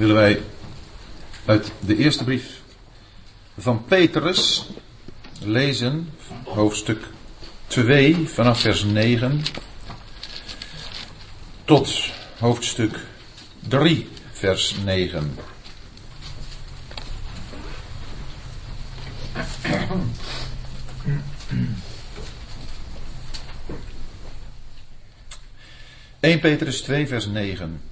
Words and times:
willen 0.00 0.14
wij 0.14 0.42
uit 1.44 1.72
de 1.80 1.96
eerste 1.96 2.24
brief 2.24 2.60
van 3.58 3.84
Petrus 3.84 4.68
lezen, 5.40 6.10
hoofdstuk 6.44 7.08
2 7.66 8.28
vanaf 8.28 8.60
vers 8.60 8.84
9 8.84 9.42
tot 11.64 12.10
hoofdstuk 12.38 12.98
3 13.68 14.08
vers 14.32 14.74
9. 14.84 15.38
...1 26.20 26.40
Petrus 26.40 26.80
2 26.80 27.06
vers 27.06 27.26
9. 27.26 27.89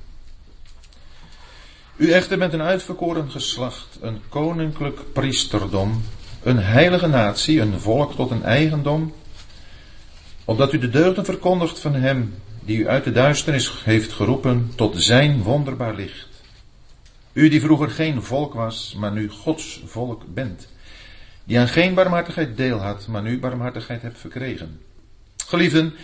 U 1.99 2.11
echter 2.11 2.39
bent 2.39 2.53
een 2.53 2.63
uitverkoren 2.63 3.31
geslacht, 3.31 3.99
een 4.01 4.21
koninklijk 4.29 5.13
priesterdom, 5.13 6.03
een 6.43 6.59
heilige 6.59 7.07
natie, 7.07 7.61
een 7.61 7.81
volk 7.81 8.15
tot 8.15 8.31
een 8.31 8.43
eigendom, 8.43 9.15
opdat 10.45 10.73
u 10.73 10.79
de 10.79 10.91
deugden 10.91 11.25
verkondigt 11.25 11.79
van 11.79 11.95
hem 11.95 12.35
die 12.61 12.79
u 12.79 12.89
uit 12.89 13.05
de 13.05 13.13
duisternis 13.13 13.73
heeft 13.85 14.13
geroepen 14.13 14.73
tot 14.75 15.03
zijn 15.03 15.43
wonderbaar 15.43 15.95
licht. 15.95 16.29
U 17.33 17.49
die 17.49 17.61
vroeger 17.61 17.91
geen 17.91 18.23
volk 18.23 18.55
was, 18.55 18.95
maar 18.99 19.13
nu 19.13 19.29
Gods 19.29 19.83
volk 19.85 20.23
bent, 20.35 20.69
die 21.45 21.59
aan 21.59 21.69
geen 21.69 21.95
barmhartigheid 21.95 22.57
deel 22.57 22.79
had, 22.79 23.07
maar 23.07 23.23
nu 23.23 23.41
barmhartigheid 23.41 24.03
hebt 24.03 24.19
verkregen. 24.19 24.81
Geliefden, 25.47 25.95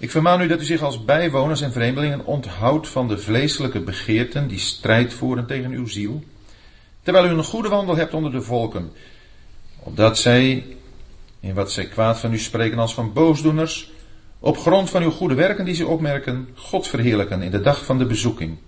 ik 0.00 0.10
vermaan 0.10 0.40
u 0.40 0.46
dat 0.46 0.60
u 0.60 0.64
zich 0.64 0.82
als 0.82 1.04
bijwoners 1.04 1.60
en 1.60 1.72
vreemdelingen 1.72 2.24
onthoudt 2.24 2.88
van 2.88 3.08
de 3.08 3.18
vleeselijke 3.18 3.80
begeerten 3.80 4.48
die 4.48 4.58
strijd 4.58 5.14
voeren 5.14 5.46
tegen 5.46 5.70
uw 5.70 5.86
ziel, 5.86 6.22
terwijl 7.02 7.26
u 7.26 7.28
een 7.28 7.44
goede 7.44 7.68
wandel 7.68 7.96
hebt 7.96 8.14
onder 8.14 8.32
de 8.32 8.42
volken, 8.42 8.92
opdat 9.78 10.18
zij, 10.18 10.66
in 11.40 11.54
wat 11.54 11.72
zij 11.72 11.86
kwaad 11.86 12.18
van 12.18 12.32
u 12.32 12.38
spreken 12.38 12.78
als 12.78 12.94
van 12.94 13.12
boosdoeners, 13.12 13.90
op 14.38 14.58
grond 14.58 14.90
van 14.90 15.02
uw 15.02 15.10
goede 15.10 15.34
werken 15.34 15.64
die 15.64 15.74
ze 15.74 15.86
opmerken, 15.86 16.48
God 16.54 16.88
verheerlijken 16.88 17.42
in 17.42 17.50
de 17.50 17.60
dag 17.60 17.84
van 17.84 17.98
de 17.98 18.06
bezoeking. 18.06 18.58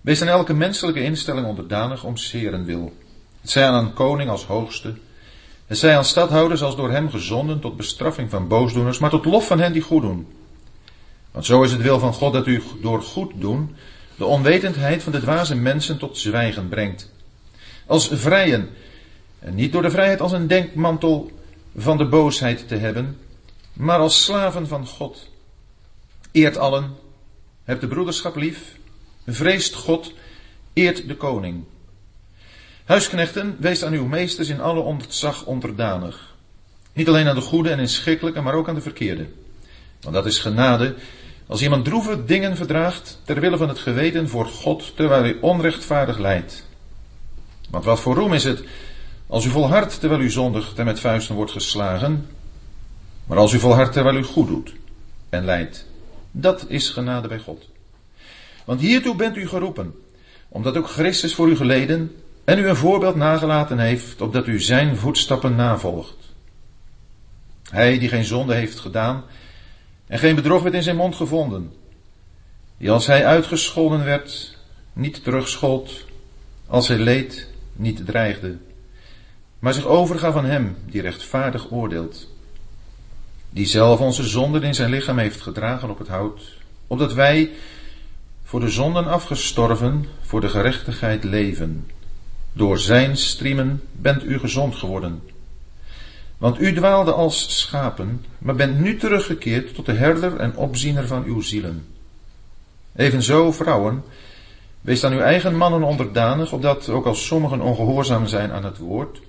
Wees 0.00 0.22
aan 0.22 0.28
elke 0.28 0.54
menselijke 0.54 1.02
instelling 1.02 1.46
onderdanig 1.46 2.04
om 2.04 2.16
zeren 2.16 2.64
wil. 2.64 2.92
Het 3.40 3.50
zij 3.50 3.68
aan 3.68 3.84
een 3.84 3.92
koning 3.92 4.30
als 4.30 4.44
hoogste, 4.44 4.94
het 5.68 5.78
zij 5.78 5.96
aan 5.96 6.04
stadhouders 6.04 6.62
als 6.62 6.76
door 6.76 6.90
hem 6.90 7.10
gezonden 7.10 7.60
tot 7.60 7.76
bestraffing 7.76 8.30
van 8.30 8.48
boosdoeners, 8.48 8.98
maar 8.98 9.10
tot 9.10 9.24
lof 9.24 9.46
van 9.46 9.60
hen 9.60 9.72
die 9.72 9.82
goed 9.82 10.02
doen. 10.02 10.26
Want 11.30 11.44
zo 11.44 11.62
is 11.62 11.72
het 11.72 11.82
wil 11.82 11.98
van 11.98 12.12
God 12.12 12.32
dat 12.32 12.46
u 12.46 12.62
door 12.80 13.02
goed 13.02 13.32
doen 13.34 13.76
de 14.16 14.24
onwetendheid 14.24 15.02
van 15.02 15.12
de 15.12 15.20
dwaze 15.20 15.54
mensen 15.54 15.98
tot 15.98 16.18
zwijgen 16.18 16.68
brengt. 16.68 17.12
Als 17.86 18.08
vrijen, 18.12 18.68
en 19.38 19.54
niet 19.54 19.72
door 19.72 19.82
de 19.82 19.90
vrijheid 19.90 20.20
als 20.20 20.32
een 20.32 20.46
denkmantel 20.46 21.30
van 21.76 21.96
de 21.96 22.08
boosheid 22.08 22.68
te 22.68 22.76
hebben, 22.76 23.18
maar 23.72 23.98
als 23.98 24.24
slaven 24.24 24.68
van 24.68 24.86
God. 24.86 25.28
Eert 26.32 26.56
allen, 26.56 26.94
hebt 27.64 27.80
de 27.80 27.88
broederschap 27.88 28.36
lief, 28.36 28.76
vreest 29.26 29.74
God, 29.74 30.12
eert 30.72 31.08
de 31.08 31.16
koning. 31.16 31.64
Huisknechten, 32.88 33.56
wees 33.58 33.84
aan 33.84 33.92
uw 33.92 34.06
meesters 34.06 34.48
in 34.48 34.60
alle 34.60 34.80
ontzag 34.80 35.44
onderdanig. 35.44 36.34
Niet 36.92 37.08
alleen 37.08 37.28
aan 37.28 37.34
de 37.34 37.40
goede 37.40 37.70
en 37.70 37.78
inschikkelijke, 37.78 38.40
maar 38.40 38.54
ook 38.54 38.68
aan 38.68 38.74
de 38.74 38.80
verkeerde. 38.80 39.26
Want 40.00 40.14
dat 40.14 40.26
is 40.26 40.38
genade 40.38 40.94
als 41.46 41.62
iemand 41.62 41.84
droeve 41.84 42.24
dingen 42.24 42.56
verdraagt 42.56 43.20
ter 43.24 43.40
wille 43.40 43.56
van 43.56 43.68
het 43.68 43.78
geweten 43.78 44.28
voor 44.28 44.46
God, 44.46 44.96
terwijl 44.96 45.22
hij 45.22 45.36
onrechtvaardig 45.40 46.18
lijdt. 46.18 46.66
Want 47.70 47.84
wat 47.84 48.00
voor 48.00 48.14
roem 48.14 48.32
is 48.32 48.44
het 48.44 48.64
als 49.26 49.44
u 49.44 49.48
volhardt 49.50 50.00
terwijl 50.00 50.20
u 50.20 50.30
zondigt 50.30 50.78
en 50.78 50.84
met 50.84 51.00
vuisten 51.00 51.34
wordt 51.34 51.52
geslagen, 51.52 52.26
maar 53.26 53.38
als 53.38 53.52
u 53.52 53.58
volhardt 53.58 53.92
terwijl 53.92 54.16
u 54.16 54.22
goed 54.22 54.48
doet 54.48 54.74
en 55.28 55.44
lijdt, 55.44 55.86
dat 56.30 56.64
is 56.68 56.88
genade 56.88 57.28
bij 57.28 57.38
God. 57.38 57.68
Want 58.64 58.80
hiertoe 58.80 59.16
bent 59.16 59.36
u 59.36 59.48
geroepen, 59.48 59.94
omdat 60.48 60.76
ook 60.76 60.88
Christus 60.88 61.34
voor 61.34 61.48
u 61.48 61.56
geleden 61.56 62.12
en 62.48 62.58
u 62.58 62.68
een 62.68 62.76
voorbeeld 62.76 63.14
nagelaten 63.14 63.78
heeft, 63.78 64.20
opdat 64.20 64.46
u 64.46 64.60
zijn 64.60 64.96
voetstappen 64.96 65.54
navolgt. 65.54 66.16
Hij 67.70 67.98
die 67.98 68.08
geen 68.08 68.24
zonde 68.24 68.54
heeft 68.54 68.78
gedaan 68.78 69.24
en 70.06 70.18
geen 70.18 70.34
bedrog 70.34 70.62
werd 70.62 70.74
in 70.74 70.82
zijn 70.82 70.96
mond 70.96 71.14
gevonden, 71.14 71.72
die 72.78 72.90
als 72.90 73.06
hij 73.06 73.26
uitgescholden 73.26 74.04
werd, 74.04 74.56
niet 74.92 75.24
terugschold, 75.24 76.04
als 76.66 76.88
hij 76.88 76.98
leed, 76.98 77.48
niet 77.72 78.06
dreigde, 78.06 78.56
maar 79.58 79.74
zich 79.74 79.86
overgaf 79.86 80.36
aan 80.36 80.44
hem 80.44 80.76
die 80.86 81.02
rechtvaardig 81.02 81.70
oordeelt, 81.70 82.28
die 83.50 83.66
zelf 83.66 84.00
onze 84.00 84.24
zonden 84.24 84.62
in 84.62 84.74
zijn 84.74 84.90
lichaam 84.90 85.18
heeft 85.18 85.40
gedragen 85.40 85.90
op 85.90 85.98
het 85.98 86.08
hout, 86.08 86.56
opdat 86.86 87.12
wij 87.12 87.50
voor 88.42 88.60
de 88.60 88.70
zonden 88.70 89.06
afgestorven, 89.06 90.06
voor 90.20 90.40
de 90.40 90.48
gerechtigheid 90.48 91.24
leven. 91.24 91.86
Door 92.58 92.78
zijn 92.78 93.16
striemen 93.16 93.82
bent 93.92 94.24
u 94.24 94.38
gezond 94.38 94.74
geworden. 94.74 95.22
Want 96.38 96.60
u 96.60 96.74
dwaalde 96.74 97.12
als 97.12 97.58
schapen, 97.58 98.24
maar 98.38 98.54
bent 98.54 98.78
nu 98.78 98.96
teruggekeerd 98.96 99.74
tot 99.74 99.86
de 99.86 99.92
herder 99.92 100.36
en 100.36 100.56
opziener 100.56 101.06
van 101.06 101.24
uw 101.24 101.40
zielen. 101.40 101.86
Evenzo, 102.96 103.52
vrouwen, 103.52 104.04
wees 104.80 105.04
aan 105.04 105.12
uw 105.12 105.20
eigen 105.20 105.56
mannen 105.56 105.82
onderdanig, 105.82 106.52
opdat, 106.52 106.88
ook 106.88 107.06
als 107.06 107.26
sommigen 107.26 107.60
ongehoorzaam 107.60 108.26
zijn 108.26 108.52
aan 108.52 108.64
het 108.64 108.78
woord, 108.78 109.20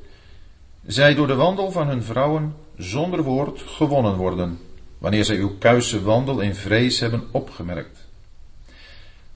zij 0.86 1.16
door 1.16 1.28
de 1.28 1.36
wandel 1.36 1.72
van 1.72 1.88
hun 1.88 2.04
vrouwen 2.04 2.56
zonder 2.78 3.24
woord 3.24 3.62
gewonnen 3.66 4.16
worden, 4.16 4.60
wanneer 4.98 5.26
zij 5.26 5.38
uw 5.38 5.58
kuise 5.58 6.04
wandel 6.04 6.40
in 6.40 6.56
vrees 6.56 7.00
hebben 7.00 7.24
opgemerkt. 7.32 8.08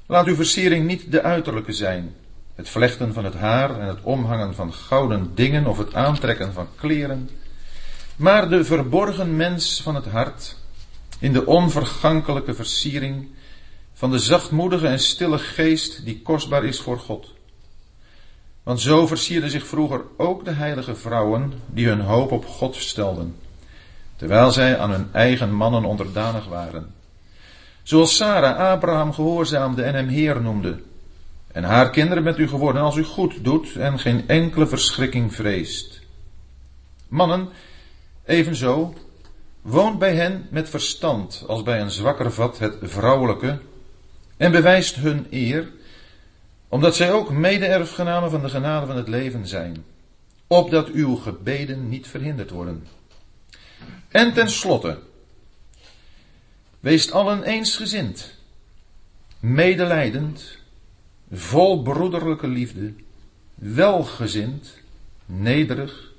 Laat 0.06 0.26
uw 0.26 0.36
versiering 0.36 0.88
niet 0.88 1.12
de 1.12 1.22
uiterlijke 1.22 1.74
zijn, 1.74 2.16
het 2.56 2.70
vlechten 2.70 3.14
van 3.14 3.24
het 3.24 3.34
haar 3.34 3.80
en 3.80 3.88
het 3.88 4.02
omhangen 4.02 4.56
van 4.56 4.74
gouden 4.74 5.32
dingen 5.36 5.66
of 5.66 5.78
het 5.78 5.94
aantrekken 5.94 6.54
van 6.54 6.68
kleren, 6.76 7.30
maar 8.16 8.50
de 8.50 8.64
verborgen 8.66 9.36
mens 9.36 9.82
van 9.82 9.96
het 9.96 10.06
hart, 10.06 10.56
in 11.20 11.34
de 11.34 11.46
onvergankelijke 11.46 12.54
versiering 12.54 13.28
van 13.94 14.12
de 14.12 14.20
zachtmoedige 14.20 14.88
en 14.88 15.00
stille 15.00 15.40
geest 15.40 16.06
die 16.06 16.22
kostbaar 16.22 16.66
is 16.66 16.80
voor 16.80 17.00
God. 17.00 17.34
Want 18.64 18.82
zo 18.82 19.08
versierden 19.08 19.50
zich 19.50 19.68
vroeger 19.68 20.02
ook 20.18 20.46
de 20.46 20.52
heilige 20.52 20.96
vrouwen 20.96 21.54
die 21.66 21.88
hun 21.88 22.02
hoop 22.02 22.32
op 22.32 22.46
God 22.46 22.76
stelden, 22.76 23.36
terwijl 24.16 24.52
zij 24.52 24.78
aan 24.78 24.92
hun 24.92 25.10
eigen 25.12 25.54
mannen 25.54 25.86
onderdanig 25.86 26.46
waren. 26.46 26.94
Zoals 27.84 28.16
Sarah 28.16 28.58
Abraham 28.58 29.14
gehoorzaamde 29.14 29.84
en 29.84 29.96
hem 29.96 30.08
Heer 30.08 30.42
noemde. 30.42 30.80
En 31.54 31.64
haar 31.64 31.90
kinderen 31.90 32.24
bent 32.24 32.38
u 32.38 32.48
geworden 32.48 32.82
als 32.82 32.96
u 32.96 33.04
goed 33.04 33.44
doet 33.44 33.76
en 33.76 34.00
geen 34.00 34.28
enkele 34.28 34.68
verschrikking 34.68 35.36
vreest. 35.36 36.02
Mannen, 37.08 37.50
evenzo, 38.26 38.94
woont 39.62 40.00
bij 40.00 40.16
hen 40.16 40.48
met 40.50 40.70
verstand 40.70 41.44
als 41.48 41.64
bij 41.64 41.82
een 41.82 41.92
zwakker 41.92 42.32
vat 42.32 42.60
het 42.60 42.78
vrouwelijke 42.82 43.60
en 44.38 44.52
bewijst 44.52 44.96
hun 44.96 45.28
eer 45.30 45.72
omdat 46.68 46.96
zij 46.96 47.12
ook 47.12 47.32
mede-erfgenamen 47.32 48.30
van 48.30 48.42
de 48.42 48.50
genade 48.50 48.86
van 48.86 48.96
het 48.96 49.08
leven 49.08 49.48
zijn, 49.48 49.86
opdat 50.48 50.88
uw 50.90 51.16
gebeden 51.16 51.90
niet 51.90 52.08
verhinderd 52.08 52.50
worden. 52.50 52.88
En 54.08 54.34
tenslotte, 54.34 55.00
wees 56.80 57.12
allen 57.12 57.44
eensgezind, 57.44 58.36
medelijdend, 59.40 60.58
vol 61.34 61.82
broederlijke 61.82 62.48
liefde, 62.48 62.94
welgezind, 63.56 64.80
nederig, 65.26 66.12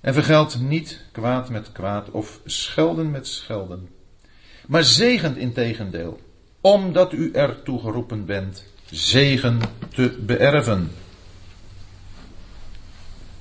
en 0.00 0.14
vergeld 0.14 0.60
niet 0.60 1.04
kwaad 1.12 1.48
met 1.48 1.72
kwaad 1.72 2.10
of 2.10 2.40
schelden 2.44 3.10
met 3.10 3.26
schelden, 3.26 3.88
maar 4.66 4.84
zegend 4.84 5.36
in 5.36 5.52
tegendeel, 5.52 6.20
omdat 6.60 7.12
u 7.12 7.30
ertoe 7.32 7.80
geroepen 7.80 8.24
bent 8.24 8.64
zegen 8.90 9.60
te 9.94 10.18
beërven. 10.20 10.90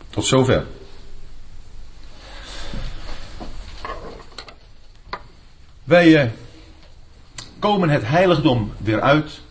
Tot 0.09 0.25
zover. 0.25 0.65
Wij 5.83 6.21
eh, 6.21 6.29
komen 7.59 7.89
het 7.89 8.07
heiligdom 8.07 8.73
weer 8.77 9.01
uit 9.01 9.41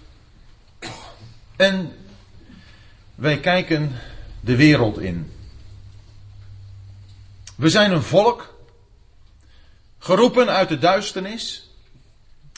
en 1.60 1.92
wij 3.14 3.40
kijken 3.40 3.92
de 4.40 4.56
wereld 4.56 4.98
in. 4.98 5.32
We 7.56 7.68
zijn 7.68 7.92
een 7.92 8.02
volk, 8.02 8.54
geroepen 9.98 10.48
uit 10.48 10.68
de 10.68 10.78
duisternis, 10.78 11.70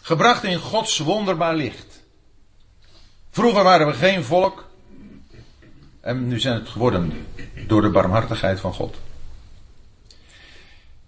gebracht 0.03 0.45
in 0.45 0.59
Gods 0.59 0.99
wonderbaar 0.99 1.55
licht. 1.55 2.03
Vroeger 3.31 3.63
waren 3.63 3.87
we 3.87 3.93
geen 3.93 4.25
volk. 4.25 4.71
En 6.01 6.29
nu 6.29 6.41
zijn 6.41 6.55
het 6.55 6.69
geworden 6.69 7.27
door 7.67 7.83
de 7.83 7.91
barmhartigheid 7.91 8.61
van 8.61 8.75
God. 8.75 8.97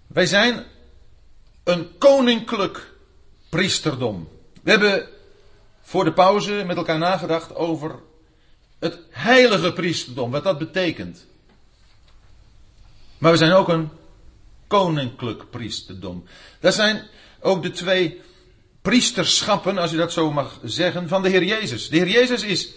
Wij 0.07 0.25
zijn 0.25 0.63
een 1.63 1.97
koninklijk 1.97 2.93
priesterdom. 3.49 4.29
We 4.63 4.71
hebben 4.71 5.14
voor 5.85 6.03
de 6.03 6.13
pauze 6.13 6.63
met 6.65 6.77
elkaar 6.77 6.97
nagedacht 6.97 7.55
over 7.55 7.95
het 8.79 8.99
heilige 9.09 9.73
priesterdom, 9.73 10.31
wat 10.31 10.43
dat 10.43 10.57
betekent. 10.57 11.25
Maar 13.17 13.31
we 13.31 13.37
zijn 13.37 13.51
ook 13.51 13.67
een 13.67 13.89
koninklijk 14.67 15.49
priesterdom. 15.49 16.23
Dat 16.59 16.73
zijn 16.73 17.07
ook 17.39 17.63
de 17.63 17.71
twee 17.71 18.21
priesterschappen, 18.81 19.77
als 19.77 19.93
u 19.93 19.97
dat 19.97 20.11
zo 20.11 20.31
mag 20.31 20.59
zeggen, 20.63 21.07
van 21.07 21.21
de 21.21 21.29
Heer 21.29 21.43
Jezus. 21.43 21.89
De 21.89 21.97
Heer 21.97 22.09
Jezus 22.09 22.43
is 22.43 22.69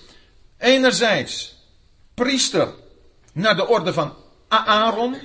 enerzijds 0.58 1.56
priester 2.14 2.75
naar 3.32 3.56
de 3.56 3.66
orde 3.66 3.93
van 3.93 4.14
Aaron. 4.49 5.16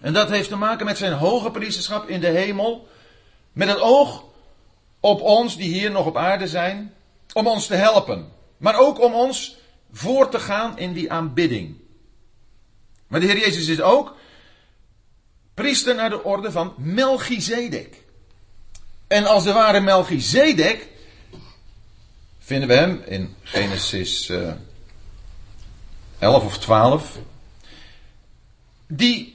En 0.00 0.12
dat 0.12 0.28
heeft 0.28 0.48
te 0.48 0.56
maken 0.56 0.86
met 0.86 0.98
zijn 0.98 1.12
hoge 1.12 1.50
priesterschap 1.50 2.08
in 2.08 2.20
de 2.20 2.30
hemel. 2.30 2.88
Met 3.52 3.68
het 3.68 3.80
oog 3.80 4.24
op 5.02 5.20
ons 5.20 5.56
die 5.56 5.72
hier 5.72 5.90
nog 5.90 6.06
op 6.06 6.16
aarde 6.16 6.48
zijn. 6.48 6.94
Om 7.32 7.46
ons 7.46 7.66
te 7.66 7.74
helpen. 7.74 8.32
Maar 8.56 8.78
ook 8.78 9.00
om 9.00 9.14
ons 9.14 9.56
voor 9.92 10.28
te 10.28 10.38
gaan 10.38 10.78
in 10.78 10.92
die 10.92 11.12
aanbidding. 11.12 11.76
Maar 13.06 13.20
de 13.20 13.26
Heer 13.26 13.38
Jezus 13.38 13.68
is 13.68 13.80
ook 13.80 14.16
priester 15.54 15.94
naar 15.94 16.10
de 16.10 16.24
orde 16.24 16.52
van 16.52 16.74
Melchizedek. 16.76 18.02
En 19.06 19.24
als 19.24 19.44
de 19.44 19.52
ware 19.52 19.80
Melchizedek 19.80 20.88
vinden 22.38 22.68
we 22.68 22.74
hem 22.74 23.02
in 23.06 23.36
Genesis 23.42 24.28
uh, 24.28 24.48
eh, 24.48 24.54
11 26.18 26.44
of 26.44 26.58
12. 26.58 27.18
Die 28.86 29.31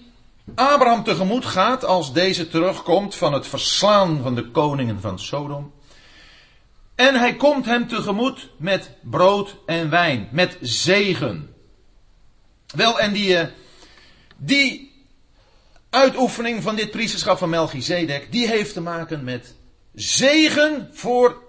Abraham 0.55 1.03
tegemoet 1.03 1.45
gaat 1.45 1.85
als 1.85 2.13
deze 2.13 2.47
terugkomt 2.47 3.15
van 3.15 3.33
het 3.33 3.47
verslaan 3.47 4.21
van 4.21 4.35
de 4.35 4.51
koningen 4.51 5.01
van 5.01 5.19
Sodom. 5.19 5.73
En 6.95 7.15
hij 7.15 7.35
komt 7.35 7.65
hem 7.65 7.87
tegemoet 7.87 8.49
met 8.57 8.91
brood 9.01 9.55
en 9.65 9.89
wijn, 9.89 10.29
met 10.31 10.57
zegen. 10.61 11.53
Wel, 12.75 12.99
en 12.99 13.13
die, 13.13 13.37
eh, 13.37 13.47
die 14.37 14.91
uitoefening 15.89 16.63
van 16.63 16.75
dit 16.75 16.91
priesterschap 16.91 17.37
van 17.37 17.49
Melchizedek, 17.49 18.31
die 18.31 18.47
heeft 18.47 18.73
te 18.73 18.81
maken 18.81 19.23
met 19.23 19.55
zegen 19.93 20.89
voor 20.91 21.41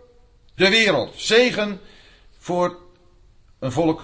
de 0.55 0.69
wereld. 0.69 1.15
Zegen 1.17 1.81
voor 2.39 2.79
een 3.59 3.73
volk 3.73 4.03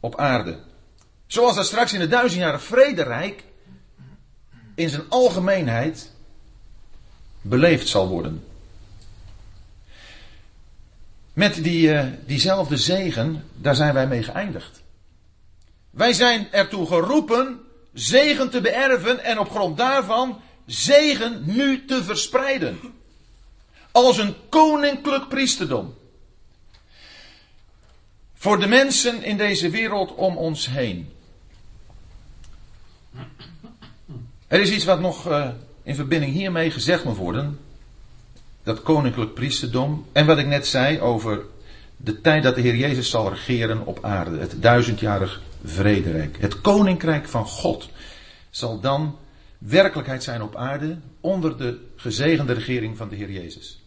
op 0.00 0.18
aarde. 0.18 0.58
Zoals 1.26 1.56
dat 1.56 1.66
straks 1.66 1.92
in 1.92 2.00
het 2.00 2.10
duizendjarig 2.10 2.62
vrederijk 2.62 3.44
in 4.74 4.88
zijn 4.88 5.08
algemeenheid 5.08 6.10
beleefd 7.40 7.88
zal 7.88 8.08
worden. 8.08 8.44
Met 11.32 11.54
die, 11.54 11.88
uh, 11.88 12.04
diezelfde 12.26 12.76
zegen, 12.76 13.44
daar 13.54 13.74
zijn 13.74 13.94
wij 13.94 14.06
mee 14.06 14.22
geëindigd. 14.22 14.82
Wij 15.90 16.12
zijn 16.12 16.52
ertoe 16.52 16.86
geroepen 16.86 17.60
zegen 17.92 18.50
te 18.50 18.60
beërven 18.60 19.24
en 19.24 19.38
op 19.38 19.50
grond 19.50 19.76
daarvan 19.76 20.40
zegen 20.66 21.42
nu 21.44 21.84
te 21.84 22.04
verspreiden. 22.04 22.78
Als 23.90 24.18
een 24.18 24.34
koninklijk 24.48 25.28
priesterdom. 25.28 25.94
Voor 28.34 28.60
de 28.60 28.66
mensen 28.66 29.22
in 29.22 29.36
deze 29.36 29.70
wereld 29.70 30.14
om 30.14 30.36
ons 30.36 30.66
heen. 30.66 31.12
Er 34.52 34.60
is 34.60 34.70
iets 34.70 34.84
wat 34.84 35.00
nog 35.00 35.28
uh, 35.28 35.48
in 35.82 35.94
verbinding 35.94 36.32
hiermee 36.32 36.70
gezegd 36.70 37.04
moet 37.04 37.16
worden. 37.16 37.58
Dat 38.62 38.82
koninklijk 38.82 39.34
priesterdom. 39.34 40.06
En 40.12 40.26
wat 40.26 40.38
ik 40.38 40.46
net 40.46 40.66
zei 40.66 41.00
over 41.00 41.40
de 41.96 42.20
tijd 42.20 42.42
dat 42.42 42.54
de 42.54 42.60
Heer 42.60 42.76
Jezus 42.76 43.10
zal 43.10 43.28
regeren 43.28 43.86
op 43.86 44.04
aarde. 44.04 44.38
Het 44.38 44.62
duizendjarig 44.62 45.40
vrederijk. 45.64 46.36
Het 46.40 46.60
koninkrijk 46.60 47.28
van 47.28 47.46
God 47.46 47.88
zal 48.50 48.80
dan 48.80 49.16
werkelijkheid 49.58 50.22
zijn 50.22 50.42
op 50.42 50.56
aarde 50.56 50.98
onder 51.20 51.56
de 51.56 51.78
gezegende 51.96 52.52
regering 52.52 52.96
van 52.96 53.08
de 53.08 53.16
Heer 53.16 53.30
Jezus. 53.30 53.82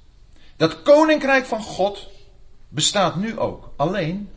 Dat 0.57 0.81
koninkrijk 0.81 1.45
van 1.45 1.61
God 1.61 2.09
bestaat 2.69 3.15
nu 3.15 3.39
ook, 3.39 3.69
alleen 3.75 4.29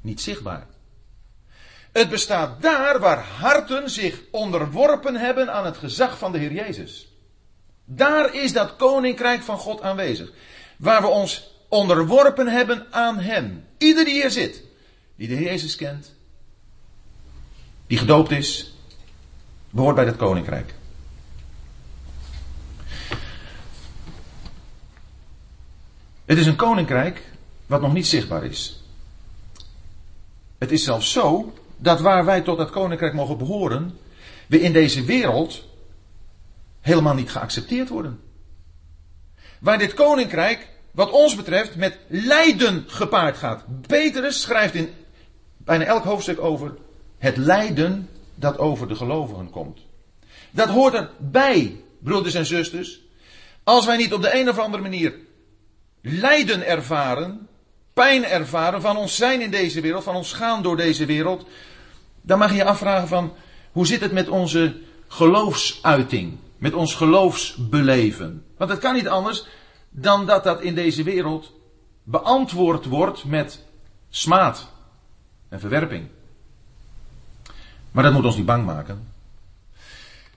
niet 0.00 0.20
zichtbaar. 0.20 0.66
Het 1.96 2.08
bestaat 2.08 2.62
daar 2.62 3.00
waar 3.00 3.24
harten 3.24 3.90
zich 3.90 4.20
onderworpen 4.30 5.14
hebben 5.14 5.52
aan 5.52 5.64
het 5.64 5.76
gezag 5.76 6.18
van 6.18 6.32
de 6.32 6.38
Heer 6.38 6.52
Jezus. 6.52 7.08
Daar 7.84 8.34
is 8.34 8.52
dat 8.52 8.76
koninkrijk 8.76 9.42
van 9.42 9.58
God 9.58 9.82
aanwezig. 9.82 10.32
Waar 10.76 11.00
we 11.00 11.06
ons 11.06 11.50
onderworpen 11.68 12.46
hebben 12.48 12.86
aan 12.90 13.18
Hem. 13.18 13.64
Ieder 13.78 14.04
die 14.04 14.14
hier 14.14 14.30
zit, 14.30 14.62
die 15.16 15.28
de 15.28 15.34
Heer 15.34 15.46
Jezus 15.46 15.76
kent, 15.76 16.14
die 17.86 17.98
gedoopt 17.98 18.30
is, 18.30 18.74
behoort 19.70 19.94
bij 19.94 20.04
dat 20.04 20.16
koninkrijk. 20.16 20.74
Het 26.24 26.38
is 26.38 26.46
een 26.46 26.56
koninkrijk 26.56 27.22
wat 27.66 27.80
nog 27.80 27.92
niet 27.92 28.06
zichtbaar 28.06 28.44
is. 28.44 28.82
Het 30.58 30.72
is 30.72 30.84
zelfs 30.84 31.12
zo 31.12 31.52
dat 31.76 32.00
waar 32.00 32.24
wij 32.24 32.40
tot 32.40 32.58
dat 32.58 32.70
koninkrijk 32.70 33.14
mogen 33.14 33.38
behoren, 33.38 33.98
we 34.46 34.60
in 34.60 34.72
deze 34.72 35.04
wereld 35.04 35.64
helemaal 36.80 37.14
niet 37.14 37.30
geaccepteerd 37.30 37.88
worden. 37.88 38.20
Waar 39.60 39.78
dit 39.78 39.94
koninkrijk, 39.94 40.68
wat 40.90 41.10
ons 41.10 41.36
betreft, 41.36 41.76
met 41.76 41.98
lijden 42.08 42.84
gepaard 42.86 43.36
gaat. 43.36 43.64
Petrus 43.86 44.40
schrijft 44.40 44.74
in 44.74 44.90
bijna 45.56 45.84
elk 45.84 46.04
hoofdstuk 46.04 46.40
over 46.40 46.74
het 47.18 47.36
lijden 47.36 48.08
dat 48.34 48.58
over 48.58 48.88
de 48.88 48.94
gelovigen 48.94 49.50
komt. 49.50 49.80
Dat 50.50 50.68
hoort 50.68 50.94
erbij, 50.94 51.80
broeders 51.98 52.34
en 52.34 52.46
zusters. 52.46 53.00
Als 53.64 53.86
wij 53.86 53.96
niet 53.96 54.14
op 54.14 54.22
de 54.22 54.38
een 54.38 54.48
of 54.48 54.58
andere 54.58 54.82
manier 54.82 55.14
lijden 56.02 56.66
ervaren, 56.66 57.45
pijn 57.96 58.24
ervaren 58.24 58.80
van 58.80 58.96
ons 58.96 59.16
zijn 59.16 59.40
in 59.40 59.50
deze 59.50 59.80
wereld, 59.80 60.04
van 60.04 60.14
ons 60.14 60.32
gaan 60.32 60.62
door 60.62 60.76
deze 60.76 61.06
wereld, 61.06 61.46
dan 62.20 62.38
mag 62.38 62.50
je 62.50 62.56
je 62.56 62.64
afvragen 62.64 63.08
van 63.08 63.34
hoe 63.72 63.86
zit 63.86 64.00
het 64.00 64.12
met 64.12 64.28
onze 64.28 64.76
geloofsuiting, 65.08 66.38
met 66.58 66.74
ons 66.74 66.94
geloofsbeleven. 66.94 68.44
Want 68.56 68.70
het 68.70 68.78
kan 68.80 68.94
niet 68.94 69.08
anders 69.08 69.46
dan 69.90 70.26
dat 70.26 70.44
dat 70.44 70.60
in 70.60 70.74
deze 70.74 71.02
wereld 71.02 71.52
beantwoord 72.02 72.84
wordt 72.84 73.24
met 73.24 73.64
smaad 74.10 74.68
en 75.48 75.60
verwerping. 75.60 76.08
Maar 77.90 78.04
dat 78.04 78.12
moet 78.12 78.24
ons 78.24 78.36
niet 78.36 78.46
bang 78.46 78.64
maken. 78.64 79.12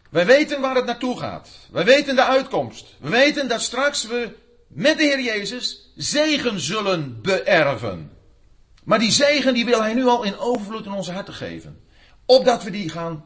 Wij 0.09 0.25
weten 0.25 0.61
waar 0.61 0.75
het 0.75 0.85
naartoe 0.85 1.19
gaat. 1.19 1.49
Wij 1.71 1.85
weten 1.85 2.15
de 2.15 2.25
uitkomst. 2.25 2.95
We 2.99 3.09
weten 3.09 3.47
dat 3.47 3.61
straks 3.61 4.07
we 4.07 4.35
met 4.69 4.97
de 4.97 5.03
Heer 5.03 5.21
Jezus 5.21 5.91
zegen 5.95 6.59
zullen 6.59 7.21
beërven. 7.21 8.11
Maar 8.83 8.99
die 8.99 9.11
zegen 9.11 9.53
die 9.53 9.65
wil 9.65 9.81
Hij 9.81 9.93
nu 9.93 10.05
al 10.05 10.23
in 10.23 10.37
overvloed 10.37 10.85
in 10.85 10.91
onze 10.91 11.11
harten 11.11 11.33
geven. 11.33 11.79
Opdat 12.25 12.63
we 12.63 12.71
die 12.71 12.89
gaan 12.89 13.23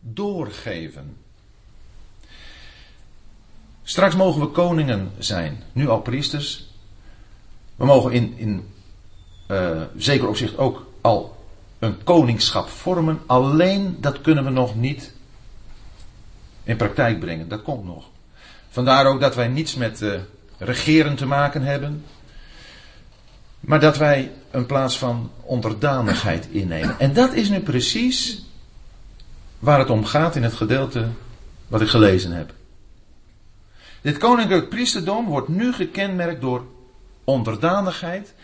doorgeven. 0.00 1.16
Straks 3.82 4.14
mogen 4.14 4.40
we 4.40 4.46
koningen 4.46 5.12
zijn. 5.18 5.62
Nu 5.72 5.88
al 5.88 6.00
priesters. 6.00 6.66
We 7.76 7.84
mogen 7.84 8.12
in, 8.12 8.34
in 8.36 8.68
uh, 9.48 9.82
zeker 9.96 10.28
opzicht 10.28 10.58
ook 10.58 10.86
al 11.00 11.36
een 11.78 12.04
koningschap 12.04 12.68
vormen. 12.68 13.20
Alleen 13.26 13.96
dat 14.00 14.20
kunnen 14.20 14.44
we 14.44 14.50
nog 14.50 14.74
niet 14.74 15.12
in 16.64 16.76
praktijk 16.76 17.20
brengen. 17.20 17.48
Dat 17.48 17.62
komt 17.62 17.84
nog. 17.84 18.04
Vandaar 18.68 19.06
ook 19.06 19.20
dat 19.20 19.34
wij 19.34 19.48
niets 19.48 19.74
met 19.74 20.00
uh, 20.00 20.20
regeren 20.64 21.16
te 21.16 21.26
maken 21.26 21.62
hebben. 21.62 22.04
Maar 23.60 23.80
dat 23.80 23.96
wij 23.96 24.32
een 24.50 24.66
plaats 24.66 24.98
van 24.98 25.30
onderdanigheid 25.42 26.48
innemen. 26.50 26.98
En 26.98 27.12
dat 27.12 27.32
is 27.32 27.48
nu 27.48 27.60
precies 27.60 28.44
waar 29.58 29.78
het 29.78 29.90
om 29.90 30.04
gaat 30.04 30.36
in 30.36 30.42
het 30.42 30.54
gedeelte 30.54 31.08
wat 31.68 31.80
ik 31.80 31.88
gelezen 31.88 32.32
heb. 32.32 32.52
Dit 34.00 34.18
koninklijk 34.18 34.68
priesterdom 34.68 35.26
wordt 35.26 35.48
nu 35.48 35.72
gekenmerkt 35.72 36.40
door 36.40 36.64
onderdanigheid 37.24 38.34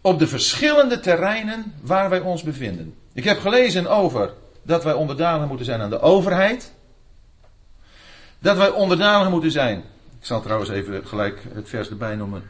op 0.00 0.18
de 0.18 0.26
verschillende 0.26 1.00
terreinen 1.00 1.74
waar 1.80 2.10
wij 2.10 2.20
ons 2.20 2.42
bevinden. 2.42 2.94
Ik 3.12 3.24
heb 3.24 3.40
gelezen 3.40 3.86
over 3.86 4.32
dat 4.62 4.84
wij 4.84 4.92
onderdanig 4.92 5.48
moeten 5.48 5.66
zijn 5.66 5.80
aan 5.80 5.90
de 5.90 6.00
overheid. 6.00 6.72
Dat 8.38 8.56
wij 8.56 8.70
onderdanig 8.70 9.30
moeten 9.30 9.50
zijn. 9.50 9.84
Ik 10.24 10.30
zal 10.30 10.42
trouwens 10.42 10.70
even 10.70 11.06
gelijk 11.06 11.42
het 11.52 11.68
vers 11.68 11.88
erbij 11.88 12.14
noemen. 12.14 12.42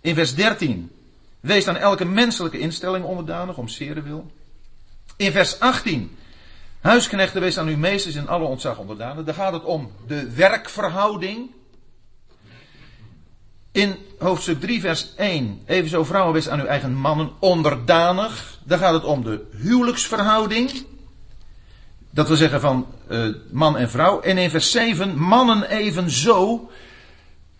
In 0.00 0.14
vers 0.14 0.34
13 0.34 0.90
Wees 1.40 1.66
aan 1.66 1.76
elke 1.76 2.04
menselijke 2.04 2.58
instelling 2.58 3.04
onderdanig 3.04 3.56
om 3.56 3.68
zere 3.68 4.02
wil. 4.02 4.30
In 5.16 5.32
vers 5.32 5.60
18. 5.60 6.16
Huisknechten, 6.80 7.40
wees 7.40 7.58
aan 7.58 7.66
uw 7.66 7.76
meesters 7.76 8.14
in 8.14 8.28
alle 8.28 8.44
ontzag 8.44 8.78
onderdanig. 8.78 9.24
Daar 9.24 9.34
gaat 9.34 9.52
het 9.52 9.64
om 9.64 9.92
de 10.06 10.30
werkverhouding. 10.30 11.50
In 13.72 13.96
hoofdstuk 14.18 14.60
3, 14.60 14.80
vers 14.80 15.14
1. 15.14 15.62
Evenzo 15.66 16.04
vrouwen, 16.04 16.32
wees 16.32 16.48
aan 16.48 16.60
uw 16.60 16.66
eigen 16.66 16.94
mannen 16.94 17.30
onderdanig. 17.38 18.58
Daar 18.64 18.78
gaat 18.78 18.94
het 18.94 19.04
om 19.04 19.22
de 19.24 19.46
huwelijksverhouding. 19.52 20.86
Dat 22.10 22.28
wil 22.28 22.36
zeggen 22.36 22.60
van 22.60 22.86
uh, 23.08 23.34
man 23.50 23.76
en 23.76 23.90
vrouw. 23.90 24.20
En 24.20 24.38
in 24.38 24.50
vers 24.50 24.70
7, 24.70 25.18
mannen 25.18 25.70
evenzo. 25.70 26.70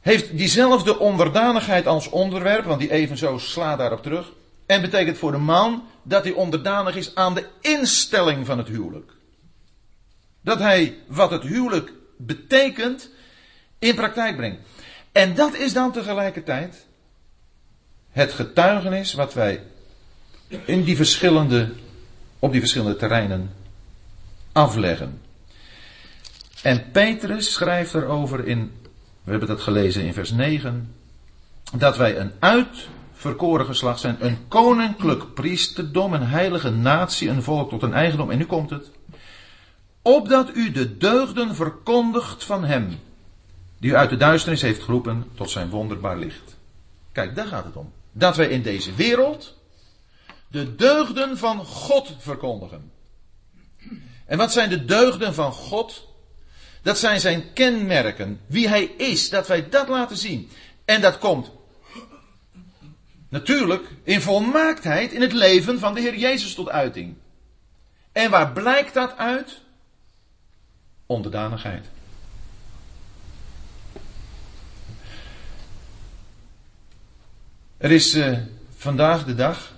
Heeft 0.01 0.37
diezelfde 0.37 0.99
onderdanigheid 0.99 1.87
als 1.87 2.09
onderwerp, 2.09 2.65
want 2.65 2.81
die 2.81 2.91
evenzo 2.91 3.39
slaat 3.39 3.79
daarop 3.79 4.03
terug. 4.03 4.33
En 4.67 4.81
betekent 4.81 5.19
voor 5.19 5.33
de 5.33 5.39
man 5.39 5.85
dat 6.03 6.25
hij 6.25 6.33
onderdanig 6.33 6.97
is 6.97 7.15
aan 7.15 7.35
de 7.35 7.47
instelling 7.61 8.47
van 8.47 8.59
het 8.59 8.69
huwelijk. 8.69 9.13
Dat 10.41 10.59
hij 10.59 10.99
wat 11.07 11.31
het 11.31 11.43
huwelijk 11.43 11.93
betekent 12.17 13.11
in 13.79 13.95
praktijk 13.95 14.37
brengt. 14.37 14.61
En 15.13 15.35
dat 15.35 15.55
is 15.55 15.73
dan 15.73 15.93
tegelijkertijd 15.93 16.87
het 18.11 18.33
getuigenis 18.33 19.13
wat 19.15 19.35
wij 19.35 19.63
in 20.65 20.85
die 20.85 20.97
verschillende, 20.97 21.73
op 22.39 22.51
die 22.51 22.61
verschillende 22.61 22.97
terreinen 22.97 23.55
afleggen. 24.53 25.21
En 26.63 26.91
Petrus 26.91 27.53
schrijft 27.53 27.95
erover 27.95 28.47
in, 28.47 28.73
we 29.25 29.31
hebben 29.31 29.49
dat 29.49 29.61
gelezen 29.61 30.05
in 30.05 30.15
vers 30.15 30.31
9, 30.31 30.95
dat 31.75 31.97
wij 31.97 32.19
een 32.19 32.33
uitverkoren 32.39 33.67
geslacht 33.67 34.01
zijn, 34.01 34.17
een 34.21 34.49
koninklijk 34.49 35.35
priesterdom, 35.35 36.13
een 36.13 36.27
heilige 36.27 36.71
natie, 36.71 37.29
een 37.29 37.43
volk 37.43 37.71
tot 37.71 37.83
een 37.83 37.95
eigendom. 37.95 38.31
En 38.31 38.39
nu 38.39 38.45
komt 38.45 38.71
het. 38.71 38.91
Opdat 40.03 40.57
u 40.57 40.71
de 40.71 40.97
deugden 40.97 41.55
verkondigt 41.55 42.45
van 42.45 42.65
hem, 42.65 42.99
die 43.79 43.91
u 43.91 43.95
uit 43.95 44.11
de 44.11 44.17
duisternis 44.17 44.63
heeft 44.63 44.83
geroepen 44.83 45.27
tot 45.35 45.51
zijn 45.51 45.71
wonderbaar 45.71 46.19
licht. 46.19 46.59
Kijk, 47.13 47.35
daar 47.35 47.47
gaat 47.47 47.65
het 47.65 47.77
om. 47.77 47.93
Dat 48.13 48.37
wij 48.37 48.49
in 48.49 48.63
deze 48.63 48.95
wereld 48.95 49.59
de 50.49 50.75
deugden 50.75 51.39
van 51.39 51.65
God 51.65 52.15
verkondigen. 52.19 52.91
En 54.27 54.39
wat 54.39 54.53
zijn 54.53 54.69
de 54.69 54.85
deugden 54.85 55.35
van 55.35 55.53
God? 55.53 56.09
Dat 56.83 56.99
zijn 56.99 57.21
zijn 57.21 57.53
kenmerken, 57.53 58.41
wie 58.47 58.69
hij 58.69 58.85
is, 58.85 59.29
dat 59.31 59.47
wij 59.47 59.69
dat 59.69 59.89
laten 59.89 60.17
zien. 60.17 60.51
En 60.85 61.01
dat 61.01 61.19
komt 61.19 61.51
natuurlijk 63.29 63.89
in 64.03 64.21
volmaaktheid 64.21 65.13
in 65.13 65.21
het 65.21 65.33
leven 65.33 65.79
van 65.79 65.95
de 65.95 66.01
Heer 66.01 66.17
Jezus 66.17 66.55
tot 66.55 66.69
uiting. 66.69 67.15
En 68.13 68.31
waar 68.31 68.53
blijkt 68.53 68.95
dat 68.95 69.17
uit? 69.17 69.61
Onderdanigheid. 71.07 71.87
Er 77.77 77.91
is 77.91 78.15
uh, 78.15 78.39
vandaag 78.77 79.25
de 79.25 79.35
dag 79.35 79.73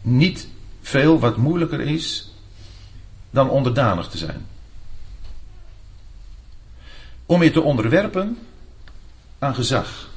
niet 0.00 0.48
veel 0.80 1.18
wat 1.18 1.36
moeilijker 1.36 1.80
is 1.80 2.32
dan 3.30 3.50
onderdanig 3.50 4.08
te 4.08 4.18
zijn. 4.18 4.46
Om 7.28 7.42
je 7.42 7.50
te 7.50 7.60
onderwerpen 7.60 8.38
aan 9.38 9.54
gezag. 9.54 10.08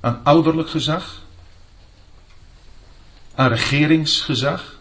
Aan 0.00 0.20
ouderlijk 0.22 0.70
gezag. 0.70 1.22
Aan 3.34 3.48
regeringsgezag. 3.48 4.78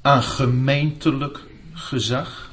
Aan 0.00 0.22
gemeentelijk 0.22 1.40
gezag. 1.72 2.50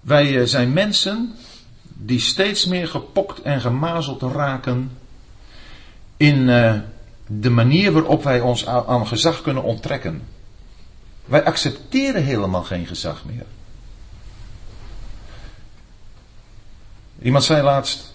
Wij 0.00 0.40
eh, 0.40 0.46
zijn 0.46 0.72
mensen 0.72 1.34
die 1.82 2.20
steeds 2.20 2.66
meer 2.66 2.88
gepokt 2.88 3.42
en 3.42 3.60
gemazeld 3.60 4.22
raken 4.22 4.98
in 6.16 6.48
uh, 6.48 6.74
de 7.26 7.50
manier 7.50 7.92
waarop 7.92 8.22
wij 8.22 8.40
ons 8.40 8.66
aan 8.66 9.06
gezag 9.06 9.42
kunnen 9.42 9.62
onttrekken. 9.62 10.22
Wij 11.28 11.44
accepteren 11.44 12.24
helemaal 12.24 12.62
geen 12.62 12.86
gezag 12.86 13.24
meer. 13.24 13.44
Iemand 17.22 17.44
zei 17.44 17.62
laatst 17.62 18.12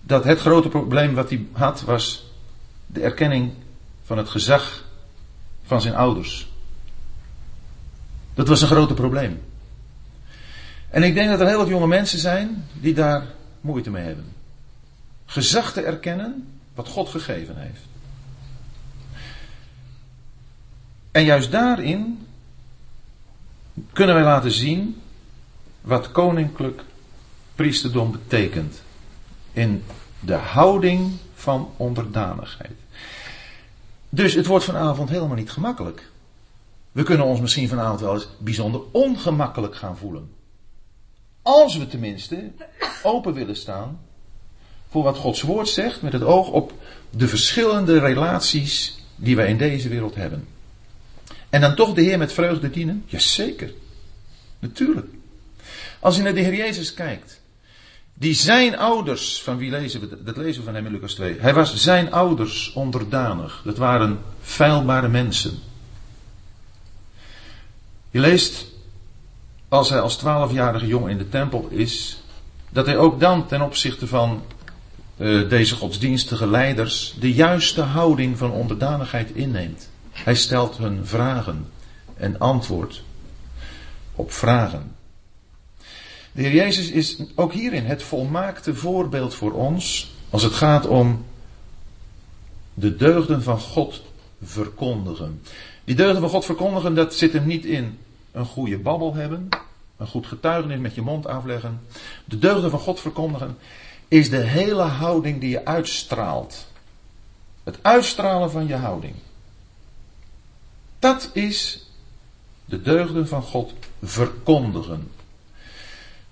dat 0.00 0.24
het 0.24 0.40
grote 0.40 0.68
probleem 0.68 1.14
wat 1.14 1.30
hij 1.30 1.46
had 1.52 1.82
was 1.82 2.32
de 2.86 3.00
erkenning 3.00 3.52
van 4.02 4.18
het 4.18 4.28
gezag 4.28 4.84
van 5.62 5.80
zijn 5.80 5.94
ouders. 5.94 6.48
Dat 8.34 8.48
was 8.48 8.60
een 8.62 8.68
groot 8.68 8.94
probleem. 8.94 9.42
En 10.88 11.02
ik 11.02 11.14
denk 11.14 11.30
dat 11.30 11.40
er 11.40 11.46
heel 11.46 11.58
wat 11.58 11.68
jonge 11.68 11.86
mensen 11.86 12.18
zijn 12.18 12.66
die 12.72 12.94
daar 12.94 13.26
moeite 13.60 13.90
mee 13.90 14.04
hebben. 14.04 14.32
Gezag 15.26 15.72
te 15.72 15.82
erkennen 15.82 16.58
wat 16.74 16.88
God 16.88 17.08
gegeven 17.08 17.56
heeft. 17.56 17.80
En 21.16 21.24
juist 21.24 21.50
daarin 21.50 22.26
kunnen 23.92 24.14
wij 24.14 24.24
laten 24.24 24.50
zien 24.50 25.00
wat 25.80 26.12
koninklijk 26.12 26.82
priesterdom 27.54 28.12
betekent. 28.12 28.82
In 29.52 29.84
de 30.20 30.34
houding 30.34 31.12
van 31.34 31.70
onderdanigheid. 31.76 32.76
Dus 34.08 34.34
het 34.34 34.46
wordt 34.46 34.64
vanavond 34.64 35.08
helemaal 35.08 35.36
niet 35.36 35.50
gemakkelijk. 35.50 36.10
We 36.92 37.02
kunnen 37.02 37.26
ons 37.26 37.40
misschien 37.40 37.68
vanavond 37.68 38.00
wel 38.00 38.14
eens 38.14 38.28
bijzonder 38.38 38.80
ongemakkelijk 38.90 39.76
gaan 39.76 39.96
voelen. 39.96 40.30
Als 41.42 41.76
we 41.76 41.86
tenminste 41.86 42.50
open 43.02 43.34
willen 43.34 43.56
staan 43.56 44.00
voor 44.88 45.02
wat 45.02 45.16
Gods 45.16 45.42
woord 45.42 45.68
zegt 45.68 46.02
met 46.02 46.12
het 46.12 46.22
oog 46.22 46.48
op 46.48 46.72
de 47.10 47.28
verschillende 47.28 47.98
relaties 47.98 48.98
die 49.14 49.36
wij 49.36 49.48
in 49.48 49.58
deze 49.58 49.88
wereld 49.88 50.14
hebben. 50.14 50.54
En 51.56 51.62
dan 51.62 51.74
toch 51.74 51.94
de 51.94 52.02
Heer 52.02 52.18
met 52.18 52.32
vreugde 52.32 52.70
dienen? 52.70 53.04
Jazeker. 53.06 53.72
Natuurlijk. 54.58 55.06
Als 56.00 56.16
je 56.16 56.22
naar 56.22 56.34
de 56.34 56.40
Heer 56.40 56.54
Jezus 56.54 56.94
kijkt, 56.94 57.40
die 58.14 58.34
zijn 58.34 58.78
ouders, 58.78 59.42
van 59.42 59.56
wie 59.56 59.70
lezen 59.70 60.00
we, 60.00 60.22
dat 60.22 60.36
lezen 60.36 60.60
we 60.60 60.64
van 60.64 60.74
hem 60.74 60.86
in 60.86 60.92
Lucas 60.92 61.14
2. 61.14 61.36
Hij 61.40 61.54
was 61.54 61.74
zijn 61.74 62.12
ouders 62.12 62.72
onderdanig. 62.72 63.62
Dat 63.64 63.76
waren 63.76 64.18
feilbare 64.40 65.08
mensen. 65.08 65.58
Je 68.10 68.20
leest, 68.20 68.66
als 69.68 69.90
hij 69.90 70.00
als 70.00 70.16
twaalfjarige 70.16 70.86
jongen 70.86 71.10
in 71.10 71.18
de 71.18 71.28
tempel 71.28 71.68
is, 71.70 72.22
dat 72.70 72.86
hij 72.86 72.96
ook 72.96 73.20
dan 73.20 73.46
ten 73.46 73.60
opzichte 73.60 74.06
van 74.06 74.42
uh, 75.16 75.48
deze 75.48 75.74
godsdienstige 75.76 76.46
leiders 76.46 77.14
de 77.20 77.32
juiste 77.32 77.82
houding 77.82 78.38
van 78.38 78.50
onderdanigheid 78.50 79.30
inneemt. 79.30 79.88
Hij 80.24 80.34
stelt 80.34 80.76
hun 80.76 81.06
vragen 81.06 81.70
en 82.16 82.38
antwoordt 82.38 83.02
op 84.14 84.32
vragen. 84.32 84.94
De 86.32 86.42
Heer 86.42 86.54
Jezus 86.54 86.90
is 86.90 87.18
ook 87.34 87.52
hierin 87.52 87.84
het 87.84 88.02
volmaakte 88.02 88.74
voorbeeld 88.74 89.34
voor 89.34 89.52
ons 89.52 90.12
als 90.30 90.42
het 90.42 90.52
gaat 90.52 90.86
om 90.86 91.24
de 92.74 92.96
deugden 92.96 93.42
van 93.42 93.58
God 93.58 94.02
verkondigen. 94.42 95.42
Die 95.84 95.94
deugden 95.94 96.20
van 96.20 96.30
God 96.30 96.44
verkondigen, 96.44 96.94
dat 96.94 97.14
zit 97.14 97.32
hem 97.32 97.46
niet 97.46 97.64
in 97.64 97.98
een 98.32 98.44
goede 98.44 98.78
babbel 98.78 99.14
hebben, 99.14 99.48
een 99.96 100.06
goed 100.06 100.26
getuigenis 100.26 100.78
met 100.78 100.94
je 100.94 101.02
mond 101.02 101.26
afleggen. 101.26 101.80
De 102.24 102.38
deugden 102.38 102.70
van 102.70 102.80
God 102.80 103.00
verkondigen 103.00 103.56
is 104.08 104.30
de 104.30 104.40
hele 104.42 104.82
houding 104.82 105.40
die 105.40 105.50
je 105.50 105.64
uitstraalt. 105.64 106.66
Het 107.64 107.78
uitstralen 107.82 108.50
van 108.50 108.66
je 108.66 108.74
houding. 108.74 109.14
Dat 110.98 111.30
is 111.32 111.86
de 112.64 112.82
deugden 112.82 113.28
van 113.28 113.42
God 113.42 113.72
verkondigen. 114.02 115.10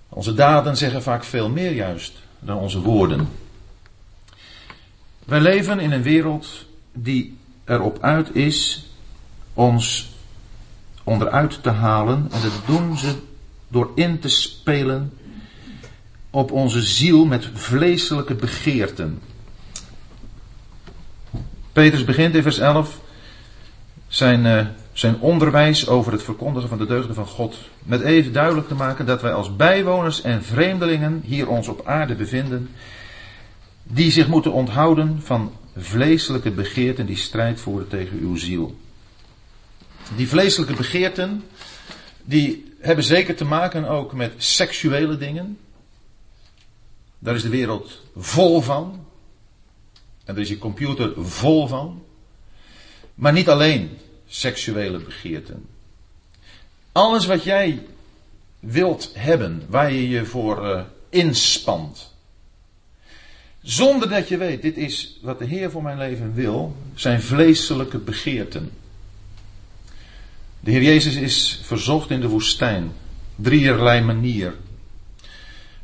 Onze 0.09 0.35
daden 0.35 0.77
zeggen 0.77 1.03
vaak 1.03 1.25
veel 1.25 1.49
meer 1.49 1.73
juist 1.73 2.13
dan 2.39 2.57
onze 2.57 2.81
woorden. 2.81 3.29
Wij 5.25 5.41
leven 5.41 5.81
in 5.81 5.93
een 5.93 6.03
wereld 6.03 6.65
die 6.93 7.37
erop 7.65 7.99
uit 8.03 8.35
is 8.35 8.87
ons 9.55 10.13
onderuit 11.05 11.63
te 11.63 11.71
halen. 11.71 12.29
En 12.33 12.43
dat 12.43 12.53
doen 12.67 12.99
ze 12.99 13.15
door 13.69 13.91
in 13.95 14.19
te 14.19 14.29
spelen 14.29 15.13
op 16.31 16.51
onze 16.51 16.83
ziel 16.83 17.25
met 17.25 17.49
vleeselijke 17.55 18.35
begeerten. 18.35 19.21
Petrus 21.73 22.05
begint 22.05 22.35
in 22.35 22.43
vers 22.43 22.59
11 22.59 23.01
zijn 24.15 24.45
uh, 24.45 24.67
zijn 24.93 25.21
onderwijs 25.21 25.89
over 25.89 26.13
het 26.13 26.23
verkondigen 26.23 26.69
van 26.69 26.79
de 26.79 26.87
deugden 26.87 27.15
van 27.15 27.27
God. 27.27 27.57
Met 27.83 28.01
even 28.01 28.33
duidelijk 28.33 28.69
te 28.69 28.75
maken 28.75 29.07
dat 29.07 29.23
wij 29.23 29.33
als 29.33 29.57
bijwoners 29.57 30.23
en 30.23 30.43
vreemdelingen 30.43 31.23
hier 31.25 31.49
ons 31.49 31.69
op 31.69 31.87
aarde 31.87 32.15
bevinden, 32.15 32.71
die 33.83 34.11
zich 34.11 34.29
moeten 34.29 34.53
onthouden 34.53 35.23
van 35.23 35.53
vleeselijke 35.77 36.51
begeerten 36.51 37.07
die 37.07 37.17
strijd 37.17 37.61
voeren 37.61 37.89
tegen 37.89 38.19
uw 38.19 38.37
ziel. 38.37 38.77
Die 40.17 40.29
vleeselijke 40.29 40.75
begeerten, 40.75 41.45
die 42.25 42.73
hebben 42.81 43.05
zeker 43.05 43.35
te 43.35 43.45
maken 43.45 43.89
ook 43.89 44.13
met 44.13 44.33
seksuele 44.37 45.17
dingen. 45.17 45.59
Daar 47.19 47.35
is 47.35 47.43
de 47.43 47.49
wereld 47.49 48.03
vol 48.17 48.61
van. 48.61 49.07
En 50.25 50.35
daar 50.35 50.43
is 50.43 50.49
je 50.49 50.59
computer 50.59 51.13
vol 51.17 51.67
van. 51.67 52.03
Maar 53.15 53.33
niet 53.33 53.49
alleen 53.49 53.99
seksuele 54.35 54.99
begeerten. 54.99 55.67
Alles 56.93 57.27
wat 57.27 57.45
jij 57.45 57.87
wilt 58.61 59.11
hebben, 59.15 59.63
waar 59.69 59.93
je 59.93 60.09
je 60.09 60.25
voor 60.25 60.65
uh, 60.65 60.81
inspant. 61.09 62.13
Zonder 63.63 64.09
dat 64.09 64.29
je 64.29 64.37
weet, 64.37 64.63
dit 64.63 64.77
is 64.77 65.19
wat 65.23 65.39
de 65.39 65.45
Heer 65.45 65.71
voor 65.71 65.83
mijn 65.83 65.99
leven 65.99 66.35
wil, 66.35 66.77
zijn 66.95 67.23
vleeselijke 67.23 67.99
begeerten. 67.99 68.71
De 70.61 70.71
Heer 70.71 70.83
Jezus 70.83 71.15
is 71.15 71.61
verzocht 71.63 72.11
in 72.11 72.21
de 72.21 72.29
woestijn. 72.29 72.93
Drieërlei 73.37 74.01
manier. 74.01 74.55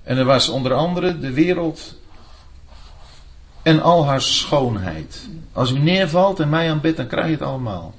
En 0.02 0.16
er 0.16 0.25
was 0.25 0.49
onder 0.49 0.75
andere 0.75 1.19
de 1.19 1.33
wereld 1.33 1.99
en 3.62 3.83
al 3.83 4.07
haar 4.07 4.23
schoonheid. 4.23 5.28
Als 5.52 5.71
u 5.71 5.78
neervalt 5.78 6.40
en 6.40 6.49
mij 6.49 6.71
aanbidt, 6.71 6.97
dan 6.97 7.07
krijg 7.07 7.26
je 7.26 7.33
het 7.33 7.42
allemaal. 7.42 7.95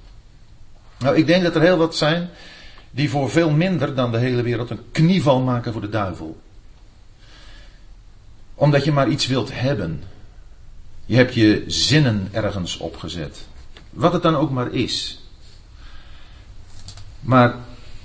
Nou, 1.02 1.16
ik 1.16 1.28
denk 1.28 1.44
dat 1.44 1.56
er 1.56 1.62
heel 1.62 1.78
wat 1.78 1.96
zijn 1.96 2.30
die 2.92 3.10
voor 3.10 3.30
veel 3.30 3.50
minder 3.50 3.96
dan 3.96 4.12
de 4.12 4.18
hele 4.18 4.42
wereld 4.42 4.70
een 4.70 4.92
knieval 4.92 5.42
maken 5.42 5.72
voor 5.72 5.82
de 5.82 5.90
duivel. 5.90 6.42
Omdat 8.56 8.84
je 8.84 8.92
maar 8.92 9.10
iets 9.10 9.28
wilt 9.28 9.50
hebben. 9.54 10.04
Je 11.06 11.16
hebt 11.16 11.34
je 11.34 11.64
zinnen 11.68 12.28
ergens 12.32 12.78
opgezet. 12.78 13.48
Wat 13.90 14.14
het 14.14 14.22
dan 14.22 14.36
ook 14.36 14.52
maar 14.52 14.74
is. 14.74 15.26
Maar 17.20 17.56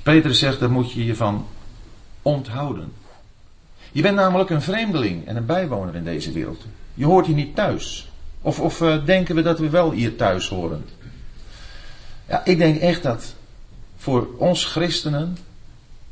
Peter 0.03 0.35
zegt, 0.35 0.61
daar 0.61 0.71
moet 0.71 0.93
je 0.93 1.05
je 1.05 1.17
van 1.17 1.47
onthouden. 2.23 2.93
Je 3.93 4.03
bent 4.03 4.17
namelijk 4.17 4.51
een 4.51 4.63
vreemdeling 4.63 5.27
en 5.27 5.37
een 5.37 5.47
bijwoner 5.47 5.95
in 5.95 6.05
deze 6.05 6.33
wereld. 6.33 6.65
Je 6.95 7.05
hoort 7.05 7.27
hier 7.27 7.35
niet 7.35 7.55
thuis. 7.55 8.11
Of, 8.41 8.61
of 8.61 8.81
uh, 8.81 9.05
denken 9.05 9.35
we 9.35 9.43
dat 9.43 9.59
we 9.59 9.71
wel 9.71 9.93
hier 9.93 10.17
thuis 10.17 10.49
horen? 10.49 10.85
Ja, 12.29 12.45
ik 12.45 12.59
denk 12.59 12.81
echt 12.81 13.03
dat 13.03 13.35
voor 13.97 14.29
ons 14.37 14.65
christenen 14.65 15.37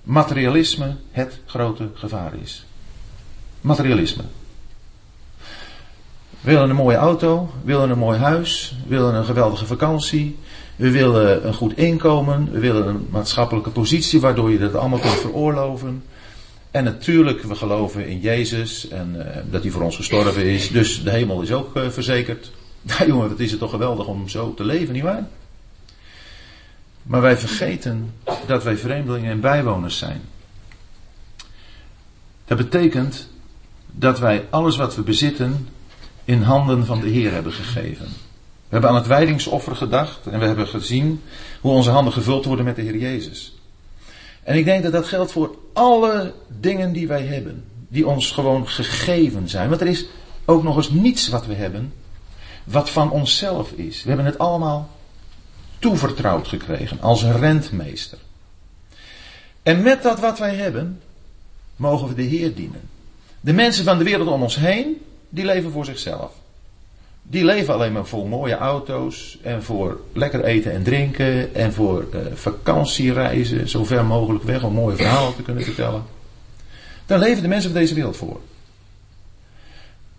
materialisme 0.02 0.94
het 1.10 1.38
grote 1.46 1.88
gevaar 1.94 2.32
is. 2.42 2.64
Materialisme. 3.60 4.22
We 6.40 6.50
willen 6.50 6.70
een 6.70 6.76
mooie 6.76 6.96
auto, 6.96 7.50
we 7.62 7.72
willen 7.72 7.90
een 7.90 7.98
mooi 7.98 8.18
huis, 8.18 8.76
we 8.82 8.96
willen 8.96 9.14
een 9.14 9.24
geweldige 9.24 9.66
vakantie, 9.66 10.38
we 10.76 10.90
willen 10.90 11.46
een 11.46 11.54
goed 11.54 11.76
inkomen, 11.76 12.52
we 12.52 12.58
willen 12.58 12.86
een 12.86 13.06
maatschappelijke 13.10 13.70
positie 13.70 14.20
waardoor 14.20 14.50
je 14.50 14.58
dat 14.58 14.74
allemaal 14.74 14.98
kunt 14.98 15.14
veroorloven. 15.14 16.04
En 16.70 16.84
natuurlijk, 16.84 17.42
we 17.42 17.54
geloven 17.54 18.06
in 18.06 18.20
Jezus 18.20 18.88
en 18.88 19.14
uh, 19.16 19.24
dat 19.50 19.62
hij 19.62 19.70
voor 19.70 19.82
ons 19.82 19.96
gestorven 19.96 20.44
is, 20.44 20.70
dus 20.70 21.02
de 21.02 21.10
hemel 21.10 21.42
is 21.42 21.52
ook 21.52 21.76
uh, 21.76 21.88
verzekerd. 21.88 22.50
Nou 22.82 23.06
jongen, 23.06 23.28
wat 23.28 23.40
is 23.40 23.50
het 23.50 23.60
toch 23.60 23.70
geweldig 23.70 24.06
om 24.06 24.28
zo 24.28 24.54
te 24.54 24.64
leven, 24.64 24.92
nietwaar? 24.92 25.26
Maar 27.04 27.20
wij 27.20 27.36
vergeten 27.36 28.14
dat 28.46 28.62
wij 28.64 28.76
vreemdelingen 28.76 29.30
en 29.30 29.40
bijwoners 29.40 29.98
zijn. 29.98 30.20
Dat 32.44 32.58
betekent 32.58 33.28
dat 33.90 34.18
wij 34.18 34.46
alles 34.50 34.76
wat 34.76 34.94
we 34.94 35.02
bezitten 35.02 35.68
in 36.24 36.42
handen 36.42 36.86
van 36.86 37.00
de 37.00 37.08
Heer 37.08 37.32
hebben 37.32 37.52
gegeven. 37.52 38.06
We 38.06 38.80
hebben 38.80 38.90
aan 38.90 38.96
het 38.96 39.06
wijdingsoffer 39.06 39.76
gedacht 39.76 40.26
en 40.26 40.38
we 40.38 40.46
hebben 40.46 40.68
gezien 40.68 41.22
hoe 41.60 41.72
onze 41.72 41.90
handen 41.90 42.12
gevuld 42.12 42.44
worden 42.44 42.64
met 42.64 42.76
de 42.76 42.82
Heer 42.82 42.96
Jezus. 42.96 43.54
En 44.42 44.56
ik 44.56 44.64
denk 44.64 44.82
dat 44.82 44.92
dat 44.92 45.06
geldt 45.06 45.32
voor 45.32 45.56
alle 45.72 46.34
dingen 46.60 46.92
die 46.92 47.06
wij 47.06 47.22
hebben, 47.22 47.64
die 47.88 48.06
ons 48.06 48.30
gewoon 48.30 48.68
gegeven 48.68 49.48
zijn. 49.48 49.68
Want 49.68 49.80
er 49.80 49.86
is 49.86 50.06
ook 50.44 50.62
nog 50.62 50.76
eens 50.76 50.90
niets 50.90 51.28
wat 51.28 51.46
we 51.46 51.54
hebben, 51.54 51.92
wat 52.64 52.90
van 52.90 53.10
onszelf 53.10 53.70
is. 53.72 54.02
We 54.02 54.08
hebben 54.08 54.26
het 54.26 54.38
allemaal 54.38 54.90
toevertrouwd 55.84 56.48
gekregen 56.48 57.00
als 57.00 57.24
rentmeester. 57.24 58.18
En 59.62 59.82
met 59.82 60.02
dat 60.02 60.20
wat 60.20 60.38
wij 60.38 60.54
hebben, 60.54 61.00
mogen 61.76 62.08
we 62.08 62.14
de 62.14 62.22
Heer 62.22 62.54
dienen. 62.54 62.80
De 63.40 63.52
mensen 63.52 63.84
van 63.84 63.98
de 63.98 64.04
wereld 64.04 64.28
om 64.28 64.42
ons 64.42 64.56
heen, 64.56 65.02
die 65.28 65.44
leven 65.44 65.70
voor 65.70 65.84
zichzelf. 65.84 66.32
Die 67.22 67.44
leven 67.44 67.74
alleen 67.74 67.92
maar 67.92 68.06
voor 68.06 68.28
mooie 68.28 68.54
auto's 68.54 69.38
en 69.42 69.62
voor 69.62 70.00
lekker 70.12 70.44
eten 70.44 70.72
en 70.72 70.82
drinken 70.82 71.54
en 71.54 71.72
voor 71.72 72.06
uh, 72.14 72.20
vakantiereizen, 72.34 73.68
zo 73.68 73.84
ver 73.84 74.04
mogelijk 74.04 74.44
weg 74.44 74.62
om 74.62 74.72
mooie 74.72 74.96
verhalen 74.96 75.36
te 75.36 75.42
kunnen 75.42 75.64
vertellen. 75.64 76.04
Daar 77.06 77.18
leven 77.18 77.42
de 77.42 77.48
mensen 77.48 77.70
van 77.70 77.80
deze 77.80 77.94
wereld 77.94 78.16
voor. 78.16 78.40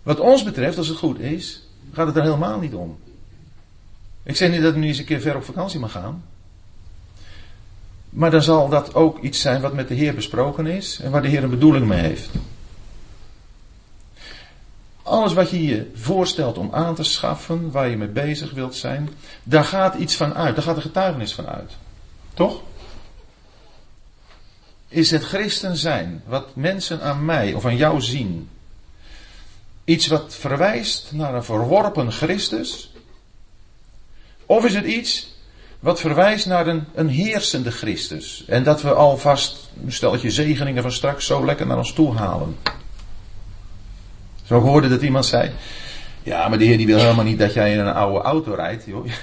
Wat 0.02 0.20
ons 0.20 0.42
betreft, 0.42 0.78
als 0.78 0.88
het 0.88 0.98
goed 0.98 1.20
is, 1.20 1.62
gaat 1.92 2.06
het 2.06 2.16
er 2.16 2.22
helemaal 2.22 2.58
niet 2.58 2.74
om. 2.74 2.98
Ik 4.26 4.36
zeg 4.36 4.50
niet 4.50 4.62
dat 4.62 4.74
u 4.74 4.78
nu 4.78 4.86
eens 4.86 4.98
een 4.98 5.04
keer 5.04 5.20
ver 5.20 5.36
op 5.36 5.44
vakantie 5.44 5.80
mag 5.80 5.92
gaan. 5.92 6.24
Maar 8.08 8.30
dan 8.30 8.42
zal 8.42 8.68
dat 8.68 8.94
ook 8.94 9.20
iets 9.20 9.40
zijn 9.40 9.60
wat 9.60 9.72
met 9.72 9.88
de 9.88 9.94
Heer 9.94 10.14
besproken 10.14 10.66
is 10.66 11.00
en 11.00 11.10
waar 11.10 11.22
de 11.22 11.28
Heer 11.28 11.42
een 11.42 11.50
bedoeling 11.50 11.86
mee 11.86 12.00
heeft. 12.00 12.30
Alles 15.02 15.32
wat 15.32 15.50
je 15.50 15.64
je 15.64 15.90
voorstelt 15.94 16.58
om 16.58 16.68
aan 16.72 16.94
te 16.94 17.02
schaffen, 17.02 17.70
waar 17.70 17.88
je 17.88 17.96
mee 17.96 18.08
bezig 18.08 18.52
wilt 18.52 18.74
zijn, 18.74 19.08
daar 19.42 19.64
gaat 19.64 19.94
iets 19.94 20.16
van 20.16 20.34
uit, 20.34 20.54
daar 20.54 20.64
gaat 20.64 20.76
een 20.76 20.82
getuigenis 20.82 21.34
van 21.34 21.46
uit. 21.46 21.72
Toch? 22.34 22.60
Is 24.88 25.10
het 25.10 25.24
christen 25.24 25.76
zijn, 25.76 26.22
wat 26.26 26.56
mensen 26.56 27.02
aan 27.02 27.24
mij 27.24 27.54
of 27.54 27.64
aan 27.64 27.76
jou 27.76 28.00
zien, 28.00 28.48
iets 29.84 30.06
wat 30.06 30.34
verwijst 30.34 31.12
naar 31.12 31.34
een 31.34 31.44
verworpen 31.44 32.12
Christus? 32.12 32.90
Of 34.46 34.64
is 34.64 34.74
het 34.74 34.84
iets 34.84 35.34
wat 35.80 36.00
verwijst 36.00 36.46
naar 36.46 36.66
een, 36.66 36.84
een 36.94 37.08
heersende 37.08 37.70
Christus? 37.70 38.44
En 38.46 38.62
dat 38.62 38.82
we 38.82 38.92
alvast 38.92 39.70
een 39.84 39.92
steltje 39.92 40.30
zegeningen 40.30 40.82
van 40.82 40.92
straks 40.92 41.26
zo 41.26 41.44
lekker 41.44 41.66
naar 41.66 41.76
ons 41.76 41.92
toe 41.92 42.14
halen. 42.14 42.56
Zo 44.44 44.60
hoorde 44.60 44.88
dat 44.88 45.02
iemand 45.02 45.26
zei. 45.26 45.50
Ja, 46.22 46.48
maar 46.48 46.58
de 46.58 46.64
Heer 46.64 46.76
die 46.76 46.86
wil 46.86 46.98
helemaal 46.98 47.24
niet 47.24 47.38
dat 47.38 47.52
jij 47.52 47.72
in 47.72 47.78
een 47.78 47.94
oude 47.94 48.20
auto 48.20 48.54
rijdt. 48.54 48.84
Joh. 48.86 49.06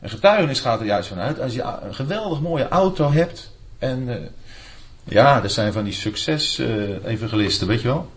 Een 0.00 0.10
getuigenis 0.10 0.60
gaat 0.60 0.80
er 0.80 0.86
juist 0.86 1.08
vanuit. 1.08 1.40
Als 1.40 1.54
je 1.54 1.62
een 1.62 1.94
geweldig 1.94 2.40
mooie 2.40 2.68
auto 2.68 3.12
hebt. 3.12 3.52
En 3.78 4.08
uh, 4.08 4.14
ja, 5.04 5.40
dat 5.40 5.52
zijn 5.52 5.72
van 5.72 5.84
die 5.84 5.92
succes-evangelisten, 5.92 7.66
weet 7.66 7.80
je 7.80 7.88
wel. 7.88 8.10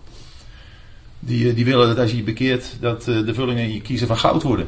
Die, 1.19 1.53
die 1.53 1.65
willen 1.65 1.87
dat 1.87 1.97
als 1.97 2.11
je 2.11 2.17
je 2.17 2.23
bekeert, 2.23 2.65
dat 2.79 3.07
uh, 3.07 3.25
de 3.25 3.33
vullingen 3.33 3.63
in 3.63 3.73
je 3.73 3.81
kiezen 3.81 4.07
van 4.07 4.17
goud 4.17 4.43
worden 4.43 4.67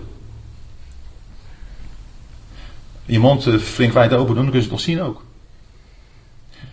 je 3.06 3.20
mond 3.20 3.48
eh, 3.48 3.58
flink 3.58 3.94
wijd 3.94 4.14
open 4.14 4.36
doen, 4.36 4.44
dan 4.44 4.46
kun 4.46 4.54
je 4.54 4.62
het 4.62 4.72
nog 4.72 4.80
zien 4.82 5.02
ook. 5.02 5.24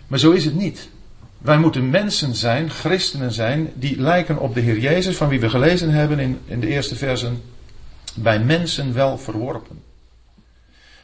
Maar 0.07 0.19
zo 0.19 0.31
is 0.31 0.45
het 0.45 0.55
niet. 0.55 0.89
Wij 1.37 1.57
moeten 1.57 1.89
mensen 1.89 2.35
zijn, 2.35 2.69
christenen 2.69 3.31
zijn, 3.31 3.71
die 3.75 4.01
lijken 4.01 4.37
op 4.37 4.53
de 4.53 4.59
Heer 4.59 4.79
Jezus, 4.79 5.17
van 5.17 5.27
wie 5.27 5.39
we 5.39 5.49
gelezen 5.49 5.89
hebben 5.89 6.19
in, 6.19 6.39
in 6.45 6.59
de 6.59 6.67
eerste 6.67 6.95
versen, 6.95 7.41
bij 8.15 8.39
mensen 8.39 8.93
wel 8.93 9.17
verworpen. 9.17 9.83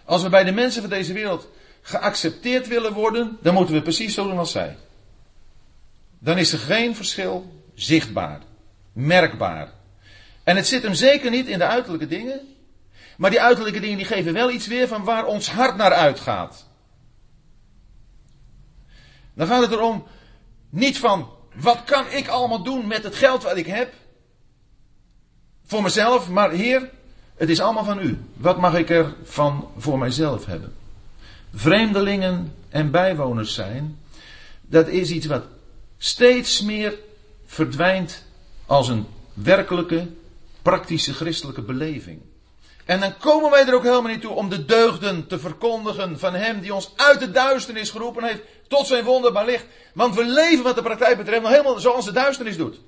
Als 0.06 0.24
we 0.24 0.30
bij 0.30 0.44
de 0.44 0.52
mensen 0.52 0.82
van 0.82 0.90
deze 0.90 1.14
wereld 1.14 1.48
geaccepteerd 1.82 2.68
willen 2.68 2.94
worden, 2.94 3.38
dan 3.42 3.54
moeten 3.54 3.76
we 3.76 3.82
precies 3.82 4.14
zo 4.14 4.28
doen 4.28 4.38
als 4.38 4.52
zij. 4.52 4.78
Dan 6.20 6.38
is 6.38 6.52
er 6.52 6.60
geen 6.60 6.96
verschil 6.96 7.64
zichtbaar, 7.76 8.42
merkbaar. 8.94 9.70
En 10.44 10.56
het 10.56 10.68
zit 10.68 10.84
hem 10.84 10.94
zeker 10.94 11.30
niet 11.30 11.48
in 11.48 11.58
de 11.58 11.66
uiterlijke 11.66 12.08
dingen, 12.08 12.40
maar 13.18 13.30
die 13.30 13.42
uiterlijke 13.42 13.80
dingen 13.80 13.98
die 13.98 14.06
geven 14.06 14.34
wel 14.34 14.52
iets 14.52 14.68
weer 14.68 14.88
van 14.88 15.04
waar 15.04 15.26
ons 15.26 15.52
hart 15.52 15.76
naar 15.76 15.94
uitgaat. 15.94 16.66
Dan 19.34 19.48
gaat 19.48 19.62
het 19.62 19.72
erom 19.72 20.08
niet 20.70 21.00
van 21.00 21.30
wat 21.56 21.84
kan 21.84 22.06
ik 22.10 22.28
allemaal 22.28 22.64
doen 22.64 22.88
met 22.88 23.04
het 23.04 23.16
geld 23.16 23.44
wat 23.44 23.58
ik 23.58 23.66
heb. 23.66 23.94
Voor 25.66 25.82
mezelf, 25.82 26.30
maar 26.30 26.52
Heer, 26.52 26.90
het 27.36 27.50
is 27.50 27.60
allemaal 27.60 27.84
van 27.84 28.00
u. 28.00 28.20
Wat 28.34 28.58
mag 28.58 28.76
ik 28.76 28.90
er 28.90 29.16
van 29.24 29.70
voor 29.78 29.98
mijzelf 29.98 30.46
hebben? 30.46 30.74
Vreemdelingen 31.54 32.54
en 32.70 32.92
bijwoners 32.92 33.54
zijn, 33.54 34.00
dat 34.62 34.88
is 34.88 35.12
iets 35.12 35.26
wat 35.26 35.44
steeds 35.98 36.62
meer 36.62 36.94
verdwijnt 37.46 38.26
als 38.66 38.88
een 38.88 39.06
werkelijke, 39.34 40.08
praktische 40.62 41.14
christelijke 41.14 41.62
beleving. 41.62 42.22
En 42.86 43.00
dan 43.00 43.18
komen 43.18 43.52
wij 43.52 43.68
er 43.68 43.74
ook 43.74 43.84
helemaal 43.84 44.12
niet 44.12 44.22
toe 44.22 44.34
om 44.34 44.50
de 44.50 44.66
deugden 44.66 45.28
te 45.28 45.40
verkondigen 45.40 46.20
van 46.20 46.34
Hem 46.34 46.60
die 46.62 46.74
ons 46.74 46.92
uit 46.96 47.20
de 47.20 47.32
duisternis 47.32 47.90
geroepen 47.90 48.24
heeft 48.24 48.42
tot 48.68 48.88
zijn 48.88 49.04
wonderbaar 49.04 49.46
licht. 49.46 49.66
Want 49.94 50.16
we 50.16 50.26
leven 50.26 50.64
wat 50.64 50.76
de 50.76 50.82
praktijk 50.82 51.18
betreft 51.18 51.42
nog 51.42 51.52
helemaal 51.52 51.80
zoals 51.80 52.06
de 52.06 52.12
duisternis 52.12 52.58
doet. 52.58 52.80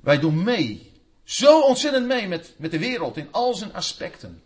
Wij 0.00 0.18
doen 0.18 0.42
mee. 0.42 0.92
Zo 1.24 1.60
ontzettend 1.60 2.06
mee 2.06 2.28
met, 2.28 2.54
met 2.56 2.70
de 2.70 2.78
wereld 2.78 3.16
in 3.16 3.28
al 3.30 3.54
zijn 3.54 3.74
aspecten. 3.74 4.42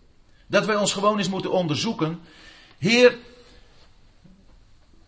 Dat 0.47 0.67
wij 0.67 0.77
ons 0.77 0.93
gewoon 0.93 1.19
eens 1.19 1.29
moeten 1.29 1.51
onderzoeken. 1.51 2.21
Heer, 2.79 3.17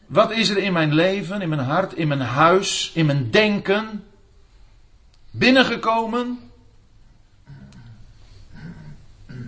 wat 0.07 0.31
is 0.31 0.49
er 0.49 0.59
in 0.59 0.73
mijn 0.73 0.95
leven, 0.95 1.43
in 1.43 1.49
mijn 1.49 1.61
hart, 1.61 1.95
in 1.95 2.09
mijn 2.09 2.21
huis, 2.21 2.91
in 2.95 3.07
mijn 3.07 3.31
denken 3.31 4.05
binnengekomen? 5.31 6.50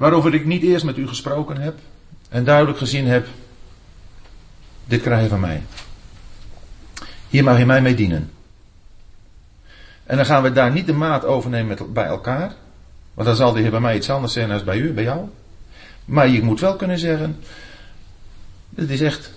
Waarover 0.03 0.35
ik 0.35 0.45
niet 0.45 0.63
eerst 0.63 0.85
met 0.85 0.97
u 0.97 1.09
gesproken 1.09 1.57
heb 1.57 1.79
en 2.29 2.45
duidelijk 2.45 2.79
gezien 2.79 3.07
heb: 3.07 3.27
dit 4.85 5.03
krijg 5.03 5.23
je 5.23 5.29
van 5.29 5.41
mij. 5.41 5.63
Hier 7.29 7.45
mag 7.45 7.59
je 7.59 7.67
mij 7.67 7.83
mee 7.83 7.95
dienen. 7.95 8.31
En 10.05 10.17
dan 10.17 10.27
gaan 10.27 10.43
we 10.43 10.53
daar 10.53 10.73
niet 10.73 10.87
de 10.87 10.93
maat 10.93 11.25
overnemen 11.25 11.67
met, 11.67 11.93
bij 11.93 12.05
elkaar. 12.05 12.55
Want 13.15 13.27
dan 13.27 13.37
zal 13.37 13.53
de 13.53 13.61
Heer 13.61 13.71
bij 13.71 13.81
mij 13.81 13.97
iets 13.97 14.11
anders 14.11 14.33
zijn 14.33 14.49
dan 14.49 14.65
bij 14.65 14.79
u, 14.79 14.93
bij 14.93 15.05
jou. 15.05 15.29
Maar 16.05 16.29
je 16.29 16.43
moet 16.43 16.61
wel 16.61 16.77
kunnen 16.77 16.99
zeggen: 16.99 17.39
dit 18.71 18.91
is 18.91 19.01
echt 19.01 19.33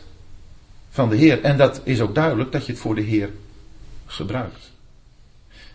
van 0.90 1.10
de 1.10 1.16
Heer. 1.16 1.44
En 1.44 1.58
dat 1.58 1.82
is 1.84 2.02
ook 2.02 2.16
duidelijk 2.16 2.52
dat 2.52 2.66
je 2.66 2.72
het 2.72 2.82
voor 2.82 2.96
de 2.96 3.02
Heer 3.02 3.30
gebruikt. 4.06 4.72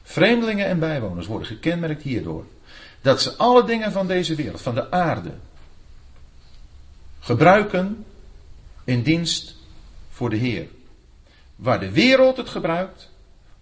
Vreemdelingen 0.03 0.67
en 0.67 0.79
bijwoners 0.79 1.27
worden 1.27 1.47
gekenmerkt 1.47 2.03
hierdoor. 2.03 2.45
Dat 3.01 3.23
ze 3.23 3.37
alle 3.37 3.65
dingen 3.65 3.93
van 3.93 4.07
deze 4.07 4.35
wereld, 4.35 4.61
van 4.61 4.75
de 4.75 4.91
aarde, 4.91 5.33
gebruiken 7.21 8.05
in 8.85 9.03
dienst 9.03 9.55
voor 10.11 10.31
de 10.31 10.37
Heer. 10.37 10.69
Waar 11.57 11.81
de 11.81 11.91
wereld 11.91 12.37
het 12.37 12.49
gebruikt 12.49 13.11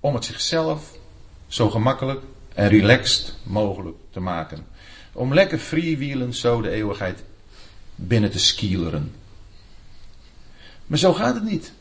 om 0.00 0.14
het 0.14 0.24
zichzelf 0.24 0.98
zo 1.46 1.70
gemakkelijk 1.70 2.22
en 2.54 2.68
relaxed 2.68 3.34
mogelijk 3.42 3.96
te 4.10 4.20
maken. 4.20 4.66
Om 5.12 5.34
lekker 5.34 5.58
freewheelend 5.58 6.36
zo 6.36 6.60
de 6.60 6.70
eeuwigheid 6.70 7.24
binnen 7.94 8.30
te 8.30 8.38
skileren. 8.38 9.14
Maar 10.86 10.98
zo 10.98 11.12
gaat 11.12 11.34
het 11.34 11.44
niet. 11.44 11.72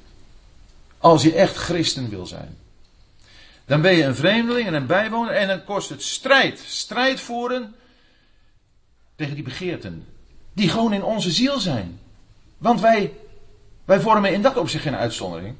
Als 0.97 1.23
je 1.23 1.33
echt 1.33 1.55
christen 1.55 2.09
wil 2.09 2.25
zijn. 2.25 2.57
Dan 3.67 3.81
ben 3.81 3.95
je 3.95 4.03
een 4.03 4.15
vreemdeling 4.15 4.67
en 4.67 4.73
een 4.73 4.85
bijwoner 4.85 5.33
en 5.33 5.47
dan 5.47 5.63
kost 5.63 5.89
het 5.89 6.03
strijd. 6.03 6.59
Strijd 6.59 7.19
voeren 7.19 7.75
tegen 9.15 9.35
die 9.35 9.43
begeerten. 9.43 10.07
Die 10.53 10.69
gewoon 10.69 10.93
in 10.93 11.03
onze 11.03 11.31
ziel 11.31 11.59
zijn. 11.59 11.99
Want 12.57 12.81
wij, 12.81 13.13
wij 13.85 13.99
vormen 13.99 14.33
in 14.33 14.41
dat 14.41 14.57
opzicht 14.57 14.83
geen 14.83 14.95
uitzondering. 14.95 15.55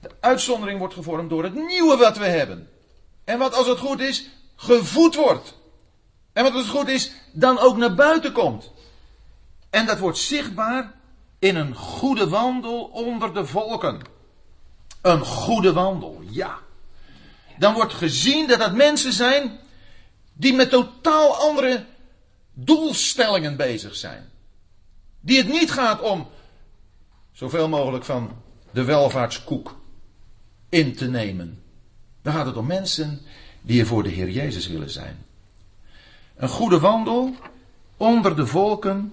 De 0.00 0.10
uitzondering 0.20 0.78
wordt 0.78 0.94
gevormd 0.94 1.30
door 1.30 1.44
het 1.44 1.54
nieuwe 1.54 1.96
wat 1.96 2.18
we 2.18 2.24
hebben. 2.24 2.68
En 3.24 3.38
wat 3.38 3.54
als 3.54 3.66
het 3.66 3.78
goed 3.78 4.00
is, 4.00 4.28
gevoed 4.56 5.14
wordt. 5.14 5.58
En 6.32 6.42
wat 6.42 6.52
als 6.52 6.62
het 6.62 6.76
goed 6.76 6.88
is, 6.88 7.12
dan 7.32 7.58
ook 7.58 7.76
naar 7.76 7.94
buiten 7.94 8.32
komt. 8.32 8.72
En 9.70 9.86
dat 9.86 9.98
wordt 9.98 10.18
zichtbaar 10.18 10.92
in 11.38 11.56
een 11.56 11.74
goede 11.74 12.28
wandel 12.28 12.84
onder 12.84 13.34
de 13.34 13.46
volken. 13.46 14.00
Een 15.02 15.24
goede 15.24 15.72
wandel, 15.72 16.22
ja. 16.30 16.58
Dan 17.62 17.74
wordt 17.74 17.94
gezien 17.94 18.48
dat 18.48 18.58
dat 18.58 18.74
mensen 18.74 19.12
zijn 19.12 19.58
die 20.32 20.52
met 20.52 20.70
totaal 20.70 21.36
andere 21.36 21.84
doelstellingen 22.52 23.56
bezig 23.56 23.96
zijn. 23.96 24.30
Die 25.20 25.38
het 25.38 25.48
niet 25.48 25.70
gaat 25.70 26.00
om 26.00 26.28
zoveel 27.32 27.68
mogelijk 27.68 28.04
van 28.04 28.30
de 28.70 28.84
welvaartskoek 28.84 29.76
in 30.68 30.96
te 30.96 31.08
nemen. 31.08 31.62
Dan 32.22 32.32
gaat 32.32 32.46
het 32.46 32.56
om 32.56 32.66
mensen 32.66 33.20
die 33.60 33.80
er 33.80 33.86
voor 33.86 34.02
de 34.02 34.08
Heer 34.08 34.30
Jezus 34.30 34.66
willen 34.66 34.90
zijn. 34.90 35.26
Een 36.36 36.48
goede 36.48 36.78
wandel 36.78 37.34
onder 37.96 38.36
de 38.36 38.46
volken 38.46 39.12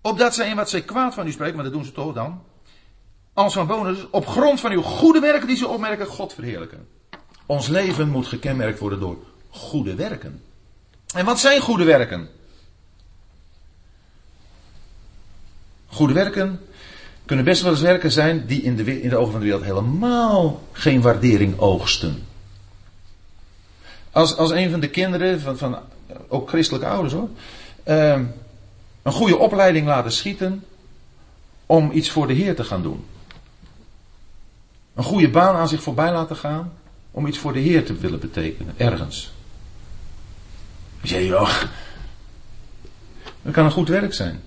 Opdat 0.00 0.34
zij 0.34 0.48
in 0.48 0.56
wat 0.56 0.70
zij 0.70 0.82
kwaad 0.82 1.14
van 1.14 1.26
u 1.26 1.32
spreken, 1.32 1.54
maar 1.54 1.64
dat 1.64 1.72
doen 1.72 1.84
ze 1.84 1.92
toch 1.92 2.14
dan. 2.14 2.42
Als 3.36 3.52
van 3.52 3.66
bonus, 3.66 3.98
op 4.10 4.26
grond 4.26 4.60
van 4.60 4.72
uw 4.72 4.82
goede 4.82 5.20
werken 5.20 5.46
die 5.46 5.56
ze 5.56 5.68
opmerken, 5.68 6.06
God 6.06 6.32
verheerlijken. 6.32 6.88
Ons 7.46 7.68
leven 7.68 8.08
moet 8.08 8.26
gekenmerkt 8.26 8.78
worden 8.78 9.00
door 9.00 9.16
goede 9.50 9.94
werken. 9.94 10.42
En 11.14 11.24
wat 11.24 11.38
zijn 11.38 11.60
goede 11.60 11.84
werken? 11.84 12.28
Goede 15.86 16.12
werken 16.12 16.60
kunnen 17.24 17.44
best 17.44 17.62
wel 17.62 17.70
eens 17.70 17.80
werken 17.80 18.12
zijn 18.12 18.46
die 18.46 18.62
in 18.62 18.76
de, 18.76 19.00
in 19.02 19.08
de 19.08 19.16
ogen 19.16 19.30
van 19.30 19.40
de 19.40 19.46
wereld 19.46 19.64
helemaal 19.64 20.62
geen 20.72 21.00
waardering 21.00 21.58
oogsten. 21.58 22.26
Als, 24.10 24.36
als 24.36 24.50
een 24.50 24.70
van 24.70 24.80
de 24.80 24.90
kinderen 24.90 25.40
van, 25.40 25.58
van 25.58 25.78
ook 26.28 26.48
christelijke 26.48 26.88
ouders 26.88 27.14
hoor. 27.14 27.28
Uh, 27.84 28.20
een 29.02 29.12
goede 29.12 29.38
opleiding 29.38 29.86
laten 29.86 30.12
schieten 30.12 30.64
om 31.66 31.90
iets 31.90 32.10
voor 32.10 32.26
de 32.26 32.32
Heer 32.32 32.56
te 32.56 32.64
gaan 32.64 32.82
doen. 32.82 33.04
Een 34.96 35.04
goede 35.04 35.30
baan 35.30 35.54
aan 35.54 35.68
zich 35.68 35.82
voorbij 35.82 36.12
laten 36.12 36.36
gaan 36.36 36.72
om 37.10 37.26
iets 37.26 37.38
voor 37.38 37.52
de 37.52 37.58
Heer 37.58 37.84
te 37.84 37.94
willen 37.94 38.20
betekenen, 38.20 38.74
ergens. 38.76 39.32
Je 41.00 41.08
zegt, 41.08 41.24
joh, 41.26 41.62
dat 43.42 43.52
kan 43.52 43.64
een 43.64 43.70
goed 43.70 43.88
werk 43.88 44.14
zijn. 44.14 44.42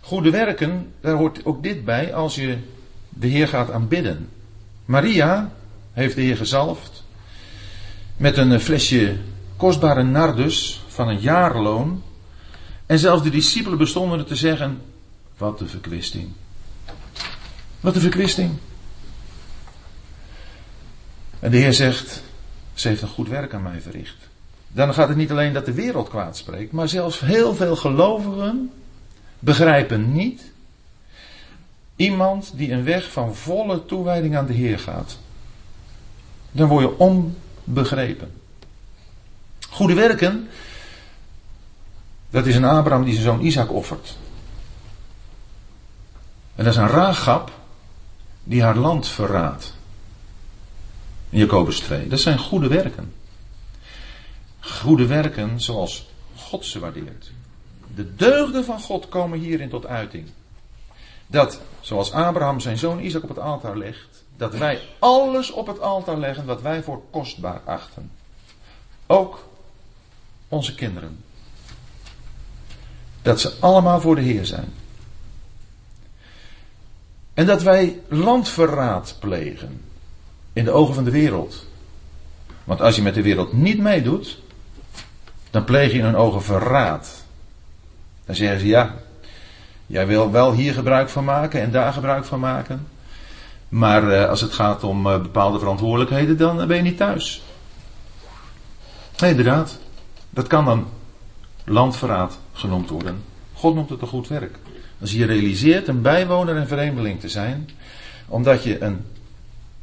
Goede 0.00 0.30
werken, 0.30 0.92
daar 1.00 1.16
hoort 1.16 1.44
ook 1.44 1.62
dit 1.62 1.84
bij 1.84 2.14
als 2.14 2.34
je 2.34 2.58
de 3.08 3.26
Heer 3.26 3.48
gaat 3.48 3.70
aanbidden. 3.70 4.28
Maria 4.84 5.52
heeft 5.92 6.14
de 6.14 6.22
Heer 6.22 6.36
gezalfd 6.36 7.04
met 8.16 8.36
een 8.36 8.60
flesje 8.60 9.16
kostbare 9.56 10.02
nardus 10.02 10.82
van 10.88 11.08
een 11.08 11.20
jaarloon 11.20 12.02
en 12.86 12.98
zelfs 12.98 13.22
de 13.22 13.30
discipelen 13.30 13.78
bestonden 13.78 14.18
er 14.18 14.24
te 14.24 14.36
zeggen: 14.36 14.80
Wat 15.36 15.60
een 15.60 15.68
verkwisting. 15.68 16.28
Wat 17.80 17.94
een 17.94 18.00
verkwisting. 18.00 18.58
En 21.40 21.50
de 21.50 21.56
Heer 21.56 21.72
zegt: 21.72 22.22
Ze 22.74 22.88
heeft 22.88 23.02
een 23.02 23.08
goed 23.08 23.28
werk 23.28 23.54
aan 23.54 23.62
mij 23.62 23.80
verricht. 23.80 24.28
Dan 24.68 24.94
gaat 24.94 25.08
het 25.08 25.16
niet 25.16 25.30
alleen 25.30 25.52
dat 25.52 25.64
de 25.64 25.72
wereld 25.72 26.08
kwaad 26.08 26.36
spreekt, 26.36 26.72
maar 26.72 26.88
zelfs 26.88 27.20
heel 27.20 27.54
veel 27.54 27.76
gelovigen 27.76 28.72
begrijpen 29.38 30.12
niet 30.12 30.42
iemand 31.96 32.52
die 32.54 32.72
een 32.72 32.84
weg 32.84 33.12
van 33.12 33.36
volle 33.36 33.84
toewijding 33.84 34.36
aan 34.36 34.46
de 34.46 34.52
Heer 34.52 34.78
gaat. 34.78 35.18
Dan 36.50 36.68
word 36.68 36.84
je 36.84 36.98
onbegrepen. 36.98 38.32
Goede 39.70 39.94
werken 39.94 40.48
dat 42.30 42.46
is 42.46 42.56
een 42.56 42.64
Abraham 42.64 43.04
die 43.04 43.12
zijn 43.12 43.24
zoon 43.24 43.40
Isaac 43.40 43.72
offert. 43.72 44.16
En 46.54 46.64
dat 46.64 46.72
is 46.72 46.78
een 46.80 46.88
Ragab 46.88 47.52
die 48.44 48.62
haar 48.62 48.76
land 48.76 49.08
verraadt. 49.08 49.74
Jacobus 51.30 51.80
2. 51.80 52.08
Dat 52.08 52.20
zijn 52.20 52.38
goede 52.38 52.68
werken. 52.68 53.12
Goede 54.60 55.06
werken 55.06 55.60
zoals 55.60 56.08
God 56.36 56.64
ze 56.64 56.78
waardeert. 56.78 57.30
De 57.94 58.14
deugden 58.14 58.64
van 58.64 58.80
God 58.80 59.08
komen 59.08 59.38
hierin 59.38 59.68
tot 59.68 59.86
uiting. 59.86 60.28
Dat, 61.26 61.60
zoals 61.80 62.12
Abraham 62.12 62.60
zijn 62.60 62.78
zoon 62.78 63.00
Isaac 63.00 63.22
op 63.22 63.28
het 63.28 63.38
altaar 63.38 63.78
legt, 63.78 64.24
dat 64.36 64.54
wij 64.54 64.80
alles 64.98 65.50
op 65.50 65.66
het 65.66 65.80
altaar 65.80 66.18
leggen 66.18 66.44
wat 66.44 66.62
wij 66.62 66.82
voor 66.82 67.02
kostbaar 67.10 67.60
achten. 67.64 68.10
Ook 69.06 69.48
onze 70.48 70.74
kinderen 70.74 71.24
dat 73.22 73.40
ze 73.40 73.52
allemaal 73.60 74.00
voor 74.00 74.14
de 74.14 74.20
Heer 74.20 74.46
zijn. 74.46 74.72
En 77.34 77.46
dat 77.46 77.62
wij 77.62 78.00
landverraad 78.08 79.16
plegen 79.20 79.89
in 80.52 80.64
de 80.64 80.70
ogen 80.70 80.94
van 80.94 81.04
de 81.04 81.10
wereld. 81.10 81.66
Want 82.64 82.80
als 82.80 82.96
je 82.96 83.02
met 83.02 83.14
de 83.14 83.22
wereld 83.22 83.52
niet 83.52 83.78
meedoet, 83.78 84.38
dan 85.50 85.64
pleeg 85.64 85.92
je 85.92 85.98
in 85.98 86.04
hun 86.04 86.16
ogen 86.16 86.42
verraad. 86.42 87.24
Dan 88.24 88.34
zeggen 88.34 88.60
ze 88.60 88.66
ja, 88.66 88.94
jij 89.86 90.06
wil 90.06 90.30
wel 90.30 90.52
hier 90.52 90.72
gebruik 90.72 91.08
van 91.08 91.24
maken 91.24 91.60
en 91.60 91.70
daar 91.70 91.92
gebruik 91.92 92.24
van 92.24 92.40
maken. 92.40 92.86
Maar 93.68 94.12
eh, 94.12 94.28
als 94.28 94.40
het 94.40 94.52
gaat 94.52 94.84
om 94.84 95.06
eh, 95.06 95.22
bepaalde 95.22 95.58
verantwoordelijkheden, 95.58 96.36
dan 96.36 96.66
ben 96.66 96.76
je 96.76 96.82
niet 96.82 96.96
thuis. 96.96 97.42
Nee, 99.18 99.30
inderdaad. 99.30 99.78
Dat 100.30 100.46
kan 100.46 100.64
dan 100.64 100.86
landverraad 101.64 102.38
genoemd 102.52 102.88
worden. 102.90 103.22
God 103.52 103.74
noemt 103.74 103.90
het 103.90 104.02
een 104.02 104.08
goed 104.08 104.28
werk. 104.28 104.58
Als 105.00 105.12
je 105.12 105.26
realiseert 105.26 105.88
een 105.88 106.02
bijwoner 106.02 106.56
en 106.56 106.68
vreemdeling 106.68 107.20
te 107.20 107.28
zijn, 107.28 107.70
omdat 108.28 108.62
je 108.62 108.82
een 108.82 109.04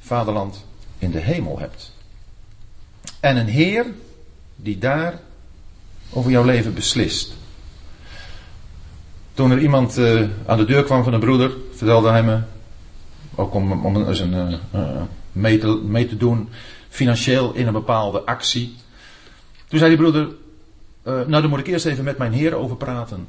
vaderland 0.07 0.65
in 0.97 1.11
de 1.11 1.19
hemel 1.19 1.59
hebt. 1.59 1.93
En 3.19 3.37
een 3.37 3.47
Heer 3.47 3.85
die 4.55 4.77
daar 4.77 5.19
over 6.09 6.31
jouw 6.31 6.43
leven 6.43 6.73
beslist. 6.73 7.33
Toen 9.33 9.51
er 9.51 9.59
iemand 9.59 9.97
uh, 9.97 10.29
aan 10.45 10.57
de 10.57 10.65
deur 10.65 10.83
kwam 10.83 11.03
van 11.03 11.13
een 11.13 11.19
broeder, 11.19 11.51
vertelde 11.73 12.09
hij 12.09 12.23
me, 12.23 12.39
ook 13.35 13.53
om, 13.53 13.85
om 13.85 13.95
een, 13.95 14.59
uh, 14.73 15.01
mee, 15.31 15.57
te, 15.57 15.67
mee 15.67 16.07
te 16.07 16.17
doen, 16.17 16.49
financieel 16.89 17.53
in 17.53 17.67
een 17.67 17.73
bepaalde 17.73 18.21
actie. 18.25 18.75
Toen 19.67 19.79
zei 19.79 19.89
die 19.89 19.99
broeder, 19.99 20.27
nou 21.03 21.41
dan 21.41 21.49
moet 21.49 21.59
ik 21.59 21.67
eerst 21.67 21.85
even 21.85 22.03
met 22.03 22.17
mijn 22.17 22.33
heer 22.33 22.55
over 22.55 22.75
praten. 22.75 23.27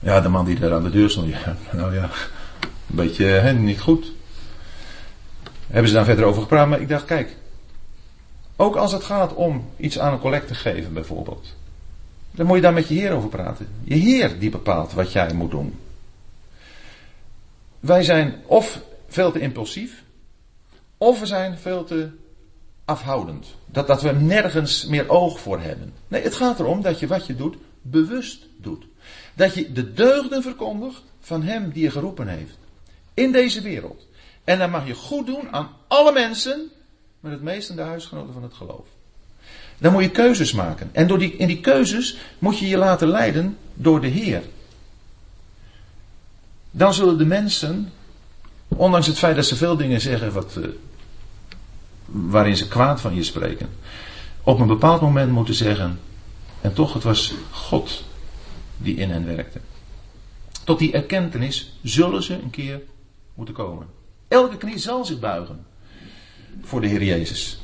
Ja, 0.00 0.20
de 0.20 0.28
man 0.28 0.44
die 0.44 0.58
daar 0.58 0.74
aan 0.74 0.82
de 0.82 0.90
deur 0.90 1.10
stond, 1.10 1.28
ja, 1.32 1.56
nou 1.72 1.94
ja, 1.94 2.10
een 2.62 2.96
beetje 2.96 3.24
hè, 3.24 3.52
niet 3.52 3.80
goed. 3.80 4.12
Hebben 5.68 5.88
ze 5.88 5.94
daar 5.94 6.04
verder 6.04 6.24
over 6.24 6.42
gepraat, 6.42 6.68
maar 6.68 6.80
ik 6.80 6.88
dacht, 6.88 7.04
kijk, 7.04 7.36
ook 8.56 8.76
als 8.76 8.92
het 8.92 9.04
gaat 9.04 9.34
om 9.34 9.70
iets 9.76 9.98
aan 9.98 10.12
een 10.12 10.18
collect 10.18 10.46
te 10.46 10.54
geven 10.54 10.92
bijvoorbeeld. 10.92 11.54
Dan 12.30 12.46
moet 12.46 12.56
je 12.56 12.62
daar 12.62 12.72
met 12.72 12.88
je 12.88 12.94
Heer 12.94 13.12
over 13.12 13.28
praten. 13.28 13.68
Je 13.84 13.94
Heer 13.94 14.38
die 14.38 14.50
bepaalt 14.50 14.92
wat 14.92 15.12
jij 15.12 15.32
moet 15.32 15.50
doen. 15.50 15.78
Wij 17.80 18.02
zijn 18.02 18.34
of 18.46 18.80
veel 19.08 19.32
te 19.32 19.40
impulsief, 19.40 20.02
of 20.96 21.20
we 21.20 21.26
zijn 21.26 21.58
veel 21.58 21.84
te 21.84 22.08
afhoudend. 22.84 23.54
Dat, 23.66 23.86
dat 23.86 24.02
we 24.02 24.12
nergens 24.12 24.86
meer 24.86 25.08
oog 25.08 25.40
voor 25.40 25.60
hebben. 25.60 25.92
Nee, 26.08 26.22
het 26.22 26.34
gaat 26.34 26.60
erom 26.60 26.82
dat 26.82 27.00
je 27.00 27.06
wat 27.06 27.26
je 27.26 27.36
doet 27.36 27.56
bewust 27.82 28.46
doet. 28.56 28.86
Dat 29.34 29.54
je 29.54 29.72
de 29.72 29.92
deugden 29.92 30.42
verkondigt 30.42 31.02
van 31.20 31.42
Hem 31.42 31.70
die 31.70 31.82
je 31.82 31.90
geroepen 31.90 32.28
heeft. 32.28 32.58
In 33.14 33.32
deze 33.32 33.60
wereld. 33.60 34.07
En 34.48 34.58
dan 34.58 34.70
mag 34.70 34.86
je 34.86 34.94
goed 34.94 35.26
doen 35.26 35.48
aan 35.50 35.68
alle 35.86 36.12
mensen, 36.12 36.70
maar 37.20 37.32
het 37.32 37.42
meest 37.42 37.70
aan 37.70 37.76
de 37.76 37.82
huisgenoten 37.82 38.32
van 38.32 38.42
het 38.42 38.54
geloof. 38.54 38.86
Dan 39.78 39.92
moet 39.92 40.02
je 40.02 40.10
keuzes 40.10 40.52
maken. 40.52 40.90
En 40.92 41.06
door 41.06 41.18
die, 41.18 41.36
in 41.36 41.46
die 41.46 41.60
keuzes 41.60 42.16
moet 42.38 42.58
je 42.58 42.68
je 42.68 42.76
laten 42.76 43.08
leiden 43.08 43.58
door 43.74 44.00
de 44.00 44.06
Heer. 44.06 44.42
Dan 46.70 46.94
zullen 46.94 47.18
de 47.18 47.24
mensen, 47.24 47.92
ondanks 48.68 49.06
het 49.06 49.18
feit 49.18 49.36
dat 49.36 49.46
ze 49.46 49.56
veel 49.56 49.76
dingen 49.76 50.00
zeggen 50.00 50.32
wat, 50.32 50.56
uh, 50.58 50.66
waarin 52.04 52.56
ze 52.56 52.68
kwaad 52.68 53.00
van 53.00 53.14
je 53.14 53.22
spreken, 53.22 53.68
op 54.42 54.60
een 54.60 54.66
bepaald 54.66 55.00
moment 55.00 55.32
moeten 55.32 55.54
zeggen, 55.54 56.00
en 56.60 56.72
toch 56.72 56.92
het 56.92 57.02
was 57.02 57.34
God 57.50 58.04
die 58.76 58.96
in 58.96 59.10
hen 59.10 59.26
werkte. 59.26 59.60
Tot 60.64 60.78
die 60.78 60.92
erkentenis 60.92 61.78
zullen 61.82 62.22
ze 62.22 62.34
een 62.34 62.50
keer 62.50 62.80
moeten 63.34 63.54
komen. 63.54 63.97
Elke 64.28 64.56
knie 64.56 64.78
zal 64.78 65.04
zich 65.04 65.18
buigen 65.18 65.66
voor 66.62 66.80
de 66.80 66.86
Heer 66.86 67.02
Jezus. 67.02 67.60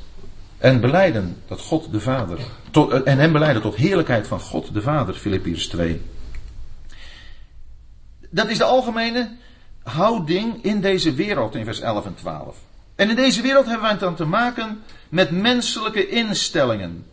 En 0.59 0.81
beleiden 0.81 1.37
dat 1.46 1.61
God 1.61 1.92
de 1.92 2.00
Vader. 2.00 2.38
Tot, 2.70 3.03
en 3.03 3.18
hem 3.18 3.33
beleiden 3.33 3.62
tot 3.62 3.74
heerlijkheid 3.74 4.27
van 4.27 4.40
God 4.40 4.74
de 4.74 4.83
Vader, 4.83 5.14
Filippiërs 5.14 5.66
2. 5.66 6.00
Dat 8.31 8.48
is 8.48 8.59
de 8.59 8.64
algemene 8.64 9.31
houding 9.83 10.64
in 10.64 10.81
deze 10.81 11.14
wereld 11.14 11.55
in 11.55 11.64
vers 11.64 11.81
11 11.81 12.07
en 12.07 12.14
12. 12.14 12.57
En 12.94 13.11
in 13.11 13.16
deze 13.16 13.42
wereld 13.42 13.64
hebben 13.64 13.83
wij 13.83 13.90
het 13.90 14.00
dan 14.00 14.14
te 14.14 14.24
maken 14.24 14.83
met 15.09 15.31
menselijke 15.31 16.09
instellingen. 16.09 17.07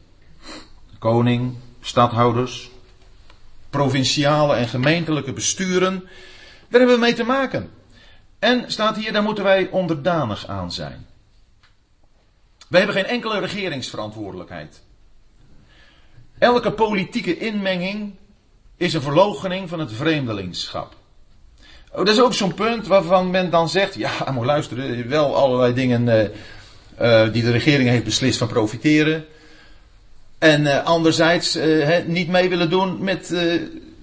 Koning, 1.00 1.56
stadhouders, 1.82 2.72
provinciale 3.70 4.56
en 4.56 4.68
gemeentelijke 4.68 5.34
besturen. 5.34 6.00
Daar 6.70 6.80
hebben 6.80 6.96
we 6.96 7.06
mee 7.06 7.14
te 7.14 7.24
maken. 7.24 7.70
En 8.42 8.72
staat 8.72 8.96
hier, 8.96 9.14
daar 9.14 9.24
moeten 9.24 9.44
wij 9.44 9.68
onderdanig 9.70 10.48
aan 10.48 10.72
zijn. 10.72 11.06
Wij 12.68 12.80
hebben 12.80 12.98
geen 12.98 13.12
enkele 13.12 13.40
regeringsverantwoordelijkheid. 13.40 14.82
Elke 16.38 16.72
politieke 16.72 17.38
inmenging 17.38 18.14
is 18.78 18.94
een 18.94 19.02
verloochening 19.02 19.70
van 19.70 19.80
het 19.80 19.94
vreemdelingschap. 19.94 20.96
Oh, 21.92 21.98
dat 21.98 22.08
is 22.08 22.22
ook 22.22 22.34
zo'n 22.34 22.54
punt 22.54 22.88
waarvan 22.88 23.30
men 23.30 23.50
dan 23.50 23.70
zegt, 23.70 23.96
ja, 23.96 24.12
moet 24.32 24.46
luisteren, 24.46 25.10
wel 25.10 25.36
allerlei 25.36 25.74
dingen 25.74 26.08
uh, 26.08 27.26
uh, 27.26 27.34
die 27.34 27.44
de 27.44 27.52
regering 27.52 27.90
heeft 27.90 28.04
beslist 28.04 28.38
van 28.38 28.48
profiteren. 28.48 29.26
En 30.38 30.62
uh, 30.62 30.84
anderzijds 30.84 31.58
niet 32.06 32.28
mee 32.28 32.50
willen 32.50 32.70
doen 32.70 33.04
met, 33.04 33.34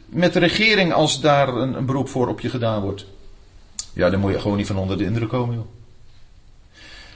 met 0.07 0.33
de 0.33 0.38
regering 0.38 0.92
als 0.92 1.20
daar 1.20 1.48
een, 1.48 1.74
een 1.74 1.87
beroep 1.87 2.09
voor 2.09 2.29
op 2.29 2.40
je 2.40 2.51
gedaan 2.51 2.83
wordt. 2.83 3.07
Ja, 3.98 4.11
dan 4.11 4.20
moet 4.20 4.32
je 4.32 4.40
gewoon 4.40 4.56
niet 4.56 4.66
van 4.66 4.76
onder 4.76 4.98
de 4.98 5.04
indruk 5.04 5.28
komen, 5.28 5.54
joh. 5.54 5.66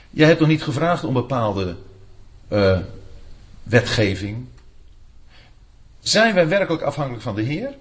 Jij 0.09 0.27
hebt 0.27 0.39
nog 0.39 0.49
niet 0.49 0.63
gevraagd 0.63 1.03
om 1.03 1.13
bepaalde 1.13 1.75
uh, 2.49 2.79
wetgeving. 3.63 4.45
Zijn 5.99 6.33
wij 6.33 6.47
werkelijk 6.47 6.83
afhankelijk 6.83 7.23
van 7.23 7.35
de 7.35 7.41
Heer? 7.41 7.75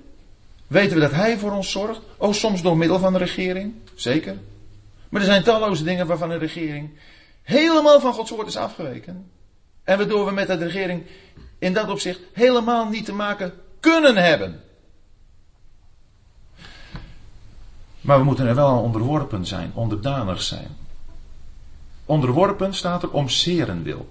Weten 0.66 0.94
we 0.94 1.00
dat 1.00 1.12
Hij 1.12 1.38
voor 1.38 1.52
ons 1.52 1.70
zorgt? 1.70 2.00
Oh, 2.16 2.32
soms 2.32 2.62
door 2.62 2.76
middel 2.76 2.98
van 2.98 3.12
de 3.12 3.18
regering, 3.18 3.74
zeker. 3.94 4.36
Maar 5.08 5.20
er 5.20 5.26
zijn 5.26 5.42
talloze 5.42 5.84
dingen 5.84 6.06
waarvan 6.06 6.28
de 6.28 6.38
regering 6.38 6.90
helemaal 7.42 8.00
van 8.00 8.12
Gods 8.12 8.30
woord 8.30 8.46
is 8.46 8.56
afgeweken. 8.56 9.30
En 9.84 9.98
waardoor 9.98 10.26
we 10.26 10.32
met 10.32 10.46
de 10.46 10.56
regering 10.56 11.02
in 11.58 11.72
dat 11.72 11.90
opzicht 11.90 12.20
helemaal 12.32 12.88
niet 12.88 13.04
te 13.04 13.14
maken 13.14 13.52
kunnen 13.80 14.16
hebben. 14.16 14.62
Maar 18.02 18.18
we 18.18 18.24
moeten 18.24 18.46
er 18.46 18.54
wel 18.54 18.78
onderworpen 18.78 19.46
zijn, 19.46 19.70
onderdanig 19.74 20.42
zijn. 20.42 20.76
Onderworpen 22.04 22.74
staat 22.74 23.02
er 23.02 23.10
om 23.10 23.28
zeren 23.28 23.82
wil. 23.82 24.10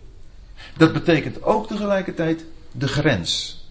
Dat 0.78 0.94
betekent 0.94 1.44
ook 1.44 1.68
tegelijkertijd 1.68 2.46
de 2.72 2.88
grens. 2.88 3.64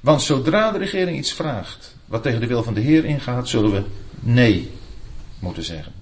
Want 0.00 0.22
zodra 0.22 0.70
de 0.70 0.78
regering 0.78 1.18
iets 1.18 1.32
vraagt 1.32 1.96
wat 2.04 2.22
tegen 2.22 2.40
de 2.40 2.46
wil 2.46 2.62
van 2.62 2.74
de 2.74 2.80
Heer 2.80 3.04
ingaat, 3.04 3.48
zullen 3.48 3.72
we 3.72 3.84
nee 4.20 4.72
moeten 5.38 5.62
zeggen. 5.62 5.92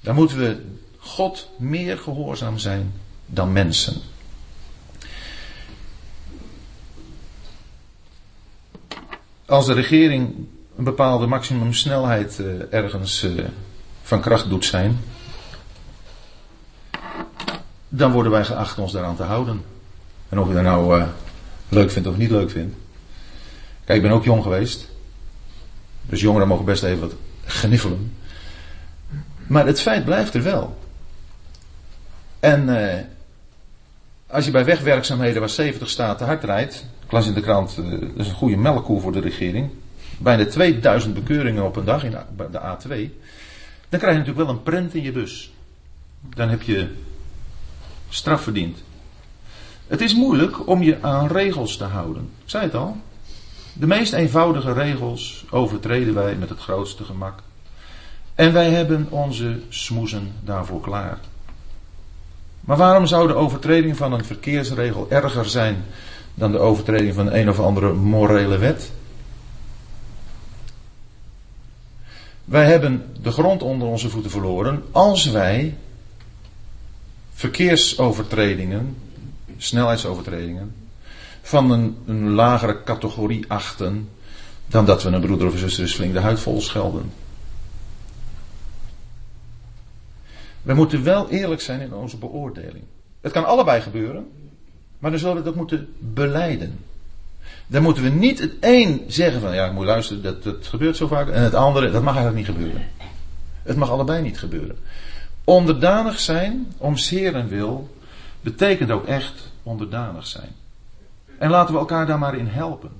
Dan 0.00 0.14
moeten 0.14 0.38
we 0.38 0.62
God 0.98 1.50
meer 1.56 1.98
gehoorzaam 1.98 2.58
zijn 2.58 2.92
dan 3.26 3.52
mensen. 3.52 4.00
Als 9.46 9.66
de 9.66 9.72
regering 9.72 10.46
een 10.76 10.84
bepaalde 10.84 11.26
maximumsnelheid 11.26 12.38
uh, 12.40 12.46
ergens 12.70 13.24
uh, 13.24 13.44
van 14.02 14.20
kracht 14.20 14.48
doet 14.48 14.64
zijn, 14.64 14.98
dan 17.88 18.12
worden 18.12 18.32
wij 18.32 18.44
geacht 18.44 18.78
ons 18.78 18.92
daaraan 18.92 19.16
te 19.16 19.22
houden. 19.22 19.64
En 20.28 20.38
of 20.38 20.48
je 20.48 20.54
dat 20.54 20.62
nou 20.62 20.98
uh, 20.98 21.06
leuk 21.68 21.90
vindt 21.90 22.08
of 22.08 22.16
niet 22.16 22.30
leuk 22.30 22.50
vindt. 22.50 22.76
Kijk, 23.84 23.96
ik 23.96 24.02
ben 24.02 24.16
ook 24.16 24.24
jong 24.24 24.42
geweest. 24.42 24.88
Dus 26.06 26.20
jongeren 26.20 26.48
mogen 26.48 26.64
best 26.64 26.82
even 26.82 27.00
wat 27.00 27.14
gniffelen. 27.44 28.16
Maar 29.46 29.66
het 29.66 29.80
feit 29.80 30.04
blijft 30.04 30.34
er 30.34 30.42
wel. 30.42 30.78
En 32.40 32.68
als 34.26 34.44
je 34.44 34.50
bij 34.50 34.64
wegwerkzaamheden 34.64 35.40
waar 35.40 35.50
70 35.50 35.88
staat 35.88 36.18
te 36.18 36.24
hard 36.24 36.44
rijdt. 36.44 36.86
Ik 37.04 37.12
las 37.12 37.26
in 37.26 37.34
de 37.34 37.40
krant, 37.40 37.76
dat 37.76 38.10
is 38.16 38.28
een 38.28 38.34
goede 38.34 38.56
melkkoe 38.56 39.00
voor 39.00 39.12
de 39.12 39.20
regering 39.20 39.70
bijna 40.18 40.46
2000 40.46 41.14
bekeuringen 41.14 41.64
op 41.64 41.76
een 41.76 41.84
dag 41.84 42.04
in 42.04 42.16
de 42.50 42.60
A2, 42.60 42.88
dan 43.88 44.00
krijg 44.00 44.12
je 44.12 44.18
natuurlijk 44.18 44.46
wel 44.46 44.48
een 44.48 44.62
prent 44.62 44.94
in 44.94 45.02
je 45.02 45.12
bus. 45.12 45.52
Dan 46.34 46.48
heb 46.48 46.62
je 46.62 46.88
straf 48.08 48.42
verdiend. 48.42 48.82
Het 49.86 50.00
is 50.00 50.14
moeilijk 50.14 50.68
om 50.68 50.82
je 50.82 50.98
aan 51.00 51.26
regels 51.26 51.76
te 51.76 51.84
houden. 51.84 52.22
Ik 52.22 52.50
zei 52.50 52.64
het 52.64 52.74
al. 52.74 52.96
De 53.72 53.86
meest 53.86 54.12
eenvoudige 54.12 54.72
regels 54.72 55.44
overtreden 55.50 56.14
wij 56.14 56.34
met 56.34 56.48
het 56.48 56.58
grootste 56.58 57.04
gemak. 57.04 57.38
En 58.34 58.52
wij 58.52 58.70
hebben 58.70 59.06
onze 59.10 59.60
smoezen 59.68 60.32
daarvoor 60.40 60.80
klaar. 60.80 61.18
Maar 62.60 62.76
waarom 62.76 63.06
zou 63.06 63.26
de 63.26 63.34
overtreding 63.34 63.96
van 63.96 64.12
een 64.12 64.24
verkeersregel 64.24 65.06
erger 65.10 65.46
zijn 65.46 65.84
dan 66.34 66.52
de 66.52 66.58
overtreding 66.58 67.14
van 67.14 67.32
een 67.32 67.48
of 67.48 67.60
andere 67.60 67.92
morele 67.92 68.58
wet? 68.58 68.92
Wij 72.44 72.66
hebben 72.66 73.14
de 73.22 73.30
grond 73.30 73.62
onder 73.62 73.88
onze 73.88 74.10
voeten 74.10 74.30
verloren 74.30 74.82
als 74.90 75.30
wij 75.30 75.76
verkeersovertredingen, 77.32 78.96
snelheidsovertredingen, 79.56 80.74
van 81.42 81.70
een, 82.06 82.30
lagere 82.30 82.82
categorie 82.82 83.44
achten 83.48 84.08
dan 84.66 84.86
dat 84.86 85.02
we 85.02 85.10
een 85.10 85.20
broeder 85.20 85.46
of 85.46 85.58
zuster 85.58 85.84
dus 85.84 85.94
flink 85.94 86.12
de 86.12 86.20
huid 86.20 86.40
vol 86.40 86.60
schelden. 86.60 87.12
We 90.62 90.74
moeten 90.74 91.02
wel 91.04 91.28
eerlijk 91.28 91.60
zijn 91.60 91.80
in 91.80 91.94
onze 91.94 92.16
beoordeling. 92.16 92.84
Het 93.20 93.32
kan 93.32 93.44
allebei 93.44 93.80
gebeuren, 93.80 94.30
maar 94.98 95.10
dan 95.10 95.20
zullen 95.20 95.36
we 95.36 95.42
dat 95.42 95.54
moeten 95.54 95.94
beleiden. 95.98 96.78
Dan 97.66 97.82
moeten 97.82 98.02
we 98.02 98.08
niet 98.08 98.38
het 98.38 98.52
een 98.60 99.04
zeggen 99.08 99.40
van 99.40 99.54
ja, 99.54 99.66
ik 99.66 99.72
moet 99.72 99.84
luisteren, 99.84 100.22
dat, 100.22 100.42
dat 100.42 100.66
gebeurt 100.66 100.96
zo 100.96 101.06
vaak. 101.06 101.28
En 101.28 101.42
het 101.42 101.54
andere, 101.54 101.90
dat 101.90 102.02
mag 102.02 102.16
eigenlijk 102.16 102.46
niet 102.46 102.56
gebeuren. 102.56 102.88
Het 103.62 103.76
mag 103.76 103.90
allebei 103.90 104.22
niet 104.22 104.38
gebeuren. 104.38 104.78
Onderdanig 105.44 106.20
zijn 106.20 106.72
om 106.78 106.94
en 107.12 107.48
wil 107.48 107.96
betekent 108.40 108.90
ook 108.90 109.06
echt 109.06 109.52
onderdanig 109.62 110.26
zijn. 110.26 110.56
En 111.38 111.50
laten 111.50 111.74
we 111.74 111.80
elkaar 111.80 112.06
daar 112.06 112.18
maar 112.18 112.36
in 112.36 112.46
helpen. 112.46 112.90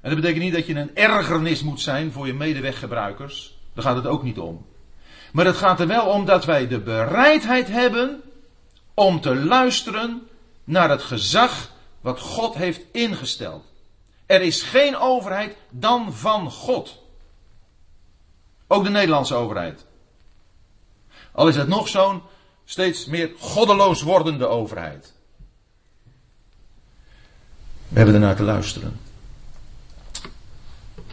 En 0.00 0.10
dat 0.10 0.20
betekent 0.20 0.42
niet 0.42 0.52
dat 0.52 0.66
je 0.66 0.74
een 0.74 0.96
ergernis 0.96 1.62
moet 1.62 1.80
zijn 1.80 2.12
voor 2.12 2.26
je 2.26 2.34
medeweggebruikers. 2.34 3.58
Daar 3.74 3.84
gaat 3.84 3.96
het 3.96 4.06
ook 4.06 4.22
niet 4.22 4.38
om. 4.38 4.66
Maar 5.32 5.44
het 5.44 5.56
gaat 5.56 5.80
er 5.80 5.86
wel 5.86 6.06
om 6.06 6.24
dat 6.24 6.44
wij 6.44 6.68
de 6.68 6.80
bereidheid 6.80 7.68
hebben 7.68 8.20
om 8.94 9.20
te 9.20 9.34
luisteren 9.34 10.22
naar 10.64 10.90
het 10.90 11.02
gezag 11.02 11.70
wat 12.00 12.20
God 12.20 12.54
heeft 12.54 12.80
ingesteld. 12.92 13.64
Er 14.26 14.42
is 14.42 14.62
geen 14.62 14.96
overheid 14.96 15.56
dan 15.70 16.12
van 16.14 16.50
God. 16.50 16.98
Ook 18.66 18.84
de 18.84 18.90
Nederlandse 18.90 19.34
overheid. 19.34 19.84
Al 21.32 21.48
is 21.48 21.56
het 21.56 21.68
nog 21.68 21.88
zo'n 21.88 22.22
steeds 22.64 23.06
meer 23.06 23.30
goddeloos 23.38 24.02
wordende 24.02 24.46
overheid. 24.46 25.12
We 27.88 27.96
hebben 27.96 28.14
ernaar 28.14 28.36
te 28.36 28.42
luisteren. 28.42 29.00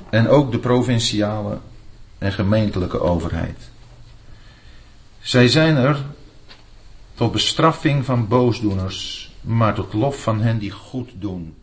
En 0.09 0.27
ook 0.27 0.51
de 0.51 0.59
provinciale 0.59 1.59
en 2.17 2.31
gemeentelijke 2.31 2.99
overheid. 2.99 3.69
Zij 5.21 5.47
zijn 5.47 5.75
er 5.75 6.05
tot 7.13 7.31
bestraffing 7.31 8.05
van 8.05 8.27
boosdoeners, 8.27 9.26
maar 9.47 9.73
tot 9.73 9.93
lof 9.93 10.21
van 10.21 10.41
hen 10.41 10.57
die 10.57 10.71
goed 10.71 11.09
doen. 11.19 11.55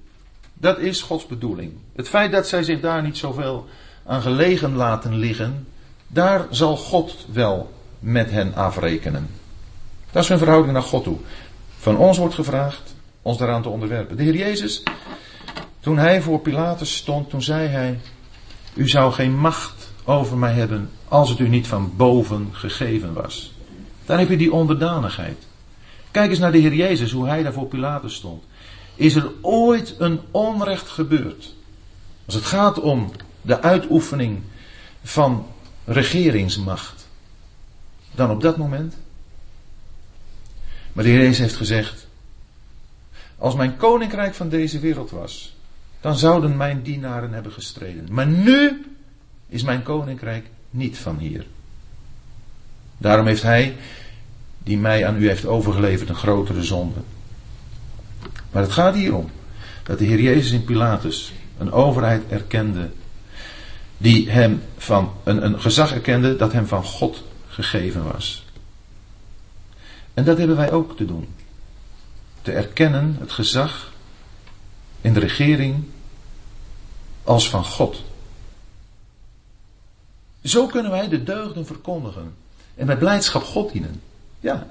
Dat 0.54 0.78
is 0.78 1.02
Gods 1.02 1.26
bedoeling. 1.26 1.72
Het 1.96 2.08
feit 2.08 2.32
dat 2.32 2.48
zij 2.48 2.62
zich 2.62 2.80
daar 2.80 3.02
niet 3.02 3.16
zoveel 3.16 3.66
aan 4.06 4.22
gelegen 4.22 4.74
laten 4.74 5.14
liggen, 5.14 5.66
daar 6.06 6.46
zal 6.50 6.76
God 6.76 7.26
wel 7.32 7.72
met 7.98 8.30
hen 8.30 8.54
afrekenen. 8.54 9.28
Dat 10.10 10.22
is 10.22 10.28
hun 10.28 10.38
verhouding 10.38 10.72
naar 10.72 10.82
God 10.82 11.04
toe. 11.04 11.18
Van 11.78 11.96
ons 11.96 12.18
wordt 12.18 12.34
gevraagd 12.34 12.94
ons 13.22 13.38
daaraan 13.38 13.62
te 13.62 13.68
onderwerpen. 13.68 14.16
De 14.16 14.22
Heer 14.22 14.36
Jezus, 14.36 14.82
toen 15.80 15.98
hij 15.98 16.22
voor 16.22 16.40
Pilatus 16.40 16.96
stond, 16.96 17.30
toen 17.30 17.42
zei 17.42 17.68
hij: 17.68 17.98
U 18.74 18.88
zou 18.88 19.12
geen 19.12 19.36
macht 19.36 19.92
over 20.04 20.36
mij 20.36 20.52
hebben 20.52 20.90
als 21.08 21.28
het 21.28 21.38
u 21.38 21.48
niet 21.48 21.66
van 21.66 21.92
boven 21.96 22.48
gegeven 22.52 23.12
was. 23.12 23.52
Dan 24.06 24.18
heb 24.18 24.28
je 24.28 24.36
die 24.36 24.52
onderdanigheid. 24.52 25.46
Kijk 26.14 26.30
eens 26.30 26.38
naar 26.38 26.52
de 26.52 26.58
Heer 26.58 26.74
Jezus, 26.74 27.12
hoe 27.12 27.26
hij 27.26 27.42
daar 27.42 27.52
voor 27.52 27.66
Pilatus 27.66 28.14
stond. 28.14 28.44
Is 28.94 29.14
er 29.14 29.30
ooit 29.40 29.94
een 29.98 30.20
onrecht 30.30 30.88
gebeurd? 30.88 31.54
Als 32.24 32.34
het 32.34 32.44
gaat 32.44 32.80
om 32.80 33.10
de 33.42 33.62
uitoefening 33.62 34.40
van 35.02 35.46
regeringsmacht. 35.84 37.08
Dan 38.14 38.30
op 38.30 38.40
dat 38.40 38.56
moment. 38.56 38.96
Maar 40.92 41.04
de 41.04 41.10
Heer 41.10 41.20
Jezus 41.20 41.38
heeft 41.38 41.56
gezegd. 41.56 42.06
Als 43.38 43.54
mijn 43.54 43.76
koninkrijk 43.76 44.34
van 44.34 44.48
deze 44.48 44.78
wereld 44.78 45.10
was. 45.10 45.56
Dan 46.00 46.18
zouden 46.18 46.56
mijn 46.56 46.82
dienaren 46.82 47.32
hebben 47.32 47.52
gestreden. 47.52 48.06
Maar 48.10 48.26
nu 48.26 48.84
is 49.48 49.62
mijn 49.62 49.82
koninkrijk 49.82 50.46
niet 50.70 50.98
van 50.98 51.18
hier. 51.18 51.46
Daarom 52.98 53.26
heeft 53.26 53.42
hij, 53.42 53.76
die 54.64 54.78
mij 54.78 55.06
aan 55.06 55.22
u 55.22 55.28
heeft 55.28 55.46
overgeleverd, 55.46 56.08
een 56.08 56.14
grotere 56.14 56.62
zonde. 56.62 57.00
Maar 58.50 58.62
het 58.62 58.72
gaat 58.72 58.94
hier 58.94 59.14
om 59.14 59.30
dat 59.82 59.98
de 59.98 60.04
Heer 60.04 60.20
Jezus 60.20 60.52
in 60.52 60.64
Pilatus 60.64 61.32
een 61.58 61.72
overheid 61.72 62.22
erkende, 62.28 62.90
die 63.98 64.30
hem 64.30 64.62
van 64.76 65.12
een, 65.24 65.44
een 65.44 65.60
gezag 65.60 65.92
erkende 65.92 66.36
dat 66.36 66.52
hem 66.52 66.66
van 66.66 66.84
God 66.84 67.22
gegeven 67.48 68.12
was. 68.12 68.44
En 70.14 70.24
dat 70.24 70.38
hebben 70.38 70.56
wij 70.56 70.72
ook 70.72 70.96
te 70.96 71.04
doen. 71.04 71.28
Te 72.42 72.52
erkennen 72.52 73.16
het 73.20 73.32
gezag 73.32 73.92
in 75.00 75.12
de 75.12 75.20
regering 75.20 75.84
als 77.22 77.50
van 77.50 77.64
God. 77.64 78.02
Zo 80.42 80.66
kunnen 80.66 80.90
wij 80.90 81.08
de 81.08 81.22
deugden 81.22 81.66
verkondigen 81.66 82.34
en 82.74 82.86
met 82.86 82.98
blijdschap 82.98 83.42
God 83.42 83.72
dienen. 83.72 84.00
Ja. 84.44 84.66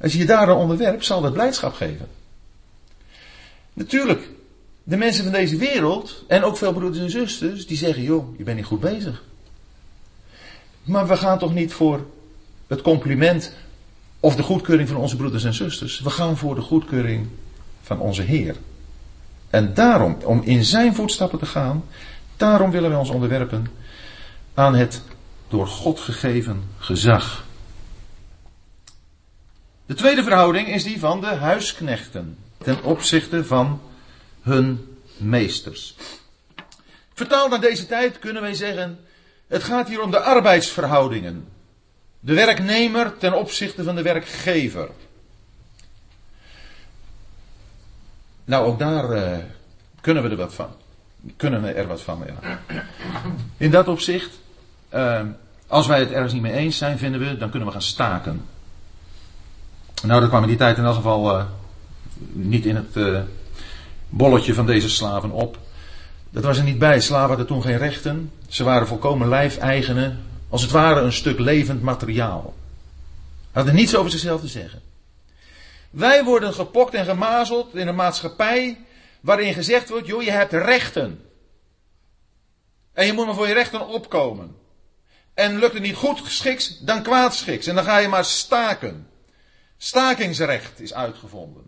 Als 0.00 0.12
je 0.12 0.18
je 0.18 0.24
daar 0.24 0.56
onderwerpt, 0.56 1.04
zal 1.04 1.20
dat 1.20 1.32
blijdschap 1.32 1.74
geven. 1.74 2.08
Natuurlijk, 3.72 4.28
de 4.82 4.96
mensen 4.96 5.24
van 5.24 5.32
deze 5.32 5.56
wereld, 5.56 6.24
en 6.28 6.42
ook 6.42 6.56
veel 6.56 6.72
broeders 6.72 7.02
en 7.02 7.10
zusters, 7.10 7.66
die 7.66 7.76
zeggen, 7.76 8.02
joh, 8.02 8.38
je 8.38 8.44
bent 8.44 8.56
niet 8.56 8.66
goed 8.66 8.80
bezig. 8.80 9.22
Maar 10.82 11.06
we 11.06 11.16
gaan 11.16 11.38
toch 11.38 11.54
niet 11.54 11.72
voor 11.72 12.06
het 12.66 12.82
compliment 12.82 13.52
of 14.20 14.36
de 14.36 14.42
goedkeuring 14.42 14.88
van 14.88 14.96
onze 14.96 15.16
broeders 15.16 15.44
en 15.44 15.54
zusters. 15.54 16.00
We 16.00 16.10
gaan 16.10 16.36
voor 16.36 16.54
de 16.54 16.60
goedkeuring 16.60 17.28
van 17.82 18.00
onze 18.00 18.22
Heer. 18.22 18.56
En 19.50 19.74
daarom, 19.74 20.16
om 20.24 20.42
in 20.44 20.64
zijn 20.64 20.94
voetstappen 20.94 21.38
te 21.38 21.46
gaan, 21.46 21.84
daarom 22.36 22.70
willen 22.70 22.90
we 22.90 22.96
ons 22.96 23.10
onderwerpen 23.10 23.66
aan 24.54 24.74
het 24.74 25.02
door 25.48 25.66
God 25.66 26.00
gegeven 26.00 26.62
gezag. 26.78 27.50
De 29.86 29.94
tweede 29.94 30.22
verhouding 30.22 30.68
is 30.68 30.82
die 30.82 30.98
van 30.98 31.20
de 31.20 31.26
huisknechten 31.26 32.38
ten 32.58 32.82
opzichte 32.82 33.44
van 33.44 33.80
hun 34.42 34.96
meesters. 35.16 35.94
Vertaald 37.14 37.50
naar 37.50 37.60
deze 37.60 37.86
tijd 37.86 38.18
kunnen 38.18 38.42
wij 38.42 38.54
zeggen, 38.54 38.98
het 39.46 39.62
gaat 39.62 39.88
hier 39.88 40.02
om 40.02 40.10
de 40.10 40.20
arbeidsverhoudingen. 40.20 41.48
De 42.20 42.34
werknemer 42.34 43.18
ten 43.18 43.32
opzichte 43.32 43.84
van 43.84 43.94
de 43.94 44.02
werkgever. 44.02 44.88
Nou, 48.44 48.66
ook 48.66 48.78
daar 48.78 49.16
uh, 49.16 49.38
kunnen 50.00 50.22
we 50.22 50.28
er 50.28 50.36
wat 50.36 50.54
van. 50.54 50.70
Kunnen 51.36 51.62
we 51.62 51.72
er 51.72 51.86
wat 51.86 52.02
van, 52.02 52.24
ja. 52.26 52.60
In 53.56 53.70
dat 53.70 53.88
opzicht 53.88 54.40
uh, 54.94 55.20
als 55.66 55.86
wij 55.86 56.00
het 56.00 56.10
ergens 56.10 56.32
niet 56.32 56.42
mee 56.42 56.52
eens 56.52 56.78
zijn, 56.78 56.98
vinden 56.98 57.20
we, 57.20 57.36
dan 57.36 57.50
kunnen 57.50 57.68
we 57.68 57.74
gaan 57.74 57.82
staken. 57.82 58.44
Nou, 60.02 60.20
dat 60.20 60.28
kwam 60.28 60.42
in 60.42 60.48
die 60.48 60.56
tijd 60.56 60.78
in 60.78 60.84
elk 60.84 60.94
geval 60.94 61.38
uh, 61.38 61.44
niet 62.32 62.66
in 62.66 62.76
het 62.76 62.96
uh, 62.96 63.20
bolletje 64.08 64.54
van 64.54 64.66
deze 64.66 64.90
slaven 64.90 65.30
op. 65.30 65.58
Dat 66.30 66.44
was 66.44 66.58
er 66.58 66.64
niet 66.64 66.78
bij. 66.78 67.00
Slaven 67.00 67.28
hadden 67.28 67.46
toen 67.46 67.62
geen 67.62 67.78
rechten. 67.78 68.32
Ze 68.48 68.64
waren 68.64 68.86
volkomen 68.86 69.28
lijfeigenen. 69.28 70.24
Als 70.48 70.62
het 70.62 70.70
ware 70.70 71.00
een 71.00 71.12
stuk 71.12 71.38
levend 71.38 71.82
materiaal. 71.82 72.54
Hadden 73.52 73.74
niets 73.74 73.96
over 73.96 74.10
zichzelf 74.10 74.40
te 74.40 74.46
zeggen. 74.46 74.82
Wij 75.90 76.24
worden 76.24 76.54
gepokt 76.54 76.94
en 76.94 77.04
gemazeld 77.04 77.74
in 77.74 77.88
een 77.88 77.94
maatschappij 77.94 78.78
waarin 79.20 79.54
gezegd 79.54 79.88
wordt: 79.88 80.06
joh, 80.06 80.22
je 80.22 80.30
hebt 80.30 80.52
rechten. 80.52 81.20
En 82.92 83.06
je 83.06 83.12
moet 83.12 83.26
maar 83.26 83.34
voor 83.34 83.48
je 83.48 83.54
rechten 83.54 83.88
opkomen. 83.88 84.56
En 85.34 85.58
lukt 85.58 85.72
het 85.72 85.82
niet 85.82 85.94
goed 85.94 86.20
geschiks, 86.20 86.78
dan 86.78 87.02
kwaadschiks. 87.02 87.66
En 87.66 87.74
dan 87.74 87.84
ga 87.84 87.98
je 87.98 88.08
maar 88.08 88.24
staken. 88.24 89.06
Stakingsrecht 89.84 90.80
is 90.80 90.94
uitgevonden. 90.94 91.62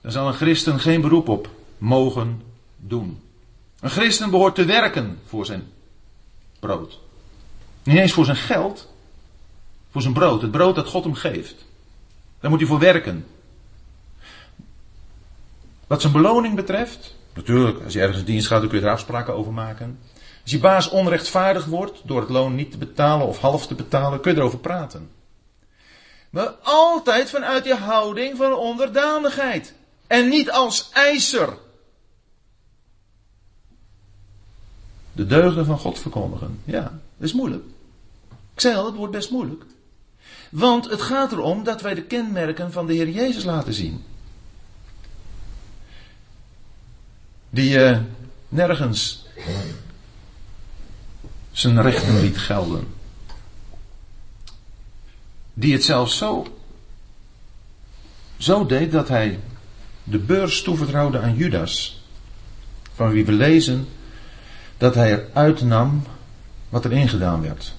Daar 0.00 0.12
zal 0.12 0.28
een 0.28 0.34
christen 0.34 0.80
geen 0.80 1.00
beroep 1.00 1.28
op 1.28 1.48
mogen 1.78 2.42
doen. 2.76 3.22
Een 3.80 3.90
christen 3.90 4.30
behoort 4.30 4.54
te 4.54 4.64
werken 4.64 5.18
voor 5.26 5.46
zijn 5.46 5.62
brood. 6.60 6.98
Niet 7.82 7.96
eens 7.96 8.12
voor 8.12 8.24
zijn 8.24 8.36
geld, 8.36 8.92
voor 9.90 10.02
zijn 10.02 10.14
brood. 10.14 10.42
Het 10.42 10.50
brood 10.50 10.74
dat 10.74 10.88
God 10.88 11.04
hem 11.04 11.14
geeft. 11.14 11.64
Daar 12.40 12.50
moet 12.50 12.60
hij 12.60 12.68
voor 12.68 12.78
werken. 12.78 13.26
Wat 15.86 16.00
zijn 16.00 16.12
beloning 16.12 16.54
betreft, 16.54 17.14
natuurlijk, 17.34 17.84
als 17.84 17.92
je 17.92 18.00
ergens 18.00 18.18
in 18.18 18.24
dienst 18.24 18.46
gaat, 18.46 18.60
dan 18.60 18.68
kun 18.68 18.78
je 18.78 18.84
er 18.84 18.92
afspraken 18.92 19.34
over 19.34 19.52
maken. 19.52 19.98
Als 20.42 20.50
je 20.50 20.58
baas 20.58 20.88
onrechtvaardig 20.88 21.64
wordt 21.64 22.00
door 22.04 22.20
het 22.20 22.30
loon 22.30 22.54
niet 22.54 22.70
te 22.70 22.78
betalen 22.78 23.26
of 23.26 23.38
half 23.38 23.66
te 23.66 23.74
betalen, 23.74 24.20
kun 24.20 24.32
je 24.32 24.38
erover 24.38 24.58
praten. 24.58 25.22
Maar 26.34 26.54
altijd 26.62 27.30
vanuit 27.30 27.64
je 27.64 27.74
houding 27.74 28.36
van 28.36 28.54
onderdanigheid. 28.54 29.74
En 30.06 30.28
niet 30.28 30.50
als 30.50 30.90
eiser. 30.92 31.56
De 35.12 35.26
deugden 35.26 35.66
van 35.66 35.78
God 35.78 35.98
verkondigen. 35.98 36.60
Ja, 36.64 36.82
dat 36.82 37.28
is 37.28 37.32
moeilijk. 37.32 37.64
Ik 38.54 38.60
zei 38.60 38.76
al, 38.76 38.86
het 38.86 38.94
wordt 38.94 39.12
best 39.12 39.30
moeilijk. 39.30 39.64
Want 40.50 40.90
het 40.90 41.02
gaat 41.02 41.32
erom 41.32 41.64
dat 41.64 41.80
wij 41.80 41.94
de 41.94 42.02
kenmerken 42.02 42.72
van 42.72 42.86
de 42.86 42.94
Heer 42.94 43.08
Jezus 43.08 43.44
laten 43.44 43.74
zien. 43.74 44.04
Die 47.50 47.78
uh, 47.78 47.98
nergens 48.48 49.26
zijn 51.52 51.82
rechten 51.82 52.20
liet 52.20 52.38
gelden. 52.38 52.94
Die 55.54 55.72
het 55.72 55.84
zelfs 55.84 56.16
zo, 56.16 56.46
zo 58.36 58.66
deed 58.66 58.92
dat 58.92 59.08
hij 59.08 59.38
de 60.04 60.18
beurs 60.18 60.62
toevertrouwde 60.62 61.20
aan 61.20 61.36
Judas. 61.36 62.02
Van 62.94 63.10
wie 63.10 63.24
we 63.24 63.32
lezen 63.32 63.88
dat 64.78 64.94
hij 64.94 65.12
eruit 65.12 65.62
nam 65.62 66.02
wat 66.68 66.84
erin 66.84 67.08
gedaan 67.08 67.42
werd. 67.42 67.74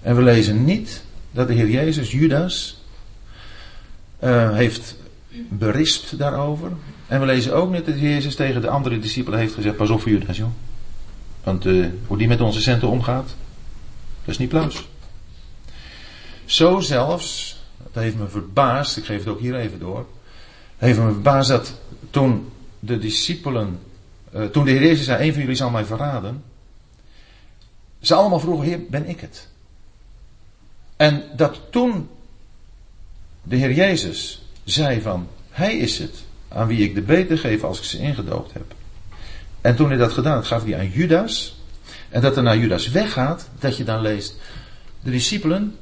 En 0.00 0.16
we 0.16 0.22
lezen 0.22 0.64
niet 0.64 1.02
dat 1.30 1.48
de 1.48 1.54
Heer 1.54 1.70
Jezus 1.70 2.10
Judas 2.10 2.82
uh, 4.24 4.54
heeft 4.54 4.96
berispt 5.48 6.18
daarover. 6.18 6.70
En 7.06 7.20
we 7.20 7.26
lezen 7.26 7.54
ook 7.54 7.72
niet 7.72 7.86
dat 7.86 8.00
Jezus 8.00 8.34
tegen 8.34 8.60
de 8.60 8.68
andere 8.68 8.98
discipelen 8.98 9.38
heeft 9.38 9.54
gezegd: 9.54 9.76
Pas 9.76 9.90
op 9.90 10.00
voor 10.00 10.10
Judas, 10.10 10.36
joh. 10.36 10.50
Want 11.42 11.66
uh, 11.66 11.86
hoe 12.06 12.18
die 12.18 12.28
met 12.28 12.40
onze 12.40 12.60
centen 12.60 12.88
omgaat, 12.88 13.26
dat 14.24 14.34
is 14.34 14.38
niet 14.38 14.48
pluis. 14.48 14.88
Zo 16.48 16.80
zelfs, 16.80 17.56
dat 17.92 18.02
heeft 18.02 18.16
me 18.16 18.28
verbaasd, 18.28 18.96
ik 18.96 19.04
geef 19.04 19.18
het 19.18 19.28
ook 19.28 19.40
hier 19.40 19.54
even 19.54 19.78
door. 19.78 20.06
Heeft 20.76 20.98
me 20.98 21.12
verbaasd 21.12 21.48
dat 21.48 21.72
toen 22.10 22.52
de 22.78 22.98
discipelen, 22.98 23.80
uh, 24.34 24.44
toen 24.44 24.64
de 24.64 24.70
Heer 24.70 24.82
Jezus 24.82 25.04
zei: 25.04 25.26
Een 25.26 25.32
van 25.32 25.40
jullie 25.40 25.56
zal 25.56 25.70
mij 25.70 25.84
verraden. 25.84 26.44
Ze 28.00 28.14
allemaal 28.14 28.40
vroegen: 28.40 28.66
Heer, 28.66 28.80
ben 28.90 29.08
ik 29.08 29.20
het? 29.20 29.48
En 30.96 31.22
dat 31.36 31.60
toen 31.70 32.08
de 33.42 33.56
Heer 33.56 33.72
Jezus 33.72 34.42
zei 34.64 35.00
van, 35.00 35.28
Hij 35.50 35.76
is 35.76 35.98
het 35.98 36.24
aan 36.48 36.66
wie 36.66 36.84
ik 36.84 36.94
de 36.94 37.02
beter 37.02 37.38
geef 37.38 37.64
als 37.64 37.78
ik 37.78 37.84
ze 37.84 37.98
ingedoopt 37.98 38.52
heb. 38.52 38.74
En 39.60 39.76
toen 39.76 39.88
hij 39.88 39.98
dat 39.98 40.12
gedaan 40.12 40.44
gaf 40.44 40.64
hij 40.64 40.78
aan 40.78 40.90
Judas. 40.90 41.56
En 42.08 42.20
dat 42.20 42.36
er 42.36 42.42
naar 42.42 42.58
Judas 42.58 42.88
weggaat, 42.88 43.48
dat 43.58 43.76
je 43.76 43.84
dan 43.84 44.00
leest, 44.00 44.34
de 45.02 45.10
discipelen, 45.10 45.76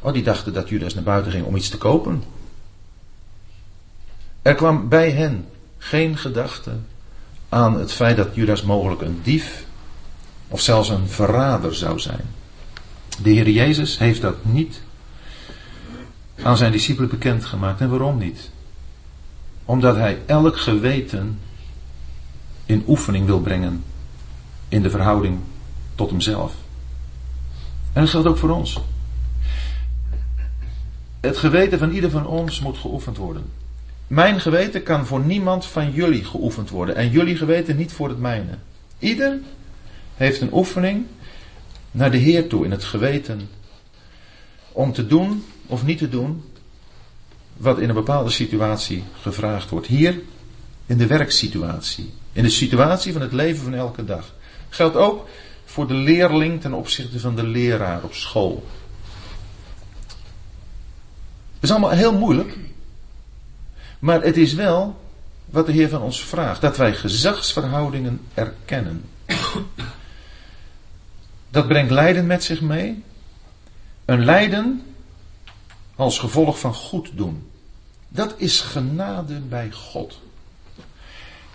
oh 0.00 0.12
die 0.12 0.22
dachten 0.22 0.52
dat 0.52 0.68
Judas 0.68 0.94
naar 0.94 1.02
buiten 1.02 1.32
ging 1.32 1.44
om 1.44 1.56
iets 1.56 1.68
te 1.68 1.78
kopen. 1.78 2.22
Er 4.42 4.54
kwam 4.54 4.88
bij 4.88 5.10
hen 5.10 5.46
geen 5.78 6.16
gedachte 6.16 6.70
aan 7.48 7.78
het 7.78 7.92
feit 7.92 8.16
dat 8.16 8.34
Judas 8.34 8.62
mogelijk 8.62 9.00
een 9.00 9.20
dief 9.22 9.64
of 10.48 10.60
zelfs 10.60 10.88
een 10.88 11.08
verrader 11.08 11.74
zou 11.74 11.98
zijn. 11.98 12.24
De 13.22 13.30
Heer 13.30 13.50
Jezus 13.50 13.98
heeft 13.98 14.20
dat 14.20 14.44
niet 14.44 14.80
aan 16.42 16.56
zijn 16.56 16.72
discipelen 16.72 17.10
bekendgemaakt. 17.10 17.80
En 17.80 17.90
waarom 17.90 18.18
niet? 18.18 18.50
Omdat 19.64 19.96
hij 19.96 20.18
elk 20.26 20.58
geweten 20.58 21.38
in 22.66 22.84
oefening 22.86 23.26
wil 23.26 23.40
brengen 23.40 23.84
in 24.68 24.82
de 24.82 24.90
verhouding 24.90 25.38
tot 25.94 26.10
hemzelf. 26.10 26.54
En 27.92 28.00
dat 28.00 28.10
geldt 28.10 28.28
ook 28.28 28.38
voor 28.38 28.50
ons. 28.50 28.80
Het 31.20 31.36
geweten 31.36 31.78
van 31.78 31.90
ieder 31.90 32.10
van 32.10 32.26
ons 32.26 32.60
moet 32.60 32.78
geoefend 32.78 33.16
worden. 33.16 33.44
Mijn 34.06 34.40
geweten 34.40 34.82
kan 34.82 35.06
voor 35.06 35.20
niemand 35.20 35.66
van 35.66 35.92
jullie 35.92 36.24
geoefend 36.24 36.70
worden 36.70 36.96
en 36.96 37.10
jullie 37.10 37.36
geweten 37.36 37.76
niet 37.76 37.92
voor 37.92 38.08
het 38.08 38.18
mijne. 38.18 38.58
Ieder 38.98 39.38
heeft 40.16 40.40
een 40.40 40.52
oefening 40.52 41.06
naar 41.90 42.10
de 42.10 42.16
Heer 42.16 42.48
toe 42.48 42.64
in 42.64 42.70
het 42.70 42.84
geweten 42.84 43.48
om 44.72 44.92
te 44.92 45.06
doen 45.06 45.44
of 45.66 45.84
niet 45.84 45.98
te 45.98 46.08
doen 46.08 46.44
wat 47.56 47.78
in 47.78 47.88
een 47.88 47.94
bepaalde 47.94 48.30
situatie 48.30 49.04
gevraagd 49.20 49.70
wordt. 49.70 49.86
Hier 49.86 50.20
in 50.86 50.96
de 50.96 51.06
werksituatie, 51.06 52.12
in 52.32 52.42
de 52.42 52.50
situatie 52.50 53.12
van 53.12 53.22
het 53.22 53.32
leven 53.32 53.64
van 53.64 53.74
elke 53.74 54.04
dag. 54.04 54.34
Geldt 54.68 54.96
ook 54.96 55.28
voor 55.64 55.86
de 55.86 55.94
leerling 55.94 56.60
ten 56.60 56.72
opzichte 56.72 57.20
van 57.20 57.36
de 57.36 57.46
leraar 57.46 58.02
op 58.02 58.14
school. 58.14 58.66
Is 61.60 61.70
allemaal 61.70 61.90
heel 61.90 62.18
moeilijk, 62.18 62.58
maar 63.98 64.22
het 64.22 64.36
is 64.36 64.54
wel 64.54 65.00
wat 65.44 65.66
de 65.66 65.72
Heer 65.72 65.88
van 65.88 66.02
ons 66.02 66.24
vraagt: 66.24 66.60
dat 66.60 66.76
wij 66.76 66.94
gezagsverhoudingen 66.94 68.20
erkennen. 68.34 69.04
Dat 71.50 71.68
brengt 71.68 71.90
lijden 71.90 72.26
met 72.26 72.44
zich 72.44 72.60
mee. 72.60 73.02
Een 74.04 74.24
lijden 74.24 74.82
als 75.96 76.18
gevolg 76.18 76.58
van 76.58 76.74
goed 76.74 77.10
doen. 77.14 77.50
Dat 78.08 78.34
is 78.36 78.60
genade 78.60 79.38
bij 79.38 79.70
God. 79.72 80.20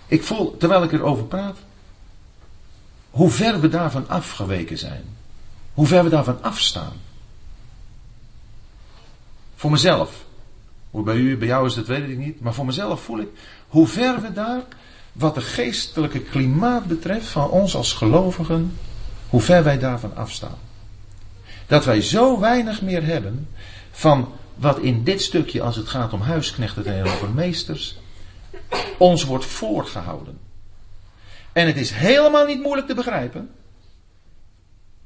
Ik 0.06 0.22
voel, 0.22 0.56
terwijl 0.56 0.82
ik 0.82 0.92
erover 0.92 1.24
praat, 1.24 1.56
hoe 3.10 3.30
ver 3.30 3.60
we 3.60 3.68
daarvan 3.68 4.08
afgeweken 4.08 4.78
zijn. 4.78 5.04
Hoe 5.74 5.86
ver 5.86 6.04
we 6.04 6.10
daarvan 6.10 6.42
afstaan. 6.42 6.92
Voor 9.56 9.70
mezelf. 9.70 10.24
Hoe 10.90 11.02
bij 11.02 11.16
u, 11.16 11.36
bij 11.36 11.48
jou 11.48 11.66
is 11.66 11.74
dat 11.74 11.86
weet 11.86 12.08
ik 12.08 12.18
niet. 12.18 12.40
Maar 12.40 12.54
voor 12.54 12.66
mezelf 12.66 13.00
voel 13.00 13.20
ik 13.20 13.28
hoe 13.68 13.86
ver 13.86 14.20
we 14.20 14.32
daar, 14.32 14.62
wat 15.12 15.34
de 15.34 15.40
geestelijke 15.40 16.20
klimaat 16.20 16.84
betreft 16.84 17.26
van 17.26 17.50
ons 17.50 17.74
als 17.74 17.92
gelovigen, 17.92 18.78
hoe 19.28 19.40
ver 19.40 19.64
wij 19.64 19.78
daarvan 19.78 20.16
afstaan. 20.16 20.58
Dat 21.66 21.84
wij 21.84 22.00
zo 22.00 22.40
weinig 22.40 22.82
meer 22.82 23.04
hebben 23.04 23.48
van 23.90 24.32
wat 24.54 24.78
in 24.78 25.04
dit 25.04 25.22
stukje, 25.22 25.62
als 25.62 25.76
het 25.76 25.88
gaat 25.88 26.12
om 26.12 26.20
huisknechten 26.20 26.82
tegenover 26.82 27.30
meesters, 27.30 27.98
ons 28.98 29.24
wordt 29.24 29.44
voorgehouden. 29.44 30.38
En 31.52 31.66
het 31.66 31.76
is 31.76 31.90
helemaal 31.90 32.46
niet 32.46 32.62
moeilijk 32.62 32.86
te 32.86 32.94
begrijpen. 32.94 33.50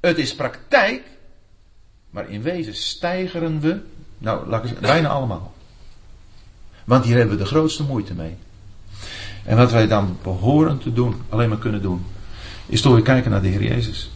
Het 0.01 0.19
is 0.19 0.35
praktijk, 0.35 1.03
maar 2.11 2.29
in 2.29 2.43
wezen 2.43 2.75
stijgeren 2.75 3.61
we, 3.61 3.81
nou, 4.21 4.49
laat 4.49 4.65
ik 4.65 4.79
bijna 4.79 5.09
allemaal. 5.09 5.53
Want 6.85 7.05
hier 7.05 7.17
hebben 7.17 7.37
we 7.37 7.43
de 7.43 7.49
grootste 7.49 7.83
moeite 7.83 8.15
mee. 8.15 8.37
En 9.45 9.57
wat 9.57 9.73
wij 9.73 9.87
dan 9.87 10.19
behoren 10.23 10.79
te 10.79 10.93
doen, 10.93 11.15
alleen 11.29 11.49
maar 11.49 11.59
kunnen 11.59 11.83
doen, 11.83 12.07
is 12.67 12.83
door 12.83 13.03
kijken 13.03 13.31
naar 13.31 13.43
de 13.43 13.49
Heer 13.49 13.63
Jezus. 13.63 14.11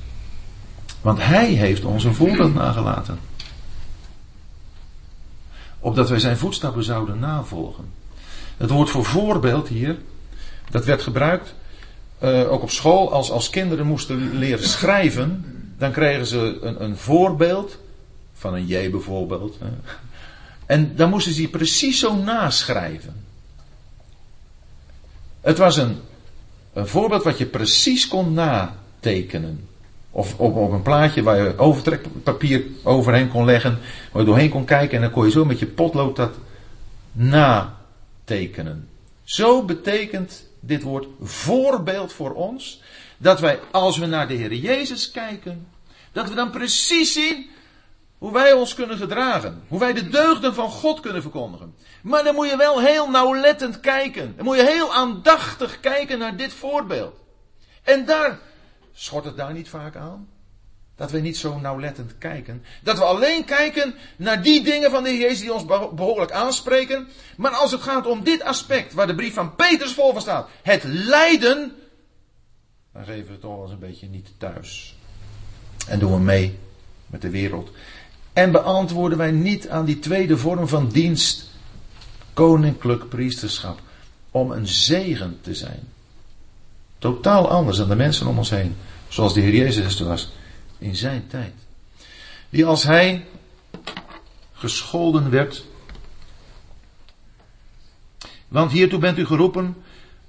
Want 1.01 1.23
Hij 1.23 1.47
heeft 1.47 1.85
ons 1.85 2.05
een 2.05 2.15
voorbeeld 2.15 2.55
nagelaten. 2.55 3.19
Opdat 5.79 6.09
wij 6.09 6.19
zijn 6.19 6.37
voetstappen 6.37 6.85
zouden 6.85 7.19
navolgen. 7.19 7.85
Het 8.57 8.71
woord 8.71 8.91
voor 8.91 9.05
voorbeeld 9.05 9.69
hier, 9.69 9.99
dat 10.71 10.85
werd 10.85 11.03
gebruikt 11.03 11.55
uh, 12.23 12.53
ook 12.53 12.63
op 12.63 12.71
school. 12.71 13.13
Als, 13.13 13.31
als 13.31 13.51
kinderen 13.51 13.87
moesten 13.87 14.39
leren 14.39 14.69
schrijven, 14.69 15.45
dan 15.79 15.93
kregen 15.93 16.27
ze 16.27 16.59
een, 16.61 16.85
een 16.85 16.97
voorbeeld 16.97 17.79
van 18.35 18.55
een 18.55 18.67
J 18.67 18.91
bijvoorbeeld. 18.91 19.59
En 20.67 20.97
dan 20.97 21.11
moesten 21.11 21.33
ze 21.33 21.49
precies 21.49 21.99
zo 21.99 22.17
naschrijven. 22.17 23.25
Het 25.41 25.59
was 25.59 25.77
een, 25.77 25.97
een 26.73 26.87
voorbeeld 26.87 27.23
wat 27.23 27.39
je 27.39 27.47
precies 27.47 28.09
kon 28.09 28.33
natekenen. 28.33 29.69
Of 30.11 30.39
op, 30.39 30.57
op 30.57 30.73
een 30.73 30.83
plaatje 30.83 31.23
waar 31.23 31.37
je 31.37 31.59
overtrekpapier 31.59 32.65
overheen 32.83 33.29
kon 33.29 33.45
leggen, 33.45 33.79
waar 34.13 34.23
je 34.23 34.29
doorheen 34.29 34.51
kon 34.51 34.65
kijken 34.65 34.97
en 34.97 35.03
dan 35.03 35.11
kon 35.11 35.25
je 35.25 35.31
zo 35.31 35.45
met 35.45 35.59
je 35.59 35.67
potlood 35.67 36.17
dat 36.17 36.35
natekenen. 37.13 38.89
Zo 39.25 39.65
betekent 39.65 40.47
dit 40.61 40.83
woord 40.83 41.07
voorbeeld 41.21 42.13
voor 42.13 42.35
ons, 42.35 42.83
dat 43.17 43.41
wij 43.41 43.61
als 43.71 43.99
we 43.99 44.07
naar 44.07 44.29
de 44.29 44.35
Heer 44.35 44.55
Jezus 44.55 45.11
kijken, 45.11 45.67
dat 46.13 46.29
we 46.29 46.35
dan 46.35 46.51
precies 46.51 47.13
zien 47.13 47.47
hoe 48.25 48.33
wij 48.33 48.53
ons 48.53 48.75
kunnen 48.75 48.97
gedragen. 48.97 49.63
Hoe 49.69 49.79
wij 49.79 49.93
de 49.93 50.09
deugden 50.09 50.55
van 50.55 50.71
God 50.71 51.01
kunnen 51.01 51.23
verkondigen. 51.23 51.75
Maar 52.03 52.25
dan 52.25 52.35
moet 52.35 52.49
je 52.49 52.57
wel 52.57 52.81
heel 52.81 53.11
nauwlettend 53.11 53.81
kijken. 53.81 54.37
Dan 54.37 54.45
moet 54.45 54.57
je 54.57 54.65
heel 54.65 54.95
aandachtig 54.95 55.81
kijken 55.81 56.19
naar 56.19 56.37
dit 56.37 56.53
voorbeeld. 56.53 57.17
En 57.83 58.05
daar 58.05 58.39
schort 58.93 59.25
het 59.25 59.37
daar 59.37 59.53
niet 59.53 59.69
vaak 59.69 59.97
aan. 59.97 60.29
Dat 60.97 61.11
we 61.11 61.21
niet 61.21 61.37
zo 61.37 61.59
nauwlettend 61.59 62.19
kijken. 62.19 62.65
Dat 62.83 62.99
we 62.99 63.05
alleen 63.05 63.45
kijken 63.45 63.95
naar 64.17 64.43
die 64.43 64.63
dingen 64.63 64.91
van 64.91 65.03
de 65.03 65.11
Heer 65.11 65.21
Jezus 65.21 65.41
die 65.41 65.53
ons 65.53 65.65
behoorlijk 65.95 66.33
aanspreken. 66.33 67.09
Maar 67.37 67.53
als 67.53 67.73
het 67.73 67.83
gaat 67.83 68.07
om 68.07 68.25
dit 68.25 68.43
aspect, 68.43 68.93
waar 68.93 69.07
de 69.07 69.15
brief 69.15 69.35
van 69.35 69.55
Petrus 69.55 69.93
vol 69.93 70.13
van 70.13 70.21
staat. 70.21 70.49
Het 70.63 70.85
lijden. 70.85 71.73
Dan 72.93 73.05
geven 73.05 73.27
we 73.27 73.33
het 73.33 73.41
toch 73.41 73.55
wel 73.55 73.63
eens 73.63 73.73
een 73.73 73.79
beetje 73.79 74.09
niet 74.09 74.29
thuis. 74.39 74.97
En 75.89 75.99
doen 75.99 76.13
we 76.13 76.21
mee 76.21 76.59
met 77.07 77.23
de 77.23 77.31
wereld. 77.31 77.71
En 78.35 78.53
beantwoorden 78.53 79.19
wij 79.19 79.31
niet 79.31 79.69
aan 79.69 79.85
die 79.85 79.99
tweede 79.99 80.37
vorm 80.37 80.69
van 80.69 80.89
dienst, 80.89 81.51
koninklijk 82.33 83.09
priesterschap, 83.09 83.81
om 84.31 84.51
een 84.51 84.69
zegen 84.69 85.39
te 85.41 85.55
zijn. 85.55 85.81
Totaal 86.99 87.51
anders 87.51 87.77
dan 87.77 87.89
de 87.89 87.97
mensen 87.97 88.27
om 88.27 88.39
ons 88.39 88.51
heen, 88.51 88.77
zoals 89.09 89.35
de 89.35 89.41
Heer 89.41 89.55
Jezus 89.55 90.01
was 90.01 90.33
in 90.79 90.97
zijn 90.97 91.27
tijd. 91.27 91.53
Die 92.51 92.67
als 92.67 92.83
hij 92.83 93.25
gescholden 94.53 95.31
werd, 95.31 95.65
want 98.49 98.73
hiertoe 98.73 98.99
bent 98.99 99.19
u 99.19 99.27
geroepen, 99.27 99.77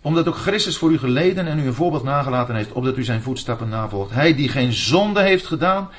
omdat 0.01 0.27
ook 0.27 0.37
Christus 0.37 0.77
voor 0.77 0.91
u 0.91 0.97
geleden 0.97 1.47
en 1.47 1.59
u 1.59 1.67
een 1.67 1.73
voorbeeld 1.73 2.03
nagelaten 2.03 2.55
heeft, 2.55 2.71
opdat 2.71 2.97
u 2.97 3.03
zijn 3.03 3.21
voetstappen 3.21 3.69
navolgt. 3.69 4.11
Hij 4.11 4.35
die 4.35 4.49
geen 4.49 4.73
zonde 4.73 5.21
heeft 5.21 5.45
gedaan 5.45 5.89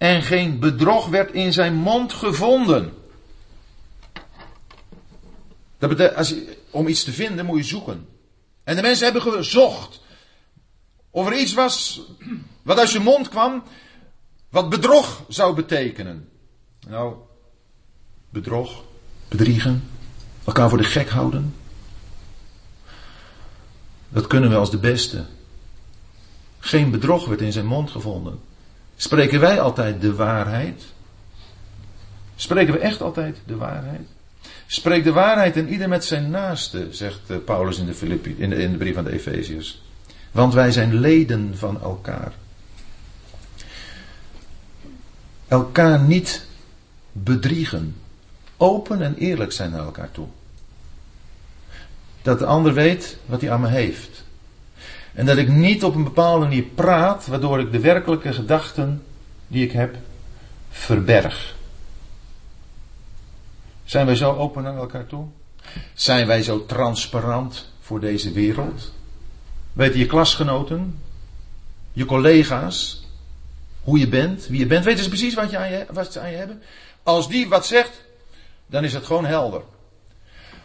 en 0.00 0.22
geen 0.22 0.58
bedrog 0.58 1.06
werd 1.06 1.32
in 1.32 1.52
zijn 1.52 1.74
mond 1.74 2.12
gevonden. 2.12 2.92
Dat 5.78 5.88
betekent, 5.88 6.16
als 6.16 6.34
om 6.70 6.88
iets 6.88 7.04
te 7.04 7.12
vinden 7.12 7.46
moet 7.46 7.58
je 7.58 7.64
zoeken. 7.64 8.08
En 8.64 8.76
de 8.76 8.82
mensen 8.82 9.04
hebben 9.04 9.32
gezocht. 9.32 10.00
Of 11.10 11.26
er 11.26 11.38
iets 11.38 11.52
was 11.52 12.00
wat 12.62 12.78
uit 12.78 12.88
zijn 12.88 13.02
mond 13.02 13.28
kwam 13.28 13.62
Wat 14.48 14.68
bedrog 14.68 15.22
zou 15.28 15.54
betekenen. 15.54 16.28
Nou, 16.88 17.14
bedrog, 18.30 18.84
bedriegen, 19.28 19.88
elkaar 20.44 20.68
voor 20.68 20.78
de 20.78 20.84
gek 20.84 21.08
houden. 21.08 21.54
Dat 24.08 24.26
kunnen 24.26 24.50
we 24.50 24.56
als 24.56 24.70
de 24.70 24.78
beste. 24.78 25.24
Geen 26.58 26.90
bedrog 26.90 27.26
werd 27.26 27.40
in 27.40 27.52
zijn 27.52 27.66
mond 27.66 27.90
gevonden. 27.90 28.49
Spreken 29.00 29.40
wij 29.40 29.60
altijd 29.60 30.00
de 30.00 30.14
waarheid? 30.14 30.82
Spreken 32.34 32.72
we 32.72 32.78
echt 32.78 33.00
altijd 33.00 33.36
de 33.46 33.56
waarheid? 33.56 34.08
Spreek 34.66 35.04
de 35.04 35.12
waarheid 35.12 35.56
en 35.56 35.68
ieder 35.68 35.88
met 35.88 36.04
zijn 36.04 36.30
naaste, 36.30 36.88
zegt 36.90 37.20
eh, 37.26 37.36
Paulus 37.44 37.78
in 37.78 37.86
de, 37.86 37.94
Filippi, 37.94 38.34
in 38.38 38.50
de, 38.50 38.56
in 38.56 38.72
de 38.72 38.78
brief 38.78 38.96
aan 38.96 39.04
de 39.04 39.12
Efeziërs. 39.12 39.82
Want 40.30 40.54
wij 40.54 40.70
zijn 40.70 40.94
leden 40.94 41.58
van 41.58 41.82
elkaar. 41.82 42.32
Elkaar 45.48 46.00
niet 46.00 46.46
bedriegen. 47.12 47.96
Open 48.56 49.02
en 49.02 49.14
eerlijk 49.14 49.52
zijn 49.52 49.70
naar 49.70 49.84
elkaar 49.84 50.10
toe. 50.10 50.26
Dat 52.22 52.38
de 52.38 52.46
ander 52.46 52.74
weet 52.74 53.16
wat 53.26 53.40
hij 53.40 53.50
aan 53.50 53.60
me 53.60 53.68
heeft. 53.68 54.24
En 55.14 55.26
dat 55.26 55.36
ik 55.36 55.48
niet 55.48 55.84
op 55.84 55.94
een 55.94 56.04
bepaalde 56.04 56.44
manier 56.44 56.62
praat, 56.62 57.26
waardoor 57.26 57.60
ik 57.60 57.72
de 57.72 57.80
werkelijke 57.80 58.32
gedachten 58.32 59.02
die 59.46 59.64
ik 59.64 59.72
heb 59.72 59.96
verberg. 60.70 61.54
Zijn 63.84 64.06
wij 64.06 64.14
zo 64.14 64.36
open 64.36 64.62
naar 64.62 64.76
elkaar 64.76 65.06
toe? 65.06 65.26
Zijn 65.94 66.26
wij 66.26 66.42
zo 66.42 66.66
transparant 66.66 67.72
voor 67.80 68.00
deze 68.00 68.32
wereld? 68.32 68.92
Weten 69.72 69.98
je 69.98 70.06
klasgenoten, 70.06 70.98
je 71.92 72.04
collega's, 72.04 73.06
hoe 73.82 73.98
je 73.98 74.08
bent, 74.08 74.46
wie 74.46 74.58
je 74.58 74.66
bent? 74.66 74.84
Weten 74.84 75.02
ze 75.02 75.08
precies 75.08 75.34
wat, 75.34 75.50
je 75.50 75.58
aan 75.58 75.70
je, 75.70 75.86
wat 75.92 76.12
ze 76.12 76.20
aan 76.20 76.30
je 76.30 76.36
hebben? 76.36 76.62
Als 77.02 77.28
die 77.28 77.48
wat 77.48 77.66
zegt, 77.66 78.02
dan 78.66 78.84
is 78.84 78.92
het 78.92 79.06
gewoon 79.06 79.24
helder. 79.24 79.62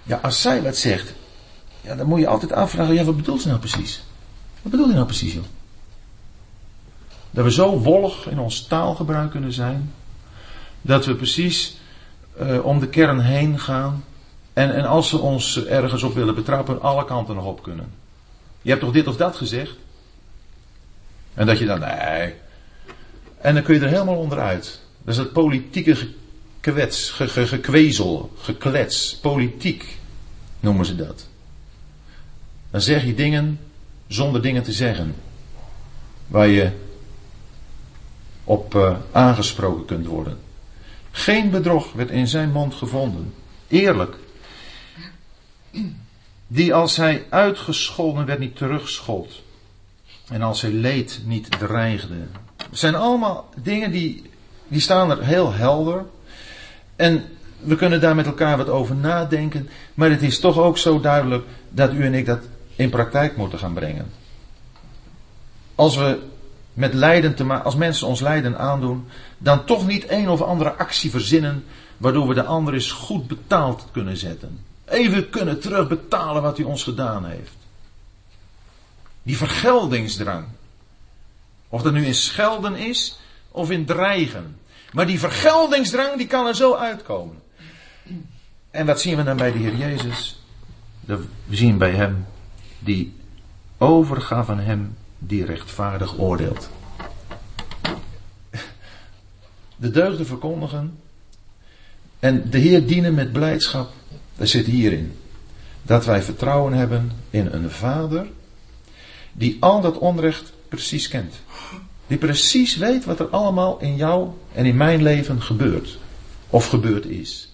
Ja, 0.03 0.19
als 0.23 0.41
zij 0.41 0.61
wat 0.61 0.77
zegt, 0.77 1.13
ja, 1.81 1.95
dan 1.95 2.07
moet 2.07 2.19
je 2.19 2.27
altijd 2.27 2.53
afvragen, 2.53 2.93
ja, 2.93 3.03
wat 3.03 3.15
bedoelt 3.15 3.41
ze 3.41 3.47
nou 3.47 3.59
precies? 3.59 4.03
Wat 4.65 4.73
bedoelt 4.73 4.89
hij 4.89 4.99
nou 4.99 5.11
precies, 5.11 5.33
joh? 5.33 5.43
Dat 7.31 7.43
we 7.43 7.51
zo 7.51 7.79
wollig 7.79 8.27
in 8.29 8.39
ons 8.39 8.67
taalgebruik 8.67 9.31
kunnen 9.31 9.53
zijn, 9.53 9.93
dat 10.81 11.05
we 11.05 11.15
precies 11.15 11.77
uh, 12.41 12.65
om 12.65 12.79
de 12.79 12.87
kern 12.87 13.19
heen 13.19 13.59
gaan. 13.59 14.03
En, 14.53 14.75
en 14.75 14.85
als 14.85 15.09
ze 15.09 15.17
ons 15.17 15.65
ergens 15.65 16.03
op 16.03 16.13
willen 16.13 16.35
betrappen, 16.35 16.81
alle 16.81 17.05
kanten 17.05 17.35
nog 17.35 17.45
op 17.45 17.63
kunnen. 17.63 17.93
Je 18.61 18.69
hebt 18.69 18.81
toch 18.81 18.91
dit 18.91 19.07
of 19.07 19.17
dat 19.17 19.35
gezegd? 19.35 19.75
En 21.33 21.45
dat 21.45 21.59
je 21.59 21.65
dan, 21.65 21.79
nee. 21.79 22.33
En 23.37 23.53
dan 23.53 23.63
kun 23.63 23.75
je 23.75 23.81
er 23.81 23.89
helemaal 23.89 24.17
onderuit. 24.17 24.79
Dat 25.03 25.13
is 25.13 25.19
het 25.19 25.33
politieke 25.33 25.97
gekwets, 26.61 27.09
ge, 27.09 27.27
ge, 27.27 27.47
gekwezel, 27.47 28.31
geklets, 28.37 29.15
politiek 29.15 29.97
noemen 30.59 30.85
ze 30.85 30.95
dat. 30.95 31.27
Dan 32.71 32.81
zeg 32.81 33.05
je 33.05 33.13
dingen 33.13 33.59
zonder 34.07 34.41
dingen 34.41 34.63
te 34.63 34.71
zeggen. 34.71 35.15
Waar 36.27 36.47
je 36.47 36.71
op 38.43 38.75
uh, 38.75 38.95
aangesproken 39.11 39.85
kunt 39.85 40.05
worden. 40.05 40.37
Geen 41.11 41.49
bedrog 41.49 41.93
werd 41.93 42.09
in 42.09 42.27
zijn 42.27 42.51
mond 42.51 42.73
gevonden. 42.73 43.33
Eerlijk. 43.67 44.15
Die 46.47 46.73
als 46.73 46.97
hij 46.97 47.25
uitgescholden 47.29 48.25
werd 48.25 48.39
niet 48.39 48.55
terugschold. 48.55 49.43
En 50.27 50.41
als 50.41 50.61
hij 50.61 50.71
leed 50.71 51.21
niet 51.25 51.59
dreigde. 51.59 52.15
Het 52.57 52.79
zijn 52.79 52.95
allemaal 52.95 53.49
dingen 53.61 53.91
die, 53.91 54.29
die 54.67 54.81
staan 54.81 55.11
er 55.11 55.23
heel 55.23 55.53
helder. 55.53 56.05
En 56.95 57.23
we 57.59 57.75
kunnen 57.75 58.01
daar 58.01 58.15
met 58.15 58.25
elkaar 58.25 58.57
wat 58.57 58.69
over 58.69 58.95
nadenken. 58.95 59.69
Maar 59.93 60.09
het 60.09 60.21
is 60.21 60.39
toch 60.39 60.57
ook 60.57 60.77
zo 60.77 60.99
duidelijk 60.99 61.45
dat 61.69 61.93
u 61.93 62.03
en 62.05 62.13
ik 62.13 62.25
dat 62.25 62.39
in 62.75 62.89
praktijk 62.89 63.37
moeten 63.37 63.59
gaan 63.59 63.73
brengen. 63.73 64.11
Als 65.75 65.95
we 65.95 66.19
met 66.73 66.93
lijden 66.93 67.35
te 67.35 67.43
maken, 67.43 67.65
als 67.65 67.75
mensen 67.75 68.07
ons 68.07 68.19
lijden 68.19 68.57
aandoen, 68.57 69.07
dan 69.37 69.65
toch 69.65 69.87
niet 69.87 70.09
een 70.09 70.29
of 70.29 70.41
andere 70.41 70.73
actie 70.73 71.09
verzinnen 71.09 71.65
waardoor 71.97 72.27
we 72.27 72.33
de 72.33 72.43
ander 72.43 72.73
eens 72.73 72.91
goed 72.91 73.27
betaald 73.27 73.85
kunnen 73.91 74.17
zetten. 74.17 74.59
Even 74.85 75.29
kunnen 75.29 75.59
terugbetalen 75.59 76.41
wat 76.41 76.57
hij 76.57 76.65
ons 76.65 76.83
gedaan 76.83 77.25
heeft. 77.25 77.53
Die 79.23 79.37
vergeldingsdrang. 79.37 80.45
Of 81.69 81.81
dat 81.81 81.93
nu 81.93 82.05
in 82.05 82.15
schelden 82.15 82.75
is 82.75 83.19
of 83.51 83.71
in 83.71 83.85
dreigen. 83.85 84.59
Maar 84.91 85.07
die 85.07 85.19
vergeldingsdrang 85.19 86.17
die 86.17 86.27
kan 86.27 86.47
er 86.47 86.55
zo 86.55 86.75
uitkomen. 86.75 87.41
En 88.71 88.85
wat 88.85 89.01
zien 89.01 89.17
we 89.17 89.23
dan 89.23 89.37
bij 89.37 89.51
de 89.51 89.57
Heer 89.57 89.75
Jezus? 89.75 90.39
We 90.99 91.27
zien 91.49 91.77
bij 91.77 91.91
hem 91.91 92.25
die 92.85 93.13
overgave 93.77 94.51
aan 94.51 94.59
hem 94.59 94.95
die 95.17 95.45
rechtvaardig 95.45 96.17
oordeelt. 96.17 96.69
De 99.75 99.91
deugden 99.91 100.25
verkondigen 100.25 100.99
en 102.19 102.49
de 102.49 102.57
Heer 102.57 102.87
dienen 102.87 103.13
met 103.13 103.31
blijdschap, 103.31 103.91
dat 104.35 104.47
zit 104.47 104.65
hierin. 104.65 105.17
Dat 105.81 106.05
wij 106.05 106.21
vertrouwen 106.21 106.73
hebben 106.73 107.11
in 107.29 107.47
een 107.51 107.71
Vader 107.71 108.27
die 109.33 109.57
al 109.59 109.81
dat 109.81 109.97
onrecht 109.97 110.53
precies 110.69 111.07
kent. 111.07 111.35
Die 112.07 112.17
precies 112.17 112.77
weet 112.77 113.05
wat 113.05 113.19
er 113.19 113.27
allemaal 113.27 113.79
in 113.79 113.95
jou 113.95 114.29
en 114.53 114.65
in 114.65 114.77
mijn 114.77 115.03
leven 115.03 115.41
gebeurt. 115.41 115.97
Of 116.49 116.67
gebeurd 116.67 117.05
is. 117.05 117.49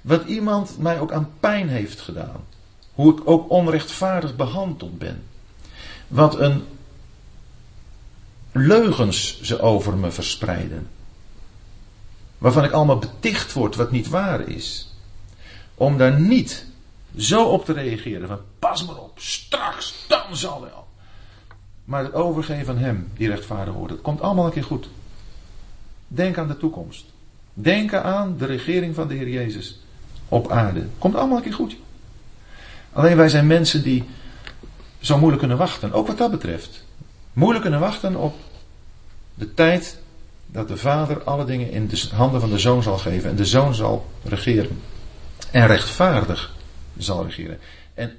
Wat 0.00 0.24
iemand 0.24 0.78
mij 0.78 1.00
ook 1.00 1.12
aan 1.12 1.30
pijn 1.40 1.68
heeft 1.68 2.00
gedaan. 2.00 2.44
Hoe 2.94 3.12
ik 3.12 3.20
ook 3.24 3.50
onrechtvaardig 3.50 4.36
behandeld 4.36 4.98
ben. 4.98 5.22
Wat 6.08 6.38
een 6.38 6.64
leugens 8.52 9.40
ze 9.42 9.60
over 9.60 9.96
me 9.96 10.10
verspreiden. 10.10 10.88
Waarvan 12.38 12.64
ik 12.64 12.72
allemaal 12.72 12.98
beticht 12.98 13.52
word 13.52 13.76
wat 13.76 13.90
niet 13.90 14.08
waar 14.08 14.48
is. 14.48 14.94
Om 15.74 15.98
daar 15.98 16.20
niet 16.20 16.66
zo 17.16 17.44
op 17.44 17.64
te 17.64 17.72
reageren 17.72 18.28
van 18.28 18.40
pas 18.58 18.86
maar 18.86 18.96
op, 18.96 19.18
straks, 19.18 19.94
dan 20.08 20.36
zal 20.36 20.60
wel. 20.60 20.86
Maar 21.84 22.04
het 22.04 22.14
overgeven 22.14 22.64
van 22.64 22.78
hem 22.78 23.10
die 23.16 23.28
rechtvaardig 23.28 23.74
wordt, 23.74 23.92
het 23.92 24.02
komt 24.02 24.20
allemaal 24.20 24.46
een 24.46 24.52
keer 24.52 24.64
goed. 24.64 24.88
Denk 26.08 26.38
aan 26.38 26.48
de 26.48 26.56
toekomst. 26.56 27.04
Denk 27.54 27.94
aan 27.94 28.36
de 28.38 28.46
regering 28.46 28.94
van 28.94 29.08
de 29.08 29.14
Heer 29.14 29.28
Jezus 29.28 29.80
op 30.28 30.50
aarde. 30.50 30.86
Komt 30.98 31.14
allemaal 31.14 31.36
een 31.36 31.42
keer 31.42 31.52
goed. 31.52 31.76
Alleen 32.94 33.16
wij 33.16 33.28
zijn 33.28 33.46
mensen 33.46 33.82
die 33.82 34.04
zo 35.00 35.14
moeilijk 35.14 35.38
kunnen 35.38 35.58
wachten. 35.58 35.92
Ook 35.92 36.06
wat 36.06 36.18
dat 36.18 36.30
betreft. 36.30 36.84
Moeilijk 37.32 37.62
kunnen 37.62 37.80
wachten 37.80 38.16
op 38.16 38.34
de 39.34 39.54
tijd 39.54 39.98
dat 40.46 40.68
de 40.68 40.76
vader 40.76 41.22
alle 41.22 41.44
dingen 41.44 41.70
in 41.70 41.86
de 41.86 42.08
handen 42.14 42.40
van 42.40 42.50
de 42.50 42.58
zoon 42.58 42.82
zal 42.82 42.98
geven. 42.98 43.30
En 43.30 43.36
de 43.36 43.44
zoon 43.44 43.74
zal 43.74 44.10
regeren. 44.22 44.80
En 45.50 45.66
rechtvaardig 45.66 46.54
zal 46.96 47.24
regeren. 47.24 47.58
En 47.94 48.16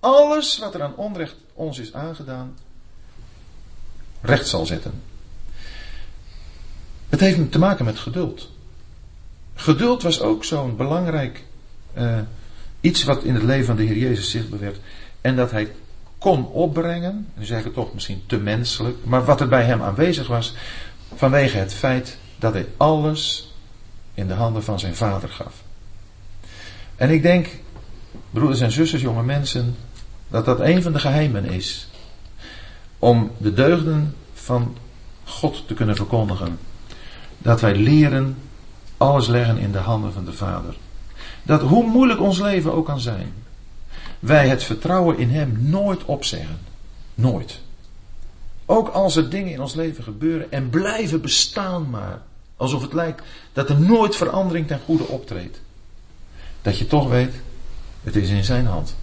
alles 0.00 0.58
wat 0.58 0.74
er 0.74 0.82
aan 0.82 0.96
onrecht 0.96 1.36
ons 1.52 1.78
is 1.78 1.92
aangedaan, 1.92 2.58
recht 4.20 4.48
zal 4.48 4.66
zetten. 4.66 5.02
Het 7.08 7.20
heeft 7.20 7.52
te 7.52 7.58
maken 7.58 7.84
met 7.84 7.98
geduld. 7.98 8.50
Geduld 9.54 10.02
was 10.02 10.20
ook 10.20 10.44
zo'n 10.44 10.76
belangrijk 10.76 11.44
uh, 11.98 12.18
iets 12.82 13.04
wat 13.04 13.22
in 13.22 13.34
het 13.34 13.42
leven 13.42 13.66
van 13.66 13.76
de 13.76 13.82
Heer 13.82 13.96
Jezus 13.96 14.30
zichtbaar 14.30 14.60
werd. 14.60 14.78
En 15.20 15.36
dat 15.36 15.50
hij 15.50 15.72
kon 16.18 16.46
opbrengen, 16.46 17.28
nu 17.34 17.44
zeg 17.44 17.58
ik 17.58 17.64
het 17.64 17.74
toch 17.74 17.94
misschien 17.94 18.22
te 18.26 18.38
menselijk, 18.38 18.96
maar 19.04 19.24
wat 19.24 19.40
er 19.40 19.48
bij 19.48 19.64
hem 19.64 19.82
aanwezig 19.82 20.26
was, 20.26 20.54
vanwege 21.14 21.58
het 21.58 21.74
feit 21.74 22.18
dat 22.38 22.52
hij 22.52 22.66
alles 22.76 23.52
in 24.14 24.26
de 24.26 24.34
handen 24.34 24.62
van 24.62 24.78
zijn 24.78 24.94
vader 24.94 25.28
gaf. 25.28 25.62
En 26.96 27.10
ik 27.10 27.22
denk, 27.22 27.48
broeders 28.30 28.60
en 28.60 28.72
zusters, 28.72 29.02
jonge 29.02 29.22
mensen, 29.22 29.76
dat 30.28 30.44
dat 30.44 30.60
een 30.60 30.82
van 30.82 30.92
de 30.92 30.98
geheimen 30.98 31.44
is 31.44 31.88
om 32.98 33.30
de 33.38 33.52
deugden 33.52 34.14
van 34.34 34.76
God 35.24 35.66
te 35.66 35.74
kunnen 35.74 35.96
verkondigen. 35.96 36.58
Dat 37.38 37.60
wij 37.60 37.74
leren 37.74 38.36
alles 38.96 39.26
leggen 39.26 39.58
in 39.58 39.72
de 39.72 39.78
handen 39.78 40.12
van 40.12 40.24
de 40.24 40.32
Vader. 40.32 40.76
Dat 41.42 41.60
hoe 41.60 41.86
moeilijk 41.86 42.20
ons 42.20 42.40
leven 42.40 42.72
ook 42.72 42.86
kan 42.86 43.00
zijn, 43.00 43.32
wij 44.18 44.48
het 44.48 44.64
vertrouwen 44.64 45.18
in 45.18 45.30
Hem 45.30 45.56
nooit 45.60 46.04
opzeggen. 46.04 46.58
Nooit. 47.14 47.60
Ook 48.66 48.88
als 48.88 49.16
er 49.16 49.30
dingen 49.30 49.52
in 49.52 49.60
ons 49.60 49.74
leven 49.74 50.04
gebeuren 50.04 50.52
en 50.52 50.70
blijven 50.70 51.20
bestaan 51.20 51.90
maar. 51.90 52.22
Alsof 52.56 52.82
het 52.82 52.92
lijkt 52.92 53.22
dat 53.52 53.68
er 53.68 53.80
nooit 53.80 54.16
verandering 54.16 54.66
ten 54.66 54.80
goede 54.84 55.04
optreedt. 55.04 55.60
Dat 56.62 56.78
je 56.78 56.86
toch 56.86 57.08
weet, 57.08 57.34
het 58.02 58.16
is 58.16 58.28
in 58.28 58.44
zijn 58.44 58.66
hand. 58.66 58.94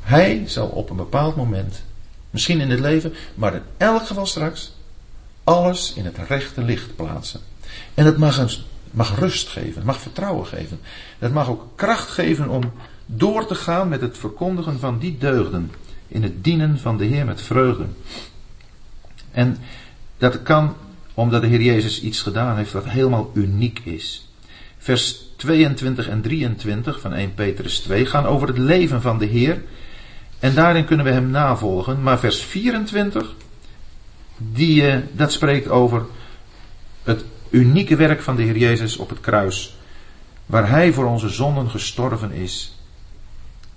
Hij 0.00 0.42
zal 0.46 0.66
op 0.66 0.90
een 0.90 0.96
bepaald 0.96 1.36
moment, 1.36 1.82
misschien 2.30 2.60
in 2.60 2.70
het 2.70 2.80
leven, 2.80 3.14
maar 3.34 3.54
in 3.54 3.62
elk 3.76 4.06
geval 4.06 4.26
straks, 4.26 4.72
alles 5.44 5.92
in 5.92 6.04
het 6.04 6.18
rechte 6.28 6.62
licht 6.62 6.96
plaatsen. 6.96 7.40
En 7.94 8.04
het 8.04 8.16
mag, 8.16 8.38
een, 8.38 8.50
mag 8.90 9.18
rust 9.18 9.48
geven, 9.48 9.84
mag 9.84 10.00
vertrouwen 10.00 10.46
geven. 10.46 10.80
Het 11.18 11.32
mag 11.32 11.48
ook 11.48 11.66
kracht 11.74 12.08
geven 12.08 12.48
om 12.48 12.72
door 13.06 13.46
te 13.46 13.54
gaan 13.54 13.88
met 13.88 14.00
het 14.00 14.18
verkondigen 14.18 14.78
van 14.78 14.98
die 14.98 15.18
deugden. 15.18 15.70
In 16.08 16.22
het 16.22 16.44
dienen 16.44 16.78
van 16.78 16.96
de 16.96 17.04
Heer 17.04 17.24
met 17.24 17.42
vreugde. 17.42 17.84
En 19.30 19.56
dat 20.18 20.42
kan 20.42 20.74
omdat 21.14 21.40
de 21.40 21.46
Heer 21.46 21.62
Jezus 21.62 22.02
iets 22.02 22.22
gedaan 22.22 22.56
heeft 22.56 22.72
wat 22.72 22.88
helemaal 22.88 23.30
uniek 23.34 23.78
is. 23.78 24.28
Vers 24.78 25.28
22 25.36 26.08
en 26.08 26.20
23 26.20 27.00
van 27.00 27.12
1 27.12 27.34
Petrus 27.34 27.78
2 27.78 28.06
gaan 28.06 28.26
over 28.26 28.48
het 28.48 28.58
leven 28.58 29.00
van 29.00 29.18
de 29.18 29.26
Heer. 29.26 29.62
En 30.38 30.54
daarin 30.54 30.84
kunnen 30.84 31.06
we 31.06 31.12
hem 31.12 31.30
navolgen. 31.30 32.02
Maar 32.02 32.18
vers 32.18 32.42
24, 32.42 33.34
die, 34.36 34.82
uh, 34.82 34.96
dat 35.12 35.32
spreekt 35.32 35.68
over 35.68 36.06
het 37.02 37.24
unieke 37.50 37.96
werk 37.96 38.22
van 38.22 38.36
de 38.36 38.42
Heer 38.42 38.56
Jezus 38.56 38.96
op 38.96 39.08
het 39.08 39.20
kruis. 39.20 39.76
Waar 40.46 40.68
hij 40.68 40.92
voor 40.92 41.04
onze 41.04 41.28
zonden 41.28 41.70
gestorven 41.70 42.32
is. 42.32 42.78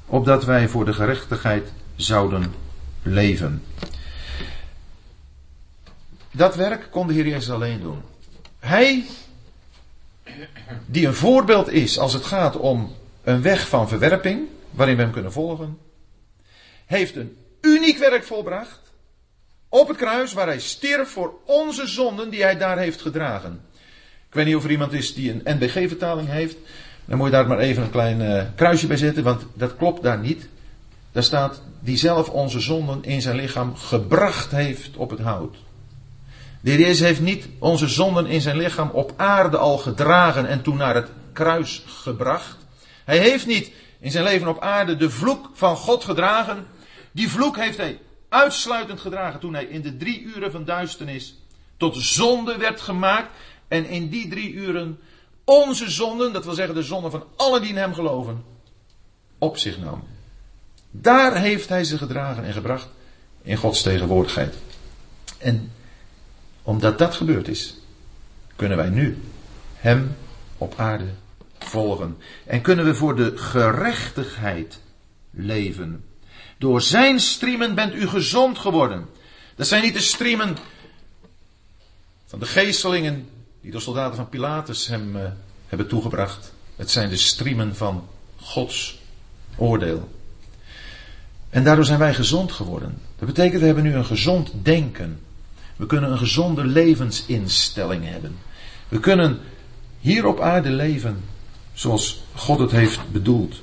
Opdat 0.05 0.45
wij 0.45 0.67
voor 0.67 0.85
de 0.85 0.93
gerechtigheid 0.93 1.71
zouden 1.95 2.53
leven. 3.01 3.63
Dat 6.31 6.55
werk 6.55 6.87
kon 6.91 7.07
de 7.07 7.13
Heer 7.13 7.27
Jezus 7.27 7.49
alleen 7.51 7.81
doen. 7.81 8.01
Hij, 8.59 9.05
die 10.85 11.07
een 11.07 11.13
voorbeeld 11.13 11.69
is 11.69 11.99
als 11.99 12.13
het 12.13 12.25
gaat 12.25 12.55
om 12.55 12.95
een 13.23 13.41
weg 13.41 13.67
van 13.67 13.87
verwerping, 13.87 14.47
waarin 14.71 14.95
we 14.95 15.01
hem 15.01 15.11
kunnen 15.11 15.31
volgen, 15.31 15.77
heeft 16.85 17.15
een 17.15 17.37
uniek 17.61 17.97
werk 17.97 18.23
volbracht 18.23 18.82
op 19.73 19.87
het 19.87 19.97
kruis 19.97 20.33
waar 20.33 20.47
hij 20.47 20.59
stierf 20.59 21.09
voor 21.09 21.33
onze 21.45 21.87
zonden 21.87 22.29
die 22.29 22.43
hij 22.43 22.57
daar 22.57 22.77
heeft 22.77 23.01
gedragen. 23.01 23.61
Ik 24.27 24.33
weet 24.33 24.45
niet 24.45 24.55
of 24.55 24.63
er 24.63 24.71
iemand 24.71 24.93
is 24.93 25.13
die 25.13 25.31
een 25.31 25.57
NBG-vertaling 25.57 26.29
heeft. 26.29 26.55
Dan 27.05 27.17
moet 27.17 27.25
je 27.25 27.33
daar 27.33 27.47
maar 27.47 27.57
even 27.57 27.83
een 27.83 27.89
klein 27.89 28.21
uh, 28.21 28.43
kruisje 28.55 28.87
bij 28.87 28.97
zetten, 28.97 29.23
want 29.23 29.45
dat 29.53 29.75
klopt 29.75 30.03
daar 30.03 30.19
niet. 30.19 30.47
Daar 31.11 31.23
staat 31.23 31.61
die 31.79 31.97
zelf 31.97 32.29
onze 32.29 32.59
zonden 32.59 33.03
in 33.03 33.21
zijn 33.21 33.35
lichaam 33.35 33.75
gebracht 33.75 34.51
heeft 34.51 34.97
op 34.97 35.09
het 35.09 35.19
hout. 35.19 35.55
De 36.61 36.69
Heer 36.71 36.79
Jezus 36.79 36.99
heeft 36.99 37.21
niet 37.21 37.47
onze 37.59 37.87
zonden 37.87 38.25
in 38.25 38.41
zijn 38.41 38.57
lichaam 38.57 38.89
op 38.89 39.13
aarde 39.15 39.57
al 39.57 39.77
gedragen 39.77 40.47
en 40.47 40.61
toen 40.61 40.77
naar 40.77 40.95
het 40.95 41.09
kruis 41.31 41.83
gebracht. 41.87 42.57
Hij 43.05 43.17
heeft 43.17 43.47
niet 43.47 43.71
in 43.99 44.11
zijn 44.11 44.23
leven 44.23 44.47
op 44.47 44.61
aarde 44.61 44.95
de 44.95 45.09
vloek 45.09 45.49
van 45.53 45.75
God 45.75 46.03
gedragen. 46.03 46.65
Die 47.11 47.29
vloek 47.29 47.57
heeft 47.57 47.77
hij 47.77 47.99
uitsluitend 48.33 48.99
gedragen 48.99 49.39
toen 49.39 49.53
hij 49.53 49.65
in 49.65 49.81
de 49.81 49.97
drie 49.97 50.21
uren 50.21 50.51
van 50.51 50.65
duisternis 50.65 51.37
tot 51.77 51.97
zonde 51.97 52.57
werd 52.57 52.81
gemaakt. 52.81 53.29
En 53.67 53.85
in 53.85 54.09
die 54.09 54.27
drie 54.27 54.53
uren 54.53 54.99
onze 55.43 55.89
zonden, 55.89 56.33
dat 56.33 56.45
wil 56.45 56.53
zeggen 56.53 56.75
de 56.75 56.83
zonden 56.83 57.11
van 57.11 57.23
allen 57.35 57.61
die 57.61 57.69
in 57.69 57.77
hem 57.77 57.93
geloven, 57.93 58.43
op 59.37 59.57
zich 59.57 59.79
nam. 59.79 60.03
Daar 60.91 61.37
heeft 61.37 61.69
hij 61.69 61.83
ze 61.83 61.97
gedragen 61.97 62.43
en 62.43 62.53
gebracht 62.53 62.89
in 63.41 63.57
Gods 63.57 63.81
tegenwoordigheid. 63.81 64.55
En 65.37 65.71
omdat 66.63 66.97
dat 66.97 67.15
gebeurd 67.15 67.47
is, 67.47 67.77
kunnen 68.55 68.77
wij 68.77 68.89
nu 68.89 69.17
Hem 69.75 70.15
op 70.57 70.73
aarde 70.77 71.07
volgen. 71.59 72.17
En 72.45 72.61
kunnen 72.61 72.85
we 72.85 72.95
voor 72.95 73.15
de 73.15 73.37
gerechtigheid 73.37 74.79
leven. 75.31 76.03
Door 76.57 76.81
Zijn 76.81 77.19
striemen 77.19 77.75
bent 77.75 77.95
u 77.95 78.07
gezond 78.07 78.57
geworden. 78.57 79.09
Dat 79.55 79.67
zijn 79.67 79.83
niet 79.83 79.93
de 79.93 79.99
striemen 79.99 80.57
van 82.25 82.39
de 82.39 82.45
geestelingen 82.45 83.29
die 83.61 83.71
de 83.71 83.79
soldaten 83.79 84.15
van 84.15 84.29
Pilatus 84.29 84.87
hem 84.87 85.15
uh, 85.15 85.21
hebben 85.67 85.87
toegebracht. 85.87 86.53
Het 86.75 86.91
zijn 86.91 87.09
de 87.09 87.17
striemen 87.17 87.75
van 87.75 88.07
Gods 88.35 88.99
oordeel. 89.55 90.09
En 91.49 91.63
daardoor 91.63 91.85
zijn 91.85 91.99
wij 91.99 92.13
gezond 92.13 92.51
geworden. 92.51 92.97
Dat 93.17 93.27
betekent 93.27 93.59
we 93.59 93.65
hebben 93.65 93.83
nu 93.83 93.93
een 93.93 94.05
gezond 94.05 94.51
denken. 94.61 95.19
We 95.75 95.85
kunnen 95.85 96.11
een 96.11 96.17
gezonde 96.17 96.65
levensinstelling 96.65 98.05
hebben. 98.05 98.37
We 98.87 98.99
kunnen 98.99 99.39
hier 99.99 100.25
op 100.25 100.39
aarde 100.39 100.69
leven 100.69 101.23
zoals 101.73 102.23
God 102.35 102.59
het 102.59 102.71
heeft 102.71 103.11
bedoeld. 103.11 103.61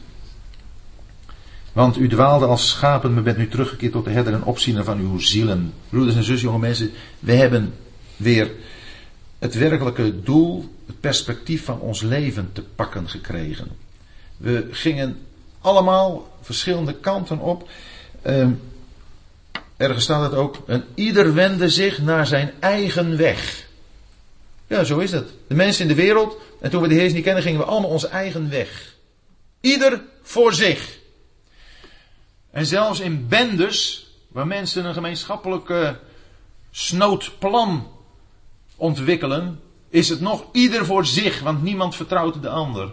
Want 1.72 1.96
u 1.98 2.08
dwaalde 2.08 2.46
als 2.46 2.68
schapen, 2.68 3.14
maar 3.14 3.22
bent 3.22 3.36
nu 3.36 3.48
teruggekeerd 3.48 3.92
tot 3.92 4.04
de 4.04 4.10
herder 4.10 4.32
en 4.32 4.44
opziener 4.44 4.84
van 4.84 4.98
uw 4.98 5.18
zielen. 5.18 5.72
Broeders 5.88 6.16
en 6.16 6.24
zussen, 6.24 6.48
jonge 6.48 6.60
mensen, 6.60 6.90
we 7.18 7.32
hebben 7.32 7.74
weer 8.16 8.50
het 9.38 9.54
werkelijke 9.54 10.22
doel, 10.22 10.74
het 10.86 11.00
perspectief 11.00 11.64
van 11.64 11.80
ons 11.80 12.02
leven 12.02 12.50
te 12.52 12.62
pakken 12.74 13.08
gekregen. 13.08 13.68
We 14.36 14.68
gingen 14.70 15.18
allemaal 15.60 16.38
verschillende 16.40 16.94
kanten 16.94 17.38
op. 17.38 17.68
Uh, 18.26 18.46
Ergens 19.80 20.04
staat 20.04 20.30
het 20.30 20.40
ook. 20.40 20.56
En 20.66 20.84
ieder 20.94 21.34
wende 21.34 21.68
zich 21.68 22.02
naar 22.02 22.26
zijn 22.26 22.52
eigen 22.58 23.16
weg. 23.16 23.66
Ja, 24.66 24.84
zo 24.84 24.98
is 24.98 25.12
het. 25.12 25.28
De 25.46 25.54
mensen 25.54 25.82
in 25.82 25.88
de 25.88 26.02
wereld. 26.02 26.36
En 26.60 26.70
toen 26.70 26.82
we 26.82 26.88
de 26.88 26.94
Heer 26.94 27.12
niet 27.12 27.24
kennen, 27.24 27.42
gingen 27.42 27.60
we 27.60 27.66
allemaal 27.66 27.90
onze 27.90 28.08
eigen 28.08 28.50
weg. 28.50 28.94
Ieder 29.60 30.02
voor 30.22 30.54
zich. 30.54 30.98
En 32.50 32.66
zelfs 32.66 33.00
in 33.00 33.28
bendes, 33.28 34.10
waar 34.28 34.46
mensen 34.46 34.84
een 34.84 34.94
gemeenschappelijk 34.94 35.94
snoodplan 36.70 37.88
ontwikkelen, 38.76 39.60
is 39.88 40.08
het 40.08 40.20
nog 40.20 40.44
ieder 40.52 40.86
voor 40.86 41.06
zich, 41.06 41.40
want 41.40 41.62
niemand 41.62 41.96
vertrouwt 41.96 42.42
de 42.42 42.48
ander. 42.48 42.92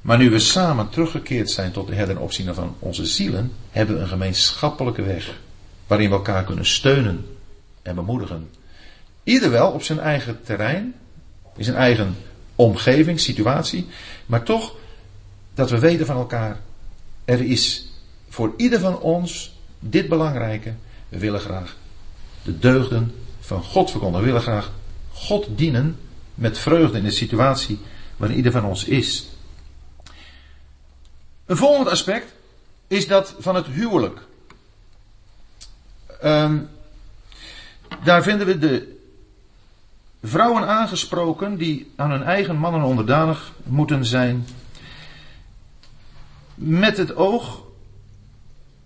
Maar 0.00 0.18
nu 0.18 0.30
we 0.30 0.38
samen 0.38 0.88
teruggekeerd 0.88 1.50
zijn 1.50 1.72
tot 1.72 1.86
de 1.86 1.94
herder 1.94 2.54
van 2.54 2.76
onze 2.78 3.06
zielen, 3.06 3.52
hebben 3.70 3.96
we 3.96 4.02
een 4.02 4.08
gemeenschappelijke 4.08 5.02
weg 5.02 5.40
waarin 5.86 6.08
we 6.08 6.14
elkaar 6.14 6.44
kunnen 6.44 6.66
steunen 6.66 7.26
en 7.82 7.94
bemoedigen. 7.94 8.50
Ieder 9.24 9.50
wel 9.50 9.70
op 9.70 9.82
zijn 9.82 9.98
eigen 9.98 10.40
terrein, 10.44 10.94
in 11.56 11.64
zijn 11.64 11.76
eigen 11.76 12.16
omgeving, 12.56 13.20
situatie, 13.20 13.86
maar 14.26 14.42
toch 14.42 14.74
dat 15.54 15.70
we 15.70 15.78
weten 15.78 16.06
van 16.06 16.16
elkaar, 16.16 16.60
er 17.24 17.40
is 17.40 17.91
voor 18.32 18.54
ieder 18.56 18.80
van 18.80 18.98
ons 18.98 19.58
dit 19.78 20.08
belangrijke. 20.08 20.74
We 21.08 21.18
willen 21.18 21.40
graag 21.40 21.76
de 22.42 22.58
deugden 22.58 23.14
van 23.40 23.62
God 23.62 23.90
verkondigen. 23.90 24.26
We 24.26 24.32
willen 24.32 24.46
graag 24.46 24.72
God 25.12 25.46
dienen 25.58 25.98
met 26.34 26.58
vreugde 26.58 26.98
in 26.98 27.04
de 27.04 27.10
situatie 27.10 27.78
waarin 28.16 28.36
ieder 28.36 28.52
van 28.52 28.64
ons 28.64 28.84
is. 28.84 29.28
Een 31.46 31.56
volgend 31.56 31.88
aspect 31.88 32.34
is 32.86 33.06
dat 33.06 33.34
van 33.38 33.54
het 33.54 33.66
huwelijk. 33.66 34.20
Um, 36.24 36.68
daar 38.04 38.22
vinden 38.22 38.46
we 38.46 38.58
de 38.58 39.00
vrouwen 40.22 40.66
aangesproken 40.66 41.56
die 41.56 41.92
aan 41.96 42.10
hun 42.10 42.22
eigen 42.22 42.56
mannen 42.56 42.82
onderdanig 42.82 43.52
moeten 43.62 44.04
zijn. 44.04 44.46
Met 46.54 46.96
het 46.96 47.14
oog 47.16 47.61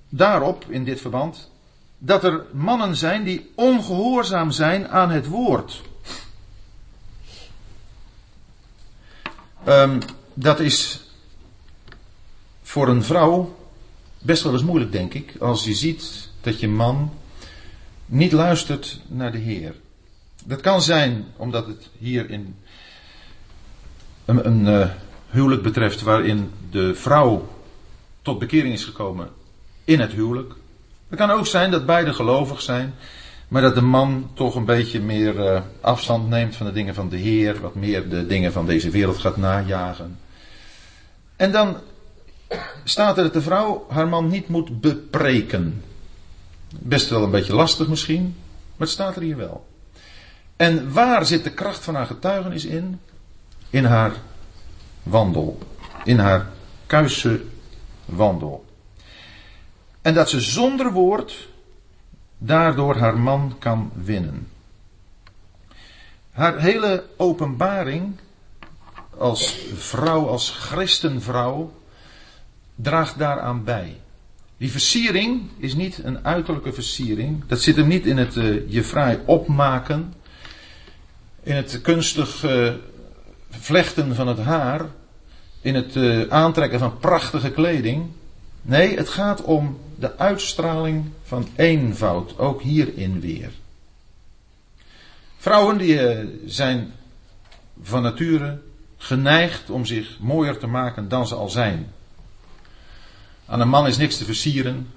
daarop, 0.08 0.64
in 0.68 0.84
dit 0.84 1.00
verband, 1.00 1.50
dat 1.98 2.24
er 2.24 2.44
mannen 2.52 2.96
zijn 2.96 3.24
die 3.24 3.52
ongehoorzaam 3.54 4.50
zijn 4.50 4.88
aan 4.88 5.10
het 5.10 5.26
woord. 5.26 5.82
Um, 9.68 9.98
dat 10.34 10.60
is 10.60 11.04
voor 12.62 12.88
een 12.88 13.02
vrouw 13.02 13.56
best 14.18 14.42
wel 14.42 14.52
eens 14.52 14.62
moeilijk, 14.62 14.92
denk 14.92 15.14
ik, 15.14 15.36
als 15.40 15.64
je 15.64 15.74
ziet 15.74 16.30
dat 16.40 16.60
je 16.60 16.68
man 16.68 17.12
niet 18.06 18.32
luistert 18.32 19.00
naar 19.06 19.32
de 19.32 19.38
Heer. 19.38 19.74
Dat 20.44 20.60
kan 20.60 20.82
zijn 20.82 21.24
omdat 21.36 21.66
het 21.66 21.88
hier 21.98 22.30
in 22.30 22.56
een, 24.24 24.46
een 24.46 24.66
uh, 24.66 24.90
huwelijk 25.30 25.62
betreft 25.62 26.02
waarin 26.02 26.50
de 26.70 26.94
vrouw 26.94 27.48
tot 28.22 28.38
bekering 28.38 28.74
is 28.74 28.84
gekomen 28.84 29.30
in 29.86 30.00
het 30.00 30.12
huwelijk. 30.12 30.52
Het 31.08 31.18
kan 31.18 31.30
ook 31.30 31.46
zijn 31.46 31.70
dat 31.70 31.86
beide 31.86 32.12
gelovig 32.12 32.62
zijn, 32.62 32.94
maar 33.48 33.62
dat 33.62 33.74
de 33.74 33.80
man 33.80 34.30
toch 34.34 34.54
een 34.54 34.64
beetje 34.64 35.00
meer 35.00 35.34
uh, 35.34 35.60
afstand 35.80 36.28
neemt 36.28 36.56
van 36.56 36.66
de 36.66 36.72
dingen 36.72 36.94
van 36.94 37.08
de 37.08 37.16
Heer, 37.16 37.60
wat 37.60 37.74
meer 37.74 38.08
de 38.08 38.26
dingen 38.26 38.52
van 38.52 38.66
deze 38.66 38.90
wereld 38.90 39.18
gaat 39.18 39.36
najagen. 39.36 40.18
En 41.36 41.52
dan 41.52 41.76
staat 42.84 43.16
er 43.16 43.22
dat 43.22 43.32
de 43.32 43.42
vrouw 43.42 43.86
haar 43.88 44.08
man 44.08 44.28
niet 44.28 44.48
moet 44.48 44.80
bepreken. 44.80 45.84
Best 46.78 47.08
wel 47.08 47.22
een 47.22 47.30
beetje 47.30 47.54
lastig 47.54 47.88
misschien, 47.88 48.22
maar 48.76 48.86
het 48.86 48.88
staat 48.88 49.16
er 49.16 49.22
hier 49.22 49.36
wel. 49.36 49.66
En 50.56 50.92
waar 50.92 51.26
zit 51.26 51.44
de 51.44 51.52
kracht 51.52 51.84
van 51.84 51.94
haar 51.94 52.06
getuigenis 52.06 52.64
in? 52.64 53.00
In 53.70 53.84
haar 53.84 54.12
wandel. 55.02 55.58
In 56.04 56.18
haar 56.18 56.50
kuisse 56.86 57.42
wandel. 58.04 58.65
En 60.06 60.14
dat 60.14 60.30
ze 60.30 60.40
zonder 60.40 60.92
woord 60.92 61.48
daardoor 62.38 62.96
haar 62.96 63.18
man 63.18 63.56
kan 63.58 63.90
winnen. 63.94 64.48
Haar 66.30 66.60
hele 66.60 67.04
openbaring 67.16 68.16
als 69.18 69.58
vrouw, 69.74 70.26
als 70.26 70.50
christenvrouw, 70.50 71.72
draagt 72.74 73.18
daaraan 73.18 73.64
bij. 73.64 73.96
Die 74.56 74.70
versiering 74.70 75.42
is 75.58 75.74
niet 75.74 76.00
een 76.04 76.24
uiterlijke 76.24 76.72
versiering. 76.72 77.44
Dat 77.46 77.60
zit 77.60 77.76
hem 77.76 77.88
niet 77.88 78.06
in 78.06 78.16
het 78.16 78.36
uh, 78.36 78.70
je 78.70 78.84
fraai 78.84 79.18
opmaken. 79.24 80.14
In 81.42 81.56
het 81.56 81.80
kunstig 81.80 82.44
uh, 82.44 82.72
vlechten 83.50 84.14
van 84.14 84.26
het 84.26 84.38
haar. 84.38 84.86
In 85.60 85.74
het 85.74 85.94
uh, 85.94 86.28
aantrekken 86.28 86.78
van 86.78 86.98
prachtige 86.98 87.50
kleding. 87.50 88.06
Nee, 88.62 88.96
het 88.96 89.08
gaat 89.08 89.42
om 89.42 89.84
de 89.98 90.18
uitstraling 90.18 91.04
van 91.22 91.48
eenvoud. 91.56 92.38
Ook 92.38 92.62
hierin 92.62 93.20
weer. 93.20 93.50
Vrouwen 95.36 95.78
die 95.78 96.00
zijn 96.46 96.92
van 97.82 98.02
nature 98.02 98.58
geneigd 98.96 99.70
om 99.70 99.84
zich 99.84 100.18
mooier 100.20 100.58
te 100.58 100.66
maken 100.66 101.08
dan 101.08 101.26
ze 101.26 101.34
al 101.34 101.48
zijn. 101.48 101.92
Aan 103.46 103.60
een 103.60 103.68
man 103.68 103.86
is 103.86 103.96
niks 103.96 104.16
te 104.16 104.24
versieren. 104.24 104.88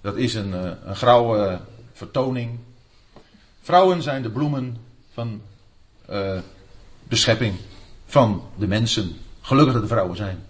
Dat 0.00 0.16
is 0.16 0.34
een, 0.34 0.54
eh, 0.54 0.70
een 0.84 0.96
grauwe 0.96 1.60
vertoning. 1.92 2.58
Vrouwen 3.60 4.02
zijn 4.02 4.22
de 4.22 4.30
bloemen 4.30 4.76
van 5.12 5.42
uh, 6.10 6.38
de 7.08 7.16
schepping, 7.16 7.54
van 8.06 8.42
de 8.56 8.66
mensen. 8.66 9.16
Gelukkig 9.40 9.72
dat 9.72 9.82
de 9.82 9.88
vrouwen 9.88 10.16
zijn. 10.16 10.44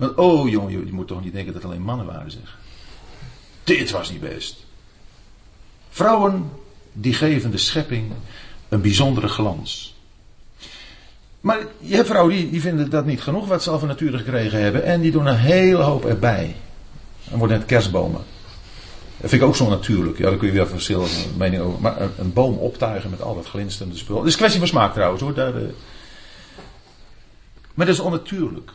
Maar 0.00 0.14
oh 0.14 0.48
jongen, 0.48 0.86
je 0.86 0.92
moet 0.92 1.06
toch 1.06 1.22
niet 1.22 1.32
denken 1.32 1.52
dat 1.52 1.62
het 1.62 1.70
alleen 1.70 1.82
mannen 1.82 2.06
waren, 2.06 2.30
zeg. 2.30 2.58
Dit 3.64 3.90
was 3.90 4.10
niet 4.10 4.20
best. 4.20 4.64
Vrouwen 5.90 6.50
die 6.92 7.14
geven 7.14 7.50
de 7.50 7.58
schepping 7.58 8.12
een 8.68 8.80
bijzondere 8.80 9.28
glans. 9.28 9.94
Maar 11.40 11.58
je 11.78 11.94
hebt 11.94 12.08
vrouwen 12.08 12.34
die, 12.34 12.50
die 12.50 12.60
vinden 12.60 12.90
dat 12.90 13.06
niet 13.06 13.22
genoeg 13.22 13.46
wat 13.46 13.62
ze 13.62 13.70
al 13.70 13.78
van 13.78 13.88
nature 13.88 14.18
gekregen 14.18 14.62
hebben. 14.62 14.84
En 14.84 15.00
die 15.00 15.10
doen 15.10 15.26
een 15.26 15.36
hele 15.36 15.82
hoop 15.82 16.04
erbij. 16.04 16.56
Dan 17.28 17.38
worden 17.38 17.58
net 17.58 17.66
kerstbomen. 17.66 18.20
Dat 19.16 19.30
vind 19.30 19.42
ik 19.42 19.48
ook 19.48 19.56
zo 19.56 19.68
natuurlijk. 19.68 20.18
Ja, 20.18 20.28
daar 20.28 20.38
kun 20.38 20.48
je 20.48 20.54
weer 20.54 20.68
verschillende 20.68 21.14
meningen 21.36 21.66
over. 21.66 21.80
Maar 21.80 22.08
een, 22.18 22.32
boom 22.32 22.56
optuigen 22.56 23.10
met 23.10 23.22
al 23.22 23.34
dat 23.34 23.46
glinsterende 23.46 23.98
spul. 23.98 24.16
Het 24.16 24.26
is 24.26 24.32
een 24.32 24.38
kwestie 24.38 24.60
van 24.60 24.68
smaak 24.68 24.92
trouwens 24.92 25.22
hoor. 25.22 25.38
Uh... 25.38 25.54
Maar 27.74 27.86
dat 27.86 27.94
is 27.94 28.00
onnatuurlijk. 28.00 28.70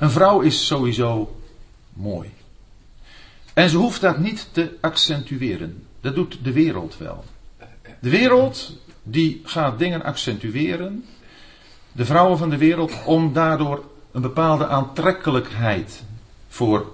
Een 0.00 0.10
vrouw 0.10 0.40
is 0.40 0.66
sowieso 0.66 1.36
mooi. 1.92 2.30
En 3.54 3.68
ze 3.68 3.76
hoeft 3.76 4.00
dat 4.00 4.18
niet 4.18 4.48
te 4.52 4.76
accentueren. 4.80 5.86
Dat 6.00 6.14
doet 6.14 6.38
de 6.42 6.52
wereld 6.52 6.96
wel. 6.98 7.24
De 8.00 8.10
wereld 8.10 8.72
die 9.02 9.40
gaat 9.44 9.78
dingen 9.78 10.02
accentueren, 10.02 11.04
de 11.92 12.04
vrouwen 12.04 12.38
van 12.38 12.50
de 12.50 12.56
wereld, 12.56 12.92
om 13.04 13.32
daardoor 13.32 13.84
een 14.12 14.20
bepaalde 14.20 14.66
aantrekkelijkheid 14.66 16.02
voor 16.48 16.92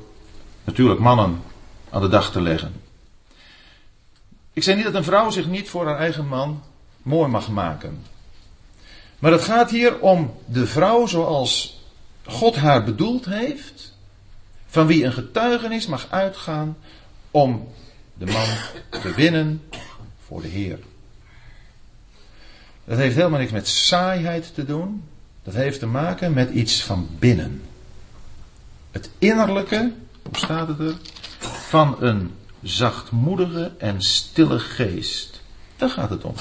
natuurlijk 0.65 1.01
mannen 1.01 1.43
aan 1.91 2.01
de 2.01 2.09
dag 2.09 2.33
te 2.33 2.41
leggen. 2.41 2.73
Ik 4.53 4.63
zeg 4.63 4.77
niet 4.77 4.85
dat 4.85 4.95
een 4.95 5.05
vrouw 5.05 5.31
zich 5.31 5.47
niet 5.47 5.69
voor 5.69 5.87
haar 5.87 5.99
eigen 5.99 6.27
man 6.27 6.63
mooi 7.03 7.31
mag 7.31 7.49
maken. 7.49 8.03
Maar 9.19 9.33
het 9.33 9.45
gaat 9.45 9.71
hier 9.71 10.01
om 10.01 10.35
de 10.47 10.67
vrouw 10.67 11.07
zoals 11.07 11.76
God 12.27 12.57
haar 12.57 12.85
bedoeld 12.85 13.25
heeft, 13.25 13.95
van 14.67 14.87
wie 14.87 15.05
een 15.05 15.13
getuigenis 15.13 15.87
mag 15.87 16.07
uitgaan 16.11 16.77
om 17.31 17.69
de 18.15 18.27
man 18.27 18.47
te 19.03 19.15
winnen 19.15 19.63
voor 20.27 20.43
de 20.43 20.49
Heer. 20.49 20.79
Dat 22.85 22.99
heeft 22.99 23.17
helemaal 23.17 23.39
niks 23.39 23.53
met 23.53 23.69
saaiheid 23.69 24.55
te 24.55 24.65
doen. 24.65 25.05
Dat 25.43 25.55
heeft 25.55 25.79
te 25.79 25.87
maken 25.87 26.33
met 26.33 26.51
iets 26.51 26.83
van 26.83 27.09
binnen. 27.19 27.63
Het 28.91 29.11
innerlijke, 29.19 29.93
hoe 30.23 30.37
staat 30.37 30.69
het 30.69 30.79
er? 30.79 30.97
Van 31.69 31.97
een 32.01 32.35
zachtmoedige 32.63 33.73
en 33.79 34.03
stille 34.03 34.59
geest. 34.59 35.41
Daar 35.77 35.91
gaat 35.91 36.11
het 36.11 36.25
om. 36.25 36.35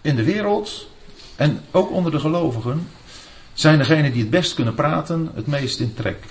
In 0.00 0.16
de 0.16 0.24
wereld 0.24 0.88
en 1.36 1.60
ook 1.70 1.90
onder 1.90 2.12
de 2.12 2.20
gelovigen 2.20 2.88
zijn 3.52 3.78
degenen 3.78 4.12
die 4.12 4.20
het 4.20 4.30
best 4.30 4.54
kunnen 4.54 4.74
praten 4.74 5.30
het 5.34 5.46
meest 5.46 5.80
in 5.80 5.94
trek. 5.94 6.24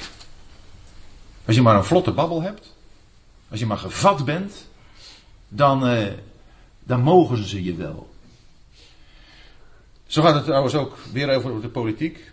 Als 1.46 1.56
je 1.56 1.62
maar 1.62 1.76
een 1.76 1.86
vlotte 1.86 2.12
babbel 2.12 2.42
hebt, 2.42 2.76
als 3.50 3.60
je 3.60 3.66
maar 3.66 3.78
gevat 3.78 4.26
bent, 4.26 4.68
dan, 5.48 5.88
eh, 5.88 6.08
dan 6.84 7.02
mogen 7.02 7.48
ze 7.48 7.64
je 7.64 7.76
wel. 7.76 8.10
Zo 10.08 10.22
gaat 10.22 10.36
het 10.36 10.44
trouwens 10.44 10.76
ook 10.76 10.98
weer 11.12 11.36
over 11.36 11.62
de 11.62 11.70
politiek. 11.70 12.32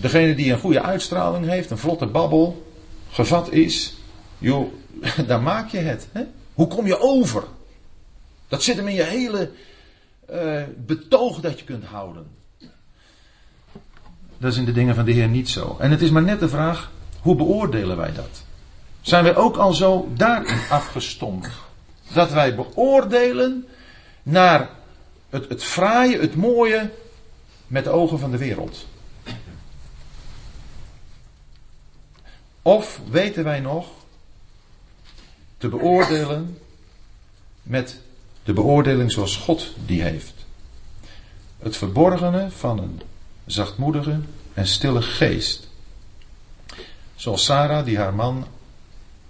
Degene 0.00 0.34
die 0.34 0.52
een 0.52 0.58
goede 0.58 0.82
uitstraling 0.82 1.46
heeft, 1.46 1.70
een 1.70 1.78
vlotte 1.78 2.06
babbel, 2.06 2.72
gevat 3.10 3.52
is, 3.52 3.96
joh, 4.38 4.72
daar 5.26 5.42
maak 5.42 5.68
je 5.68 5.78
het. 5.78 6.08
Hè? 6.12 6.22
Hoe 6.54 6.66
kom 6.66 6.86
je 6.86 7.00
over? 7.00 7.44
Dat 8.48 8.62
zit 8.62 8.76
hem 8.76 8.88
in 8.88 8.94
je 8.94 9.02
hele 9.02 9.50
uh, 10.32 10.62
betoog 10.76 11.40
dat 11.40 11.58
je 11.58 11.64
kunt 11.64 11.84
houden. 11.84 12.26
Dat 14.38 14.52
is 14.52 14.58
in 14.58 14.64
de 14.64 14.72
dingen 14.72 14.94
van 14.94 15.04
de 15.04 15.12
Heer 15.12 15.28
niet 15.28 15.48
zo. 15.48 15.76
En 15.80 15.90
het 15.90 16.02
is 16.02 16.10
maar 16.10 16.22
net 16.22 16.40
de 16.40 16.48
vraag, 16.48 16.90
hoe 17.20 17.36
beoordelen 17.36 17.96
wij 17.96 18.12
dat? 18.12 18.44
Zijn 19.00 19.24
wij 19.24 19.36
ook 19.36 19.56
al 19.56 19.72
zo 19.72 20.08
daarin 20.14 20.58
afgestompt? 20.70 21.48
Dat 22.12 22.32
wij 22.32 22.54
beoordelen 22.54 23.66
naar 24.22 24.70
het, 25.30 25.48
het 25.48 25.64
fraaie, 25.64 26.20
het 26.20 26.36
mooie 26.36 26.90
met 27.66 27.84
de 27.84 27.90
ogen 27.90 28.18
van 28.18 28.30
de 28.30 28.38
wereld. 28.38 28.86
Of 32.62 33.00
weten 33.10 33.44
wij 33.44 33.60
nog 33.60 33.86
te 35.58 35.68
beoordelen 35.68 36.58
met 37.62 38.00
de 38.48 38.54
beoordeling 38.54 39.12
zoals 39.12 39.36
God 39.36 39.74
die 39.86 40.02
heeft. 40.02 40.34
Het 41.58 41.76
verborgene 41.76 42.50
van 42.50 42.78
een 42.78 43.00
zachtmoedige 43.46 44.20
en 44.54 44.66
stille 44.66 45.02
geest. 45.02 45.68
Zoals 47.14 47.44
Sarah 47.44 47.84
die 47.84 47.98
haar 47.98 48.14
man, 48.14 48.46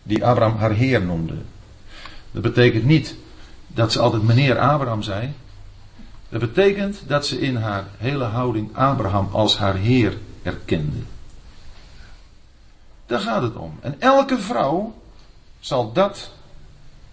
die 0.02 0.24
Abraham 0.24 0.56
haar 0.56 0.72
heer 0.72 1.02
noemde. 1.02 1.34
Dat 2.30 2.42
betekent 2.42 2.84
niet 2.84 3.16
dat 3.66 3.92
ze 3.92 3.98
altijd 3.98 4.22
meneer 4.22 4.58
Abraham 4.58 5.02
zei. 5.02 5.32
Dat 6.28 6.40
betekent 6.40 7.02
dat 7.06 7.26
ze 7.26 7.40
in 7.40 7.56
haar 7.56 7.84
hele 7.96 8.24
houding 8.24 8.76
Abraham 8.76 9.28
als 9.32 9.58
haar 9.58 9.76
Heer 9.76 10.18
erkende. 10.42 10.98
Daar 13.06 13.20
gaat 13.20 13.42
het 13.42 13.56
om. 13.56 13.78
En 13.80 13.96
elke 13.98 14.38
vrouw 14.38 14.94
zal 15.60 15.92
dat 15.92 16.30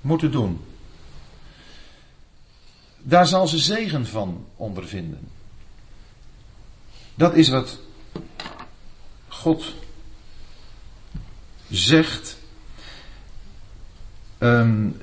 moeten 0.01 0.31
doen. 0.31 0.64
Daar 3.07 3.27
zal 3.27 3.47
ze 3.47 3.57
zegen 3.57 4.05
van 4.05 4.45
ondervinden. 4.55 5.27
Dat 7.15 7.33
is 7.33 7.49
wat 7.49 7.79
God 9.27 9.73
zegt 11.69 12.37
Um, 14.39 15.01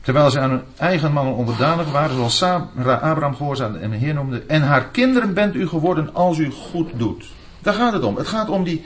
terwijl 0.00 0.30
ze 0.30 0.40
aan 0.40 0.50
hun 0.50 0.62
eigen 0.76 1.12
mannen 1.12 1.34
onderdanig 1.34 1.90
waren, 1.90 2.16
zoals 2.16 2.36
Sarah 2.36 3.02
Abraham 3.02 3.36
gehoorzaamde 3.36 3.78
en 3.78 3.90
Heer 3.90 4.14
noemde. 4.14 4.42
En 4.46 4.62
haar 4.62 4.88
kinderen 4.88 5.34
bent 5.34 5.54
u 5.54 5.68
geworden 5.68 6.14
als 6.14 6.38
u 6.38 6.50
goed 6.50 6.90
doet. 6.96 7.24
Daar 7.58 7.74
gaat 7.74 7.92
het 7.92 8.02
om. 8.02 8.16
Het 8.16 8.26
gaat 8.26 8.48
om, 8.48 8.64
die, 8.64 8.84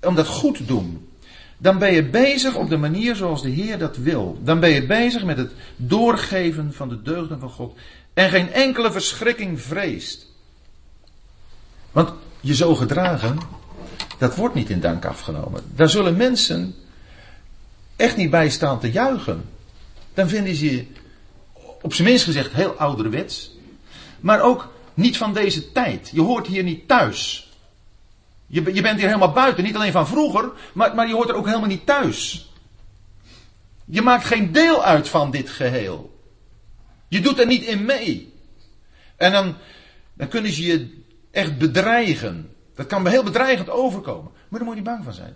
om 0.00 0.14
dat 0.14 0.26
goed 0.26 0.68
doen. 0.68 1.05
Dan 1.58 1.78
ben 1.78 1.92
je 1.92 2.04
bezig 2.04 2.54
op 2.54 2.68
de 2.68 2.76
manier 2.76 3.16
zoals 3.16 3.42
de 3.42 3.48
Heer 3.48 3.78
dat 3.78 3.96
wil. 3.96 4.38
Dan 4.42 4.60
ben 4.60 4.70
je 4.70 4.86
bezig 4.86 5.24
met 5.24 5.36
het 5.36 5.52
doorgeven 5.76 6.72
van 6.72 6.88
de 6.88 7.02
deugden 7.02 7.40
van 7.40 7.50
God. 7.50 7.78
En 8.14 8.30
geen 8.30 8.52
enkele 8.52 8.92
verschrikking 8.92 9.60
vreest. 9.60 10.26
Want 11.92 12.12
je 12.40 12.54
zo 12.54 12.74
gedragen, 12.74 13.38
dat 14.18 14.36
wordt 14.36 14.54
niet 14.54 14.70
in 14.70 14.80
dank 14.80 15.04
afgenomen. 15.04 15.62
Daar 15.74 15.88
zullen 15.88 16.16
mensen 16.16 16.74
echt 17.96 18.16
niet 18.16 18.30
bij 18.30 18.50
staan 18.50 18.80
te 18.80 18.90
juichen. 18.90 19.44
Dan 20.14 20.28
vinden 20.28 20.54
ze 20.54 20.70
je, 20.70 20.86
op 21.82 21.94
zijn 21.94 22.08
minst 22.08 22.24
gezegd, 22.24 22.52
heel 22.52 22.72
ouderwets. 22.72 23.50
Maar 24.20 24.40
ook 24.40 24.72
niet 24.94 25.16
van 25.16 25.34
deze 25.34 25.72
tijd. 25.72 26.10
Je 26.12 26.20
hoort 26.20 26.46
hier 26.46 26.62
niet 26.62 26.88
thuis. 26.88 27.45
Je, 28.46 28.74
je 28.74 28.82
bent 28.82 28.98
hier 28.98 29.06
helemaal 29.06 29.32
buiten. 29.32 29.64
Niet 29.64 29.76
alleen 29.76 29.92
van 29.92 30.06
vroeger, 30.06 30.50
maar, 30.72 30.94
maar 30.94 31.08
je 31.08 31.14
hoort 31.14 31.28
er 31.28 31.34
ook 31.34 31.46
helemaal 31.46 31.68
niet 31.68 31.86
thuis. 31.86 32.50
Je 33.84 34.02
maakt 34.02 34.24
geen 34.24 34.52
deel 34.52 34.84
uit 34.84 35.08
van 35.08 35.30
dit 35.30 35.50
geheel. 35.50 36.20
Je 37.08 37.20
doet 37.20 37.38
er 37.38 37.46
niet 37.46 37.62
in 37.62 37.84
mee. 37.84 38.32
En 39.16 39.32
dan, 39.32 39.54
dan 40.14 40.28
kunnen 40.28 40.52
ze 40.52 40.62
je 40.62 41.02
echt 41.30 41.58
bedreigen. 41.58 42.50
Dat 42.74 42.86
kan 42.86 43.06
heel 43.06 43.22
bedreigend 43.22 43.70
overkomen. 43.70 44.30
Maar 44.48 44.58
daar 44.58 44.68
moet 44.68 44.76
je 44.76 44.82
niet 44.82 44.90
bang 44.90 45.04
van 45.04 45.12
zijn. 45.12 45.34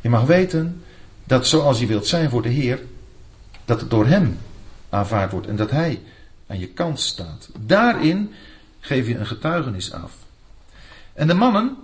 Je 0.00 0.08
mag 0.08 0.24
weten, 0.24 0.84
dat 1.24 1.46
zoals 1.46 1.80
je 1.80 1.86
wilt 1.86 2.06
zijn 2.06 2.30
voor 2.30 2.42
de 2.42 2.48
Heer, 2.48 2.80
dat 3.64 3.80
het 3.80 3.90
door 3.90 4.06
Hem 4.06 4.38
aanvaard 4.88 5.32
wordt 5.32 5.46
en 5.46 5.56
dat 5.56 5.70
Hij 5.70 6.02
aan 6.46 6.58
je 6.58 6.68
kant 6.68 7.00
staat. 7.00 7.48
Daarin 7.60 8.32
geef 8.80 9.06
je 9.06 9.18
een 9.18 9.26
getuigenis 9.26 9.92
af. 9.92 10.12
En 11.12 11.26
de 11.26 11.34
mannen, 11.34 11.76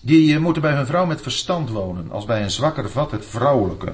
die 0.00 0.34
eh, 0.34 0.40
moeten 0.40 0.62
bij 0.62 0.72
hun 0.72 0.86
vrouw 0.86 1.06
met 1.06 1.22
verstand 1.22 1.70
wonen, 1.70 2.10
als 2.10 2.24
bij 2.24 2.42
een 2.42 2.50
zwakker 2.50 2.90
vat 2.90 3.10
het 3.10 3.26
vrouwelijke. 3.26 3.92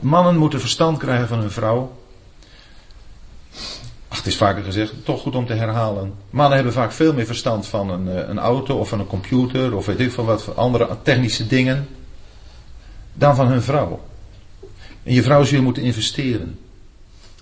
Mannen 0.00 0.36
moeten 0.36 0.60
verstand 0.60 0.98
krijgen 0.98 1.28
van 1.28 1.38
hun 1.38 1.50
vrouw. 1.50 1.96
Ach, 4.08 4.16
het 4.16 4.26
is 4.26 4.36
vaker 4.36 4.62
gezegd, 4.62 4.92
toch 5.04 5.20
goed 5.20 5.34
om 5.34 5.46
te 5.46 5.52
herhalen. 5.52 6.14
Mannen 6.30 6.54
hebben 6.54 6.72
vaak 6.72 6.92
veel 6.92 7.12
meer 7.12 7.26
verstand 7.26 7.66
van 7.66 7.90
een, 7.90 8.08
eh, 8.08 8.28
een 8.28 8.38
auto 8.38 8.78
of 8.78 8.88
van 8.88 9.00
een 9.00 9.06
computer 9.06 9.76
of 9.76 9.86
weet 9.86 10.00
ik 10.00 10.12
veel 10.12 10.24
wat 10.24 10.42
voor 10.42 10.54
andere 10.54 10.96
technische 11.02 11.46
dingen 11.46 11.88
dan 13.12 13.36
van 13.36 13.46
hun 13.46 13.62
vrouw. 13.62 14.00
En 15.02 15.14
je 15.14 15.22
vrouw 15.22 15.44
zul 15.44 15.56
je 15.56 15.64
moeten 15.64 15.82
investeren. 15.82 16.58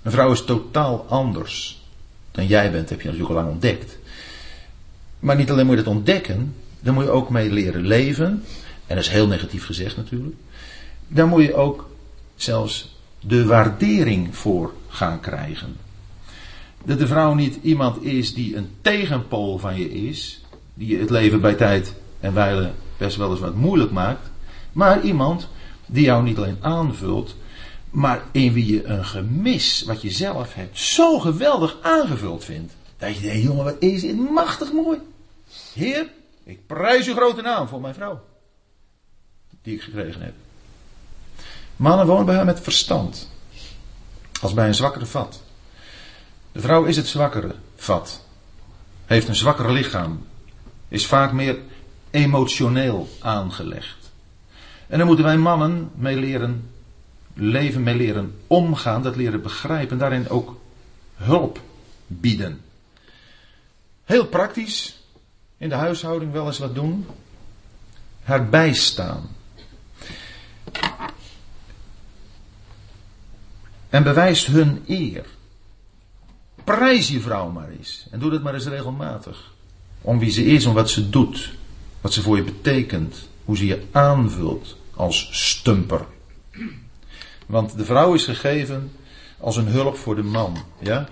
Een 0.03 0.11
vrouw 0.11 0.33
is 0.33 0.45
totaal 0.45 1.07
anders 1.09 1.83
dan 2.33 2.47
jij 2.47 2.71
bent, 2.71 2.89
heb 2.89 3.01
je 3.01 3.09
natuurlijk 3.09 3.35
al 3.35 3.43
lang 3.43 3.53
ontdekt. 3.53 3.99
Maar 5.23 5.37
niet 5.37 5.51
alleen 5.51 5.67
moet 5.67 5.77
je 5.77 5.83
dat 5.83 5.95
ontdekken, 5.95 6.55
dan 6.81 6.95
moet 6.95 7.05
je 7.05 7.11
ook 7.11 7.31
mee 7.31 7.51
leren 7.51 7.87
leven. 7.87 8.27
En 8.87 8.97
dat 8.97 9.05
is 9.05 9.09
heel 9.09 9.27
negatief 9.27 9.65
gezegd 9.65 9.97
natuurlijk. 9.97 10.35
Dan 11.09 11.29
moet 11.29 11.43
je 11.43 11.55
ook 11.55 11.91
zelfs 12.35 12.97
de 13.21 13.45
waardering 13.45 14.37
voor 14.37 14.73
gaan 14.89 15.21
krijgen. 15.21 15.77
Dat 16.85 16.99
de 16.99 17.07
vrouw 17.07 17.35
niet 17.35 17.59
iemand 17.63 18.05
is 18.05 18.35
die 18.35 18.57
een 18.57 18.71
tegenpool 18.81 19.59
van 19.59 19.79
je 19.79 19.93
is, 19.93 20.45
die 20.75 20.89
je 20.89 20.99
het 20.99 21.11
leven 21.11 21.41
bij 21.41 21.55
tijd 21.55 21.95
en 22.21 22.35
wijle 22.35 22.71
best 22.97 23.17
wel 23.17 23.31
eens 23.31 23.41
wat 23.41 23.55
moeilijk 23.55 23.91
maakt, 23.91 24.31
maar 24.73 25.01
iemand 25.01 25.49
die 25.87 26.05
jou 26.05 26.23
niet 26.23 26.37
alleen 26.37 26.59
aanvult, 26.61 27.37
maar 27.91 28.23
in 28.33 28.53
wie 28.53 28.75
je 28.75 28.85
een 28.85 29.05
gemis 29.05 29.83
wat 29.87 30.03
je 30.03 30.11
zelf 30.11 30.55
hebt 30.55 30.79
zo 30.79 31.19
geweldig 31.19 31.77
aangevuld 31.83 32.45
vindt. 32.45 32.73
Dat 32.99 33.17
je 33.17 33.23
denkt, 33.23 33.43
jongen, 33.43 33.65
wat 33.65 33.77
is 33.79 34.01
dit 34.01 34.31
machtig 34.31 34.73
mooi. 34.73 34.99
Heer, 35.75 36.09
ik 36.45 36.67
prijs 36.67 37.07
uw 37.07 37.15
grote 37.15 37.43
naam 37.43 37.69
voor 37.69 37.81
mijn 37.81 37.95
vrouw. 37.95 38.25
Die 39.63 39.75
ik 39.75 39.83
gekregen 39.83 40.23
heb. 40.23 40.35
Mannen 41.77 42.07
wonen 42.07 42.27
bij 42.27 42.35
haar 42.35 42.45
met 42.45 42.61
verstand. 42.61 43.29
Als 44.41 44.55
bij 44.55 44.67
een 44.67 44.75
zwakkere 44.75 45.07
vat. 45.07 45.43
De 46.53 46.61
vrouw 46.61 46.85
is 46.85 46.97
het 46.97 47.07
zwakkere 47.07 47.55
vat. 47.77 48.25
Heeft 49.05 49.29
een 49.29 49.35
zwakker 49.35 49.73
lichaam. 49.73 50.27
Is 50.89 51.07
vaak 51.07 51.33
meer 51.33 51.59
emotioneel 52.11 53.09
aangelegd. 53.21 54.13
En 54.87 54.99
dan 54.99 55.07
moeten 55.07 55.25
wij 55.25 55.37
mannen 55.37 55.91
mee 55.95 56.17
leren 56.17 56.71
leven, 57.35 57.83
mee 57.83 57.95
leren 57.95 58.35
omgaan, 58.47 59.03
dat 59.03 59.17
leren 59.17 59.43
begrijpen, 59.43 59.99
daarin 59.99 60.29
ook 60.29 60.61
hulp 61.15 61.61
bieden. 62.07 62.61
Heel 64.05 64.27
praktisch, 64.27 65.02
in 65.63 65.69
de 65.69 65.75
huishouding 65.75 66.33
wel 66.33 66.47
eens 66.47 66.59
wat 66.59 66.75
doen. 66.75 67.07
Haar 68.23 68.49
bijstaan. 68.49 69.29
En 73.89 74.03
bewijst 74.03 74.47
hun 74.47 74.85
eer. 74.87 75.25
Prijs 76.65 77.09
je 77.09 77.21
vrouw 77.21 77.51
maar 77.51 77.69
eens. 77.69 78.07
En 78.11 78.19
doe 78.19 78.31
dat 78.31 78.43
maar 78.43 78.55
eens 78.55 78.67
regelmatig. 78.67 79.53
Om 80.01 80.19
wie 80.19 80.31
ze 80.31 80.45
is, 80.45 80.67
om 80.67 80.75
wat 80.75 80.91
ze 80.91 81.11
doet. 81.11 81.55
Wat 82.01 82.13
ze 82.13 82.23
voor 82.23 82.37
je 82.37 82.45
betekent. 82.45 83.29
Hoe 83.45 83.57
ze 83.57 83.67
je 83.67 83.83
aanvult 83.91 84.77
als 84.95 85.29
stumper. 85.33 86.05
Want 87.47 87.77
de 87.77 87.85
vrouw 87.85 88.15
is 88.15 88.25
gegeven 88.25 88.93
als 89.39 89.57
een 89.57 89.69
hulp 89.69 89.97
voor 89.97 90.17
de 90.17 90.23
man. 90.23 90.65
Ja? 90.81 91.09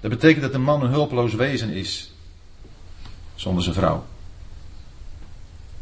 Dat 0.00 0.10
betekent 0.10 0.42
dat 0.42 0.52
de 0.52 0.58
man 0.58 0.82
een 0.82 0.90
hulpeloos 0.90 1.34
wezen 1.34 1.70
is. 1.70 2.13
Zonder 3.34 3.62
zijn 3.62 3.74
vrouw. 3.74 4.04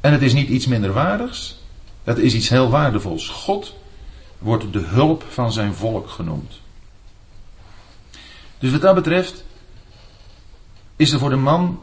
En 0.00 0.12
het 0.12 0.22
is 0.22 0.32
niet 0.32 0.48
iets 0.48 0.66
minderwaardigs. 0.66 1.60
Het 2.04 2.18
is 2.18 2.34
iets 2.34 2.48
heel 2.48 2.70
waardevols. 2.70 3.28
God 3.28 3.74
wordt 4.38 4.72
de 4.72 4.78
hulp 4.78 5.24
van 5.28 5.52
zijn 5.52 5.74
volk 5.74 6.08
genoemd. 6.08 6.60
Dus 8.58 8.70
wat 8.70 8.80
dat 8.80 8.94
betreft 8.94 9.44
is 10.96 11.12
er 11.12 11.18
voor 11.18 11.30
de 11.30 11.36
man 11.36 11.80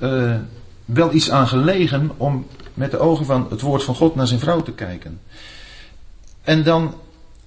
uh, 0.00 0.36
wel 0.84 1.12
iets 1.12 1.30
aan 1.30 1.48
gelegen 1.48 2.10
om 2.16 2.46
met 2.74 2.90
de 2.90 2.98
ogen 2.98 3.26
van 3.26 3.46
het 3.50 3.60
woord 3.60 3.82
van 3.82 3.94
God 3.94 4.14
naar 4.14 4.26
zijn 4.26 4.40
vrouw 4.40 4.62
te 4.62 4.72
kijken. 4.72 5.20
En 6.42 6.62
dan 6.62 6.94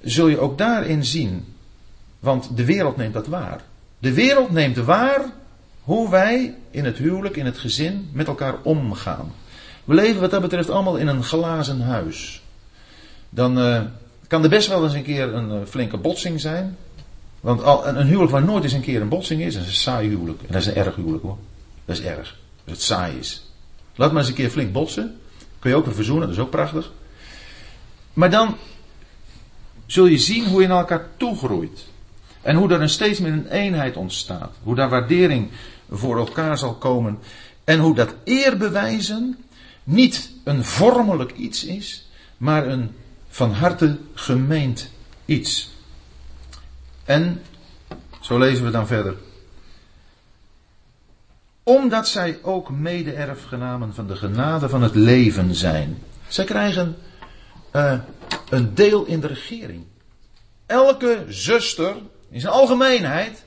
zul 0.02 0.28
je 0.28 0.40
ook 0.40 0.58
daarin 0.58 1.06
zien, 1.06 1.56
want 2.20 2.58
de 2.58 2.66
wereld 2.66 2.98
neemt 2.98 3.14
dat 3.14 3.28
waar. 3.28 3.62
De 4.00 4.14
wereld 4.14 4.52
neemt 4.52 4.78
waar 4.78 5.26
hoe 5.82 6.10
wij 6.10 6.56
in 6.72 6.86
het 6.86 6.98
huwelijk, 6.98 7.36
in 7.36 7.46
het 7.46 7.58
gezin 7.58 8.10
met 8.14 8.28
elkaar 8.28 8.56
omgaan. 8.62 9.32
We 9.84 9.94
leven 9.94 10.22
wat 10.22 10.32
dat 10.32 10.42
betreft 10.42 10.70
allemaal 10.70 10.98
in 10.98 11.08
een 11.08 11.24
glazen 11.24 11.82
huis. 11.82 12.42
Dan 13.30 13.58
uh, 13.58 13.82
kan 14.28 14.44
er 14.44 14.50
best 14.50 14.68
wel 14.68 14.84
eens 14.84 14.94
een 14.94 15.04
keer 15.04 15.34
een 15.34 15.50
uh, 15.50 15.68
flinke 15.68 15.98
botsing 15.98 16.40
zijn. 16.40 16.78
Want 17.40 17.64
al, 17.64 17.88
een, 17.88 18.08
huwelijk 18.08 18.32
waar 18.32 18.44
nooit 18.44 18.64
eens 18.64 18.74
een 18.74 18.82
keer 18.82 19.02
een 19.02 19.10
botsing 19.10 19.42
is, 19.42 19.56
is 19.56 19.66
een 19.66 19.74
saai 19.74 20.10
huwelijk. 20.10 20.42
En 20.42 20.48
dat 20.54 20.62
is 20.62 20.68
een 20.68 20.76
erg 20.76 20.96
huwelijk 20.96 21.24
hoor. 21.24 21.38
Dat 21.86 21.98
is 21.98 22.04
erg. 22.04 22.38
Dat 22.64 22.76
het 22.76 22.84
saai 22.84 23.18
is. 23.18 23.46
Laat 23.96 24.12
maar 24.12 24.20
eens 24.20 24.30
een 24.30 24.36
keer 24.36 24.50
flink 24.50 24.72
botsen. 24.72 25.20
Kun 25.60 25.70
je 25.70 25.76
ook 25.76 25.86
weer 25.86 25.96
verzoenen, 25.96 26.28
dat 26.28 26.38
is 26.38 26.44
ook 26.44 26.50
prachtig. 26.50 26.92
Maar 28.14 28.30
dan 28.30 28.56
zul 29.86 30.06
je 30.06 30.18
zien 30.18 30.46
hoe 30.46 30.62
je 30.62 30.68
naar 30.68 30.78
elkaar 30.78 31.08
toegroeit. 31.18 31.86
En 32.42 32.56
hoe 32.56 32.74
er 32.74 32.82
een 32.82 32.90
steeds 32.90 33.20
meer 33.20 33.32
een 33.32 33.48
eenheid 33.48 33.98
ontstaat. 33.98 34.56
Hoe 34.64 34.76
daar 34.76 34.90
waardering 34.90 35.50
voor 35.90 36.18
elkaar 36.18 36.58
zal 36.58 36.74
komen. 36.74 37.20
En 37.64 37.80
hoe 37.80 37.96
dat 37.96 38.14
eerbewijzen 38.24 39.38
niet 39.84 40.32
een 40.44 40.66
vormelijk 40.66 41.32
iets 41.32 41.64
is, 41.64 42.10
maar 42.38 42.68
een 42.68 42.92
van 43.30 43.52
harte 43.52 43.98
gemeend 44.14 44.92
iets. 45.26 45.70
En, 47.04 47.42
zo 48.22 48.38
lezen 48.38 48.66
we 48.66 48.72
dan 48.72 48.88
verder. 48.88 49.16
Omdat 51.64 52.08
zij 52.08 52.40
ook 52.42 52.70
mede-erfgenamen 52.70 53.94
van 53.94 54.08
de 54.08 54.16
genade 54.16 54.70
van 54.70 54.82
het 54.82 54.96
leven 54.96 55.56
zijn. 55.56 55.98
Zij 56.28 56.46
krijgen 56.46 56.96
uh, 57.76 58.00
een 58.50 58.74
deel 58.74 59.06
in 59.06 59.20
de 59.20 59.28
regering. 59.28 59.84
Elke 60.66 61.26
zuster, 61.28 61.96
in 62.32 62.40
zijn 62.42 62.54
algemeenheid, 62.54 63.44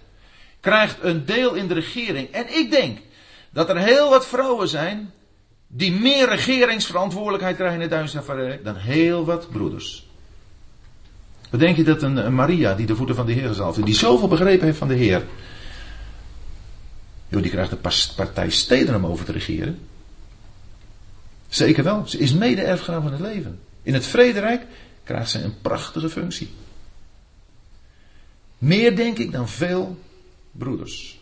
krijgt 0.61 0.97
een 1.01 1.25
deel 1.25 1.55
in 1.55 1.67
de 1.67 1.75
regering. 1.75 2.31
En 2.31 2.57
ik 2.59 2.71
denk 2.71 2.99
dat 3.51 3.69
er 3.69 3.79
heel 3.79 4.11
wat 4.11 4.27
vrouwen 4.27 4.69
zijn 4.69 5.13
die 5.67 5.93
meer 5.93 6.29
regeringsverantwoordelijkheid 6.29 7.57
krijgen 7.57 7.81
in 7.81 7.91
het 7.91 8.65
dan 8.65 8.77
heel 8.77 9.25
wat 9.25 9.51
broeders. 9.51 10.09
Wat 11.51 11.61
denk 11.61 11.77
je 11.77 11.83
dat 11.83 12.03
een, 12.03 12.17
een, 12.17 12.35
Maria 12.35 12.75
die 12.75 12.87
de 12.87 12.97
voeten 12.97 13.17
van 13.17 13.27
de 13.27 13.33
Heer 13.33 13.49
gezalfd 13.49 13.85
die 13.85 13.95
zoveel 13.95 14.29
begrepen 14.29 14.67
heeft 14.67 14.79
van 14.79 14.89
de 14.89 14.95
Heer, 14.95 15.25
joh, 17.29 17.43
die 17.43 17.51
krijgt 17.51 17.73
een 17.73 18.15
partij 18.17 18.51
steden 18.51 18.95
om 18.95 19.07
over 19.07 19.25
te 19.25 19.33
regeren? 19.33 19.79
Zeker 21.49 21.85
wel, 21.85 22.03
ze 22.07 22.19
is 22.19 22.33
mede-erfgenaam 22.33 23.03
van 23.03 23.13
het 23.13 23.21
leven. 23.21 23.61
In 23.83 23.95
het 23.95 24.07
vrederijk 24.07 24.63
krijgt 25.05 25.31
ze 25.31 25.43
een 25.43 25.55
prachtige 25.63 26.09
functie. 26.09 26.51
Meer 28.65 28.97
denk 28.97 29.19
ik 29.19 29.33
dan 29.33 29.49
veel 29.49 29.99
broeders. 30.53 31.21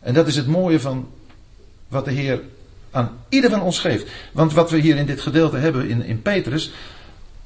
En 0.00 0.14
dat 0.14 0.26
is 0.26 0.36
het 0.36 0.46
mooie 0.46 0.80
van 0.80 1.08
wat 1.88 2.04
de 2.04 2.10
Heer 2.10 2.42
aan 2.90 3.18
ieder 3.28 3.50
van 3.50 3.62
ons 3.62 3.78
geeft. 3.78 4.10
Want 4.32 4.52
wat 4.52 4.70
we 4.70 4.78
hier 4.78 4.96
in 4.96 5.06
dit 5.06 5.20
gedeelte 5.20 5.56
hebben 5.56 5.88
in, 5.88 6.02
in 6.02 6.22
Petrus, 6.22 6.72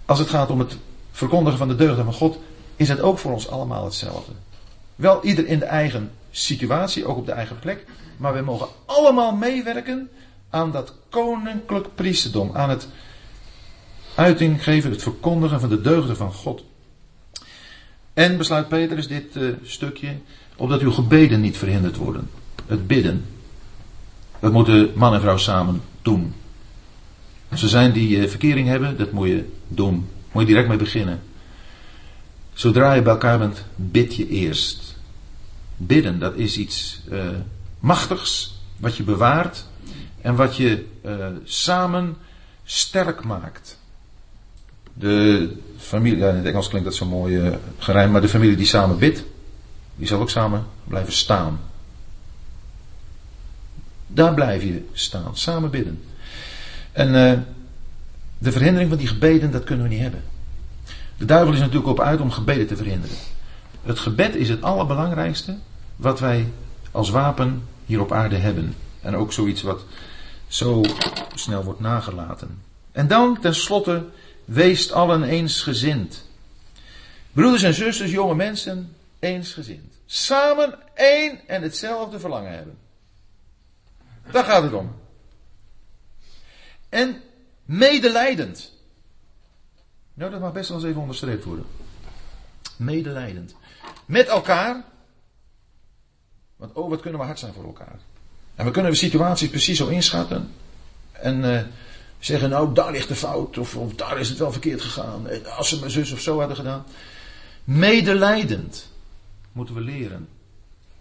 als 0.04 0.18
het 0.18 0.28
gaat 0.28 0.50
om 0.50 0.58
het 0.58 0.76
verkondigen 1.10 1.58
van 1.58 1.68
de 1.68 1.74
deugden 1.74 2.04
van 2.04 2.14
God, 2.14 2.38
is 2.76 2.88
het 2.88 3.00
ook 3.00 3.18
voor 3.18 3.32
ons 3.32 3.48
allemaal 3.48 3.84
hetzelfde. 3.84 4.32
Wel 4.96 5.24
ieder 5.24 5.46
in 5.46 5.58
de 5.58 5.64
eigen 5.64 6.10
situatie, 6.30 7.06
ook 7.06 7.16
op 7.16 7.26
de 7.26 7.32
eigen 7.32 7.58
plek, 7.58 7.84
maar 8.16 8.34
we 8.34 8.40
mogen 8.40 8.68
allemaal 8.86 9.36
meewerken 9.36 10.10
aan 10.50 10.72
dat 10.72 10.94
koninklijk 11.08 11.94
priesterdom, 11.94 12.50
aan 12.56 12.70
het 12.70 12.88
uiting 14.14 14.62
geven, 14.62 14.90
het 14.90 15.02
verkondigen 15.02 15.60
van 15.60 15.68
de 15.68 15.80
deugden 15.80 16.16
van 16.16 16.32
God. 16.32 16.64
En 18.18 18.36
besluit 18.36 18.68
Petrus 18.68 19.08
dit 19.08 19.36
uh, 19.36 19.54
stukje, 19.62 20.16
opdat 20.56 20.80
uw 20.80 20.90
gebeden 20.90 21.40
niet 21.40 21.56
verhinderd 21.56 21.96
worden. 21.96 22.30
Het 22.66 22.86
bidden. 22.86 23.24
Dat 24.40 24.52
moeten 24.52 24.90
man 24.94 25.14
en 25.14 25.20
vrouw 25.20 25.36
samen 25.36 25.82
doen. 26.02 26.34
Als 27.48 27.62
er 27.62 27.68
zijn 27.68 27.92
die 27.92 28.16
uh, 28.16 28.28
verkering 28.28 28.68
hebben, 28.68 28.96
dat 28.96 29.12
moet 29.12 29.28
je 29.28 29.48
doen. 29.68 30.08
Moet 30.32 30.42
je 30.42 30.48
direct 30.48 30.68
mee 30.68 30.76
beginnen. 30.76 31.20
Zodra 32.52 32.92
je 32.92 33.02
bij 33.02 33.12
elkaar 33.12 33.38
bent, 33.38 33.64
bid 33.76 34.14
je 34.14 34.28
eerst. 34.28 34.96
Bidden, 35.76 36.18
dat 36.18 36.36
is 36.36 36.56
iets 36.56 37.00
uh, 37.10 37.28
machtigs, 37.80 38.60
wat 38.76 38.96
je 38.96 39.02
bewaart 39.02 39.66
en 40.20 40.34
wat 40.34 40.56
je 40.56 40.86
samen 41.44 42.16
sterk 42.64 43.24
maakt. 43.24 43.78
De 44.94 45.50
familie, 45.88 46.18
in 46.18 46.34
het 46.34 46.44
Engels 46.44 46.68
klinkt 46.68 46.86
dat 46.88 46.96
zo 46.96 47.06
mooi 47.06 47.36
uh, 47.86 48.10
maar 48.10 48.20
de 48.20 48.28
familie 48.28 48.56
die 48.56 48.66
samen 48.66 48.98
bidt, 48.98 49.24
die 49.96 50.06
zal 50.06 50.20
ook 50.20 50.30
samen 50.30 50.66
blijven 50.84 51.12
staan. 51.12 51.60
Daar 54.06 54.34
blijf 54.34 54.62
je 54.62 54.84
staan, 54.92 55.36
samen 55.36 55.70
bidden. 55.70 56.02
En 56.92 57.08
uh, 57.08 57.38
de 58.38 58.52
verhindering 58.52 58.88
van 58.88 58.98
die 58.98 59.06
gebeden, 59.06 59.50
dat 59.50 59.64
kunnen 59.64 59.84
we 59.88 59.90
niet 59.92 60.02
hebben. 60.02 60.22
De 61.16 61.24
duivel 61.24 61.52
is 61.52 61.60
natuurlijk 61.60 61.88
op 61.88 62.00
uit 62.00 62.20
om 62.20 62.30
gebeden 62.30 62.66
te 62.66 62.76
verhinderen. 62.76 63.16
Het 63.82 63.98
gebed 63.98 64.34
is 64.34 64.48
het 64.48 64.62
allerbelangrijkste 64.62 65.56
wat 65.96 66.20
wij 66.20 66.52
als 66.90 67.10
wapen 67.10 67.62
hier 67.86 68.00
op 68.00 68.12
aarde 68.12 68.36
hebben. 68.36 68.74
En 69.00 69.16
ook 69.16 69.32
zoiets 69.32 69.62
wat 69.62 69.84
zo 70.46 70.82
snel 71.34 71.64
wordt 71.64 71.80
nagelaten. 71.80 72.62
En 72.92 73.08
dan 73.08 73.38
tenslotte, 73.40 74.04
weest 74.48 74.92
allen 74.92 75.22
eensgezind. 75.22 76.24
Broeders 77.32 77.62
en 77.62 77.74
zusters, 77.74 78.10
jonge 78.10 78.34
mensen, 78.34 78.96
eensgezind. 79.18 79.94
Samen 80.06 80.78
één 80.94 81.48
en 81.48 81.62
hetzelfde 81.62 82.18
verlangen 82.18 82.52
hebben. 82.52 82.78
Daar 84.30 84.44
gaat 84.44 84.62
het 84.62 84.72
om. 84.72 84.94
En 86.88 87.22
medelijdend. 87.64 88.72
Nou, 90.14 90.30
dat 90.30 90.40
mag 90.40 90.52
best 90.52 90.68
wel 90.68 90.78
eens 90.78 90.86
even 90.86 91.00
onderstreept 91.00 91.44
worden. 91.44 91.66
Medelijdend. 92.76 93.54
Met 94.06 94.26
elkaar. 94.26 94.84
Want 96.56 96.72
oh, 96.72 96.88
wat 96.88 97.00
kunnen 97.00 97.20
we 97.20 97.26
hard 97.26 97.38
zijn 97.38 97.52
voor 97.52 97.64
elkaar. 97.64 97.98
En 98.54 98.64
we 98.64 98.70
kunnen 98.70 98.90
de 98.90 98.96
situaties 98.96 99.50
precies 99.50 99.78
zo 99.78 99.86
inschatten. 99.86 100.52
En 101.12 101.44
uh, 101.44 101.60
zeggen, 102.18 102.50
nou, 102.50 102.74
daar 102.74 102.92
ligt 102.92 103.08
de 103.08 103.14
fout. 103.14 103.58
Of, 103.58 103.76
of, 103.76 103.94
daar 103.94 104.18
is 104.18 104.28
het 104.28 104.38
wel 104.38 104.52
verkeerd 104.52 104.80
gegaan. 104.80 105.26
Als 105.56 105.68
ze 105.68 105.78
mijn 105.78 105.90
zus 105.90 106.12
of 106.12 106.20
zo 106.20 106.38
hadden 106.38 106.56
gedaan. 106.56 106.86
Medelijdend 107.64 108.88
moeten 109.52 109.74
we 109.74 109.80
leren. 109.80 110.28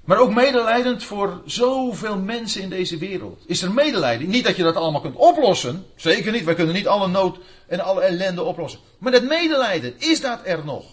Maar 0.08 0.18
ook 0.18 0.34
medelijdend 0.34 1.04
voor 1.04 1.42
zoveel 1.46 2.18
mensen 2.18 2.62
in 2.62 2.70
deze 2.70 2.98
wereld. 2.98 3.44
Is 3.46 3.62
er 3.62 3.74
medelijden? 3.74 4.30
Niet 4.30 4.44
dat 4.44 4.56
je 4.56 4.64
dat 4.64 4.76
allemaal 4.76 5.02
kunt 5.02 5.16
oplossen. 5.16 5.86
Zeker 5.96 6.32
niet. 6.32 6.44
Wij 6.44 6.56
kunnen 6.56 6.76
niet 6.76 6.88
alle 6.88 7.08
nood 7.08 7.38
en 7.68 7.80
alle 7.80 8.02
ellende 8.02 8.44
oplossen. 8.44 8.80
Maar 8.98 9.12
dat 9.12 9.24
medelijden, 9.24 9.94
is 9.98 10.22
dat 10.22 10.40
er 10.44 10.66
nog? 10.66 10.86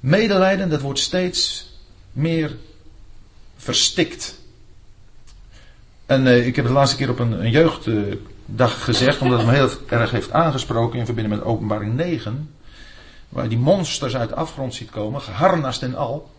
Medelijden, 0.00 0.70
dat 0.70 0.80
wordt 0.80 0.98
steeds 0.98 1.66
meer 2.12 2.56
verstikt. 3.56 4.38
En 6.06 6.26
uh, 6.26 6.46
ik 6.46 6.56
heb 6.56 6.64
het 6.64 6.74
de 6.74 6.78
laatste 6.80 6.96
keer 6.96 7.10
op 7.10 7.18
een, 7.18 7.44
een 7.44 7.50
jeugddag 7.50 8.84
gezegd, 8.84 9.20
omdat 9.20 9.38
het 9.38 9.46
me 9.46 9.54
heel 9.54 9.70
erg 9.88 10.10
heeft 10.10 10.32
aangesproken 10.32 10.98
in 10.98 11.04
verbinding 11.04 11.36
met 11.36 11.46
openbaring 11.46 11.94
9. 11.94 12.54
Waar 13.28 13.48
die 13.48 13.58
monsters 13.58 14.16
uit 14.16 14.28
de 14.28 14.34
afgrond 14.34 14.74
ziet 14.74 14.90
komen, 14.90 15.20
geharnast 15.20 15.82
en 15.82 15.94
al. 15.94 16.30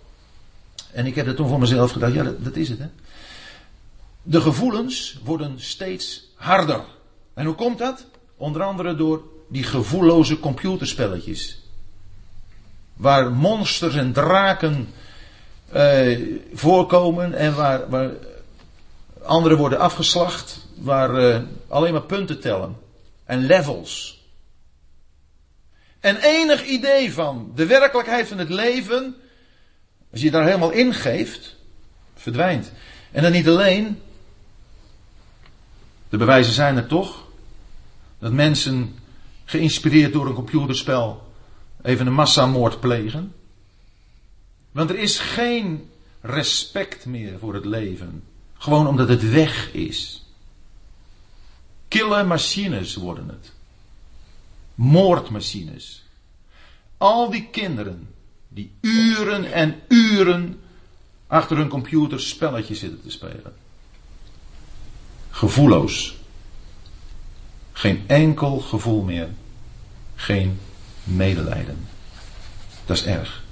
En 0.91 1.05
ik 1.05 1.15
heb 1.15 1.27
er 1.27 1.35
toen 1.35 1.47
voor 1.47 1.59
mezelf 1.59 1.91
gedacht, 1.91 2.13
ja 2.13 2.23
dat, 2.23 2.43
dat 2.43 2.55
is 2.55 2.69
het 2.69 2.79
hè. 2.79 2.87
De 4.23 4.41
gevoelens 4.41 5.19
worden 5.23 5.53
steeds 5.57 6.27
harder. 6.35 6.81
En 7.33 7.45
hoe 7.45 7.55
komt 7.55 7.77
dat? 7.77 8.05
Onder 8.37 8.63
andere 8.63 8.95
door 8.95 9.23
die 9.47 9.63
gevoelloze 9.63 10.39
computerspelletjes. 10.39 11.61
Waar 12.93 13.31
monsters 13.31 13.95
en 13.95 14.13
draken 14.13 14.87
eh, 15.71 16.19
voorkomen 16.53 17.33
en 17.33 17.55
waar, 17.55 17.89
waar 17.89 18.11
anderen 19.25 19.57
worden 19.57 19.79
afgeslacht, 19.79 20.67
waar 20.77 21.15
eh, 21.15 21.41
alleen 21.67 21.93
maar 21.93 22.01
punten 22.01 22.39
tellen 22.39 22.77
en 23.23 23.45
levels. 23.45 24.23
En 25.99 26.17
enig 26.17 26.65
idee 26.65 27.13
van 27.13 27.51
de 27.55 27.65
werkelijkheid 27.65 28.27
van 28.27 28.37
het 28.37 28.49
leven, 28.49 29.15
als 30.11 30.21
je 30.21 30.31
daar 30.31 30.45
helemaal 30.45 30.71
ingeeft, 30.71 31.55
verdwijnt. 32.15 32.71
En 33.11 33.23
dan 33.23 33.31
niet 33.31 33.47
alleen, 33.47 34.01
de 36.09 36.17
bewijzen 36.17 36.53
zijn 36.53 36.77
er 36.77 36.87
toch, 36.87 37.27
dat 38.19 38.31
mensen 38.31 38.95
geïnspireerd 39.45 40.13
door 40.13 40.27
een 40.27 40.33
computerspel 40.33 41.33
even 41.81 42.07
een 42.07 42.13
massamoord 42.13 42.79
plegen. 42.79 43.33
Want 44.71 44.89
er 44.89 44.99
is 44.99 45.19
geen 45.19 45.89
respect 46.21 47.05
meer 47.05 47.39
voor 47.39 47.53
het 47.53 47.65
leven. 47.65 48.23
Gewoon 48.65 48.87
omdat 48.87 49.09
het 49.09 49.29
weg 49.29 49.73
is. 49.73 50.25
Kille 51.87 52.23
machines 52.23 52.95
worden 52.95 53.27
het. 53.27 53.51
Moordmachines. 54.75 56.03
Al 56.97 57.29
die 57.29 57.47
kinderen 57.51 58.07
die 58.47 58.71
uren 58.81 59.53
en 59.53 59.81
uren 59.87 60.59
achter 61.27 61.57
hun 61.57 61.67
computer 61.67 62.19
spelletjes 62.19 62.79
zitten 62.79 63.01
te 63.01 63.11
spelen. 63.11 63.53
Gevoelloos. 65.29 66.15
Geen 67.71 68.03
enkel 68.07 68.59
gevoel 68.59 69.01
meer. 69.01 69.29
Geen 70.15 70.59
medelijden. 71.03 71.87
Dat 72.85 72.97
is 72.97 73.05
erg. 73.05 73.43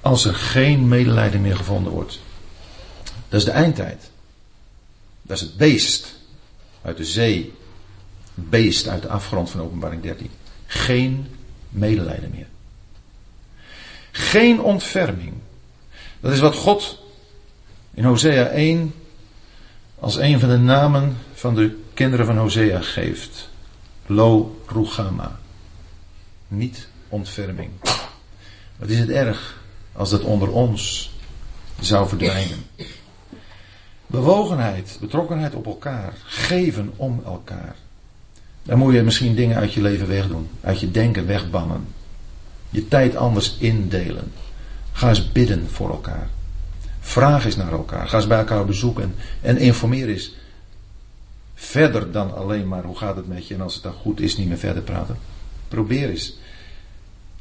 Als 0.00 0.24
er 0.24 0.34
geen 0.34 0.88
medelijden 0.88 1.40
meer 1.40 1.56
gevonden 1.56 1.92
wordt. 1.92 2.20
Dat 3.32 3.40
is 3.40 3.46
de 3.46 3.52
eindtijd. 3.52 4.10
Dat 5.22 5.36
is 5.36 5.42
het 5.42 5.56
beest 5.56 6.14
uit 6.82 6.96
de 6.96 7.04
zee. 7.04 7.54
Beest 8.34 8.88
uit 8.88 9.02
de 9.02 9.08
afgrond 9.08 9.50
van 9.50 9.60
openbaring 9.60 10.02
13. 10.02 10.30
Geen 10.66 11.26
medelijden 11.68 12.30
meer. 12.30 12.46
Geen 14.10 14.60
ontferming. 14.60 15.32
Dat 16.20 16.32
is 16.32 16.40
wat 16.40 16.54
God 16.54 16.98
in 17.94 18.04
Hosea 18.04 18.46
1 18.46 18.94
als 19.98 20.16
een 20.16 20.40
van 20.40 20.48
de 20.48 20.58
namen 20.58 21.16
van 21.34 21.54
de 21.54 21.78
kinderen 21.94 22.26
van 22.26 22.36
Hosea 22.36 22.80
geeft. 22.80 23.48
Lo 24.06 24.60
Rugama. 24.66 25.40
Niet 26.48 26.88
ontferming. 27.08 27.70
Wat 28.76 28.88
is 28.88 28.98
het 28.98 29.10
erg 29.10 29.62
als 29.92 30.10
dat 30.10 30.22
onder 30.22 30.50
ons 30.50 31.10
zou 31.80 32.08
verdwijnen. 32.08 32.64
Bewogenheid, 34.12 34.96
betrokkenheid 35.00 35.54
op 35.54 35.66
elkaar, 35.66 36.12
geven 36.24 36.92
om 36.96 37.22
elkaar. 37.24 37.76
Dan 38.62 38.78
moet 38.78 38.94
je 38.94 39.02
misschien 39.02 39.34
dingen 39.34 39.56
uit 39.56 39.72
je 39.72 39.82
leven 39.82 40.08
wegdoen, 40.08 40.48
uit 40.60 40.80
je 40.80 40.90
denken 40.90 41.26
wegbannen. 41.26 41.86
Je 42.70 42.88
tijd 42.88 43.16
anders 43.16 43.56
indelen. 43.58 44.32
Ga 44.92 45.08
eens 45.08 45.32
bidden 45.32 45.68
voor 45.68 45.90
elkaar. 45.90 46.28
Vraag 47.00 47.44
eens 47.44 47.56
naar 47.56 47.72
elkaar. 47.72 48.08
Ga 48.08 48.16
eens 48.16 48.26
bij 48.26 48.38
elkaar 48.38 48.64
bezoeken 48.64 49.14
en 49.40 49.58
informeer 49.58 50.08
eens. 50.08 50.34
Verder 51.54 52.12
dan 52.12 52.34
alleen 52.34 52.68
maar 52.68 52.84
hoe 52.84 52.96
gaat 52.96 53.16
het 53.16 53.28
met 53.28 53.46
je 53.46 53.54
en 53.54 53.60
als 53.60 53.74
het 53.74 53.82
dan 53.82 53.92
goed 53.92 54.20
is 54.20 54.36
niet 54.36 54.48
meer 54.48 54.58
verder 54.58 54.82
praten. 54.82 55.16
Probeer 55.68 56.08
eens. 56.08 56.36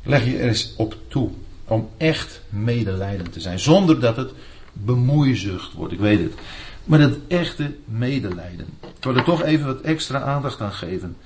Leg 0.04 0.26
je 0.26 0.38
er 0.38 0.48
eens 0.48 0.74
op 0.78 0.96
toe 1.08 1.30
om 1.66 1.90
echt 1.98 2.42
medelijdend 2.50 3.34
te 3.34 3.40
zijn. 3.40 3.60
Zonder 3.60 4.00
dat 4.00 4.16
het 4.16 4.32
bemoeizucht 4.74 5.74
wordt, 5.74 5.94
ik 5.94 6.00
weet 6.00 6.20
het. 6.20 6.34
Maar 6.84 7.00
het 7.00 7.18
echte 7.28 7.76
medelijden. 7.86 8.68
Ik 8.98 9.04
wil 9.04 9.16
er 9.16 9.24
toch 9.24 9.44
even 9.44 9.66
wat 9.66 9.82
extra 9.82 10.22
aandacht 10.22 10.62
aan 10.62 10.72
geven. 10.72 11.18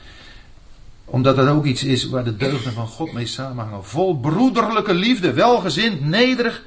Omdat 1.05 1.35
dat 1.35 1.47
ook 1.47 1.65
iets 1.65 1.83
is 1.83 2.09
waar 2.09 2.23
de 2.23 2.37
deugden 2.37 2.73
van 2.73 2.87
God 2.87 3.13
mee 3.13 3.25
samenhangen. 3.25 3.85
Vol 3.85 4.19
broederlijke 4.19 4.93
liefde, 4.93 5.33
welgezind, 5.33 6.01
nederig. 6.01 6.63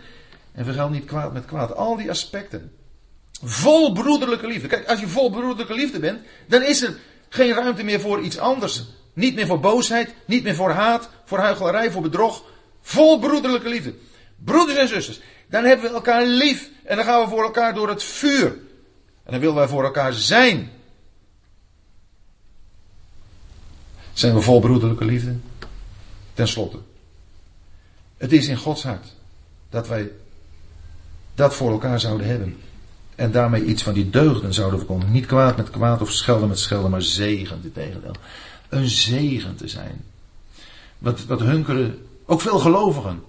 En 0.53 0.64
vergeld 0.64 0.91
niet 0.91 1.05
kwaad 1.05 1.33
met 1.33 1.45
kwaad. 1.45 1.74
Al 1.76 1.97
die 1.97 2.11
aspecten. 2.11 2.72
Vol 3.43 3.93
broederlijke 3.93 4.47
liefde. 4.47 4.68
Kijk, 4.68 4.89
als 4.89 5.01
je 5.01 5.09
vol 5.09 5.31
broederlijke 5.31 5.74
liefde 5.74 5.99
bent, 5.99 6.20
dan 6.47 6.62
is 6.62 6.83
er 6.83 6.99
geen 7.29 7.53
ruimte 7.53 7.83
meer 7.83 8.01
voor 8.01 8.20
iets 8.20 8.39
anders. 8.39 8.85
Niet 9.12 9.35
meer 9.35 9.47
voor 9.47 9.61
boosheid, 9.61 10.14
niet 10.24 10.43
meer 10.43 10.55
voor 10.55 10.70
haat, 10.70 11.09
voor 11.24 11.39
huichelarij, 11.39 11.91
voor 11.91 12.03
bedrog. 12.03 12.43
Vol 12.81 13.18
broederlijke 13.18 13.68
liefde. 13.68 13.95
Broeders 14.45 14.78
en 14.78 14.89
zusters, 14.89 15.20
dan 15.49 15.64
hebben 15.64 15.89
we 15.89 15.95
elkaar 15.95 16.26
lief 16.26 16.70
en 16.84 16.97
dan 16.97 17.05
gaan 17.05 17.22
we 17.22 17.28
voor 17.28 17.43
elkaar 17.43 17.74
door 17.74 17.89
het 17.89 18.03
vuur. 18.03 18.47
En 19.24 19.32
dan 19.32 19.41
willen 19.41 19.55
wij 19.55 19.68
voor 19.68 19.84
elkaar 19.84 20.12
zijn. 20.12 20.70
Zijn 24.12 24.34
we 24.34 24.41
vol 24.41 24.61
broederlijke 24.61 25.05
liefde? 25.05 25.36
Ten 26.34 26.49
slotte. 26.49 26.78
Het 28.16 28.32
is 28.32 28.49
in 28.49 28.57
Gods 28.57 28.82
hart 28.82 29.14
dat 29.70 29.89
wij 29.89 30.11
dat 31.34 31.55
voor 31.55 31.70
elkaar 31.70 32.01
zouden 32.01 32.26
hebben. 32.26 32.57
En 33.14 33.32
daarmee 33.32 33.64
iets 33.64 33.82
van 33.82 33.95
die 33.95 34.11
deugden 34.11 34.55
zouden 34.55 34.78
voorkomen. 34.78 35.12
Niet 35.12 35.26
kwaad 35.26 35.57
met 35.57 35.70
kwaad 35.70 36.01
of 36.01 36.11
schelden 36.11 36.49
met 36.49 36.59
schelden, 36.59 36.91
maar 36.91 37.03
zegen, 37.03 37.62
dit 37.62 37.74
tegendeel. 37.74 38.14
Een 38.68 38.89
zegen 38.89 39.57
te 39.57 39.68
zijn. 39.68 40.05
Wat, 40.99 41.24
wat 41.24 41.41
hunkeren 41.41 42.07
ook 42.26 42.41
veel 42.41 42.59
gelovigen. 42.59 43.22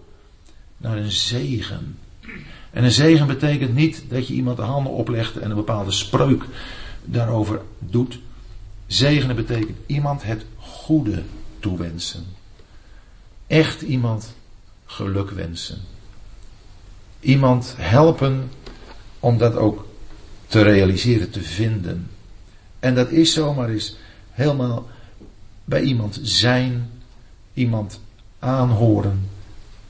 Naar 0.80 0.98
een 0.98 1.12
zegen. 1.12 1.98
En 2.72 2.84
een 2.84 2.92
zegen 2.92 3.28
betekent 3.28 3.74
niet 3.74 4.04
dat 4.10 4.28
je 4.28 4.34
iemand 4.34 4.58
de 4.58 4.64
handen 4.64 4.94
oplegt 4.94 5.38
en 5.38 5.50
een 5.50 5.56
bepaalde 5.56 5.92
spreuk 5.92 6.44
daarover 7.04 7.62
doet. 7.80 8.20
Zegenen 8.88 9.36
betekent 9.36 9.78
iemand 9.86 10.24
het 10.24 10.46
goede 10.58 11.24
toewensen. 11.60 12.26
Echt 13.48 13.82
iemand 13.82 14.34
geluk 14.86 15.30
wensen. 15.30 15.82
Iemand 17.20 17.74
helpen 17.78 18.50
om 19.20 19.38
dat 19.38 19.56
ook 19.56 19.88
te 20.48 20.62
realiseren, 20.62 21.30
te 21.30 21.42
vinden. 21.42 22.10
En 22.80 22.96
dat 22.96 23.10
is 23.10 23.34
zomaar 23.34 23.70
eens 23.70 23.96
helemaal 24.32 24.88
bij 25.66 25.82
iemand 25.82 26.20
zijn, 26.22 26.90
iemand 27.54 28.00
aanhoren, 28.40 29.30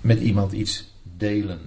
met 0.01 0.19
iemand 0.19 0.51
iets 0.51 0.93
delen. 1.17 1.59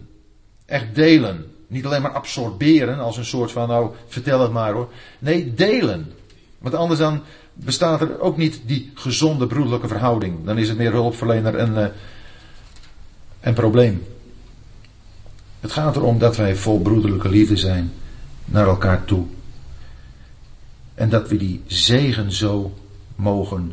Echt 0.66 0.94
delen. 0.94 1.46
Niet 1.66 1.86
alleen 1.86 2.02
maar 2.02 2.14
absorberen 2.14 2.98
als 2.98 3.16
een 3.16 3.24
soort 3.24 3.52
van, 3.52 3.68
nou 3.68 3.90
vertel 4.06 4.40
het 4.40 4.52
maar 4.52 4.72
hoor. 4.72 4.92
Nee, 5.18 5.54
delen. 5.54 6.12
Want 6.58 6.74
anders 6.74 7.00
dan 7.00 7.22
bestaat 7.54 8.00
er 8.00 8.20
ook 8.20 8.36
niet 8.36 8.60
die 8.66 8.90
gezonde 8.94 9.46
broederlijke 9.46 9.88
verhouding. 9.88 10.44
Dan 10.44 10.58
is 10.58 10.68
het 10.68 10.78
meer 10.78 10.92
hulpverlener 10.92 11.56
en, 11.56 11.72
uh, 11.72 11.86
en 13.40 13.54
probleem. 13.54 14.02
Het 15.60 15.72
gaat 15.72 15.96
erom 15.96 16.18
dat 16.18 16.36
wij 16.36 16.56
vol 16.56 16.80
broederlijke 16.80 17.28
liefde 17.28 17.56
zijn 17.56 17.92
naar 18.44 18.66
elkaar 18.66 19.04
toe. 19.04 19.26
En 20.94 21.08
dat 21.08 21.28
we 21.28 21.36
die 21.36 21.62
zegen 21.66 22.32
zo 22.32 22.72
mogen 23.16 23.72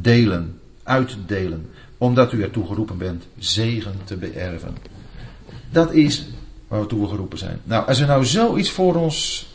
delen, 0.00 0.60
uitdelen, 0.82 1.70
omdat 1.98 2.32
u 2.32 2.42
ertoe 2.42 2.66
geroepen 2.66 2.98
bent 2.98 3.24
zegen 3.38 3.94
te 4.04 4.16
beërven. 4.16 4.76
Dat 5.70 5.92
is 5.92 6.26
waar 6.68 6.86
we 6.86 7.06
geroepen 7.06 7.38
zijn. 7.38 7.60
Nou, 7.64 7.86
als 7.86 7.98
we 7.98 8.06
nou 8.06 8.24
zoiets 8.24 8.70
voor 8.70 8.94
ons 8.94 9.46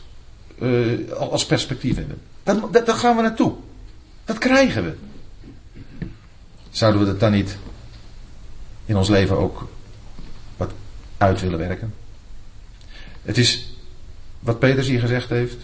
uh, 0.58 1.10
als 1.12 1.46
perspectief 1.46 1.96
hebben, 1.96 2.20
dan, 2.42 2.68
dan 2.84 2.96
gaan 2.96 3.16
we 3.16 3.22
naartoe. 3.22 3.52
Dat 4.24 4.38
krijgen 4.38 4.84
we. 4.84 4.94
Zouden 6.70 7.00
we 7.00 7.06
dat 7.06 7.20
dan 7.20 7.32
niet 7.32 7.58
in 8.84 8.96
ons 8.96 9.08
leven 9.08 9.38
ook 9.38 9.68
wat 10.56 10.70
uit 11.16 11.40
willen 11.40 11.58
werken? 11.58 11.94
Het 13.22 13.38
is 13.38 13.76
wat 14.40 14.58
Peters 14.58 14.88
hier 14.88 15.00
gezegd 15.00 15.28
heeft, 15.28 15.56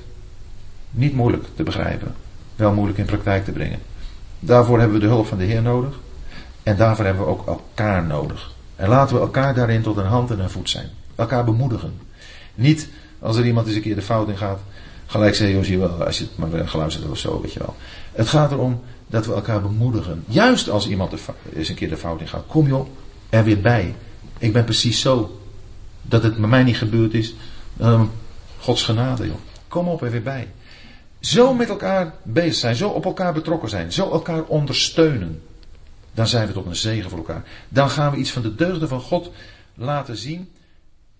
niet 0.91 1.15
moeilijk 1.15 1.45
te 1.57 1.63
begrijpen, 1.63 2.15
wel 2.57 2.73
moeilijk 2.73 2.99
in 2.99 3.05
praktijk 3.05 3.45
te 3.45 3.53
brengen. 3.53 3.81
Daarvoor 4.39 4.79
hebben 4.79 4.99
we 4.99 5.03
de 5.03 5.11
hulp 5.11 5.27
van 5.27 5.39
de 5.39 5.45
Heer 5.45 5.63
nodig 5.63 5.99
en 6.69 6.77
daarvoor 6.77 7.05
hebben 7.05 7.25
we 7.25 7.31
ook 7.31 7.47
elkaar 7.47 8.05
nodig. 8.05 8.51
En 8.77 8.89
laten 8.89 9.17
we 9.17 9.23
elkaar 9.23 9.55
daarin 9.55 9.83
tot 9.83 9.97
een 9.97 10.07
hand 10.07 10.31
en 10.31 10.39
een 10.39 10.51
voet 10.51 10.71
zijn. 10.71 10.91
Elkaar 11.15 11.45
bemoedigen. 11.45 12.01
Niet 12.55 12.89
als 13.19 13.37
er 13.37 13.47
iemand 13.47 13.67
eens 13.67 13.77
een 13.77 13.83
keer 13.83 13.95
de 13.95 14.03
fout 14.03 14.29
in 14.29 14.37
gaat, 14.37 14.61
gelijk 15.07 15.35
zeggen, 15.35 15.71
je 15.71 15.79
wel, 15.79 16.05
als 16.05 16.19
je 16.19 16.25
het 16.25 16.37
maar 16.37 16.69
geluisterd 16.69 17.05
hebt 17.05 17.15
of 17.15 17.19
zo, 17.19 17.41
weet 17.41 17.53
je 17.53 17.59
wel. 17.59 17.75
Het 18.13 18.29
gaat 18.29 18.53
erom 18.53 18.81
dat 19.07 19.27
we 19.27 19.33
elkaar 19.33 19.63
bemoedigen. 19.63 20.25
Juist 20.27 20.71
als 20.71 20.89
iemand 20.89 21.13
eens 21.55 21.69
een 21.69 21.75
keer 21.75 21.89
de 21.89 21.97
fout 21.97 22.21
in 22.21 22.29
gaat. 22.29 22.45
Kom 22.47 22.67
joh, 22.67 22.89
er 23.29 23.45
weer 23.45 23.61
bij. 23.61 23.95
Ik 24.39 24.53
ben 24.53 24.65
precies 24.65 25.01
zo. 25.01 25.41
Dat 26.03 26.23
het 26.23 26.39
met 26.39 26.51
mij 26.51 26.63
niet 26.63 26.77
gebeurd 26.77 27.15
is. 27.15 27.35
Um, 27.81 28.11
Gods 28.61 28.83
genade 28.83 29.27
joh. 29.27 29.37
Kom 29.69 29.89
op 29.89 30.03
er 30.03 30.11
weer 30.11 30.23
bij. 30.23 30.49
Zo 31.21 31.55
met 31.55 31.69
elkaar 31.69 32.15
bezig 32.23 32.55
zijn. 32.55 32.75
Zo 32.75 32.89
op 32.89 33.05
elkaar 33.05 33.33
betrokken 33.33 33.69
zijn. 33.69 33.93
Zo 33.93 34.11
elkaar 34.11 34.43
ondersteunen. 34.43 35.43
Dan 36.19 36.27
zijn 36.27 36.47
we 36.47 36.53
tot 36.53 36.67
een 36.67 36.77
zegen 36.77 37.11
voor 37.11 37.19
elkaar. 37.19 37.45
Dan 37.69 37.91
gaan 37.91 38.11
we 38.11 38.17
iets 38.17 38.31
van 38.31 38.43
de 38.43 38.55
deugden 38.55 38.89
van 38.89 39.01
God 39.01 39.31
laten 39.75 40.17
zien. 40.17 40.51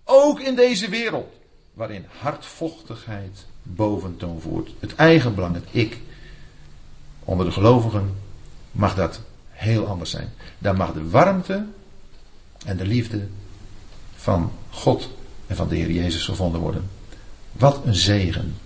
Ook 0.03 0.39
in 0.39 0.55
deze 0.55 0.89
wereld. 0.89 1.33
Waarin 1.73 2.05
hardvochtigheid 2.19 3.45
boventoon 3.63 4.41
voert. 4.41 4.71
Het 4.79 4.95
eigenbelang, 4.95 5.53
het 5.53 5.67
ik. 5.71 5.99
Onder 7.19 7.45
de 7.45 7.51
gelovigen 7.51 8.15
mag 8.71 8.95
dat 8.95 9.21
heel 9.49 9.85
anders 9.85 10.09
zijn. 10.09 10.33
Daar 10.57 10.75
mag 10.75 10.93
de 10.93 11.09
warmte 11.09 11.65
en 12.65 12.77
de 12.77 12.85
liefde 12.85 13.27
van 14.15 14.51
God 14.69 15.09
en 15.47 15.55
van 15.55 15.67
de 15.67 15.75
Heer 15.75 15.91
Jezus 15.91 16.25
gevonden 16.25 16.61
worden. 16.61 16.89
Wat 17.51 17.85
een 17.85 17.95
zegen. 17.95 18.57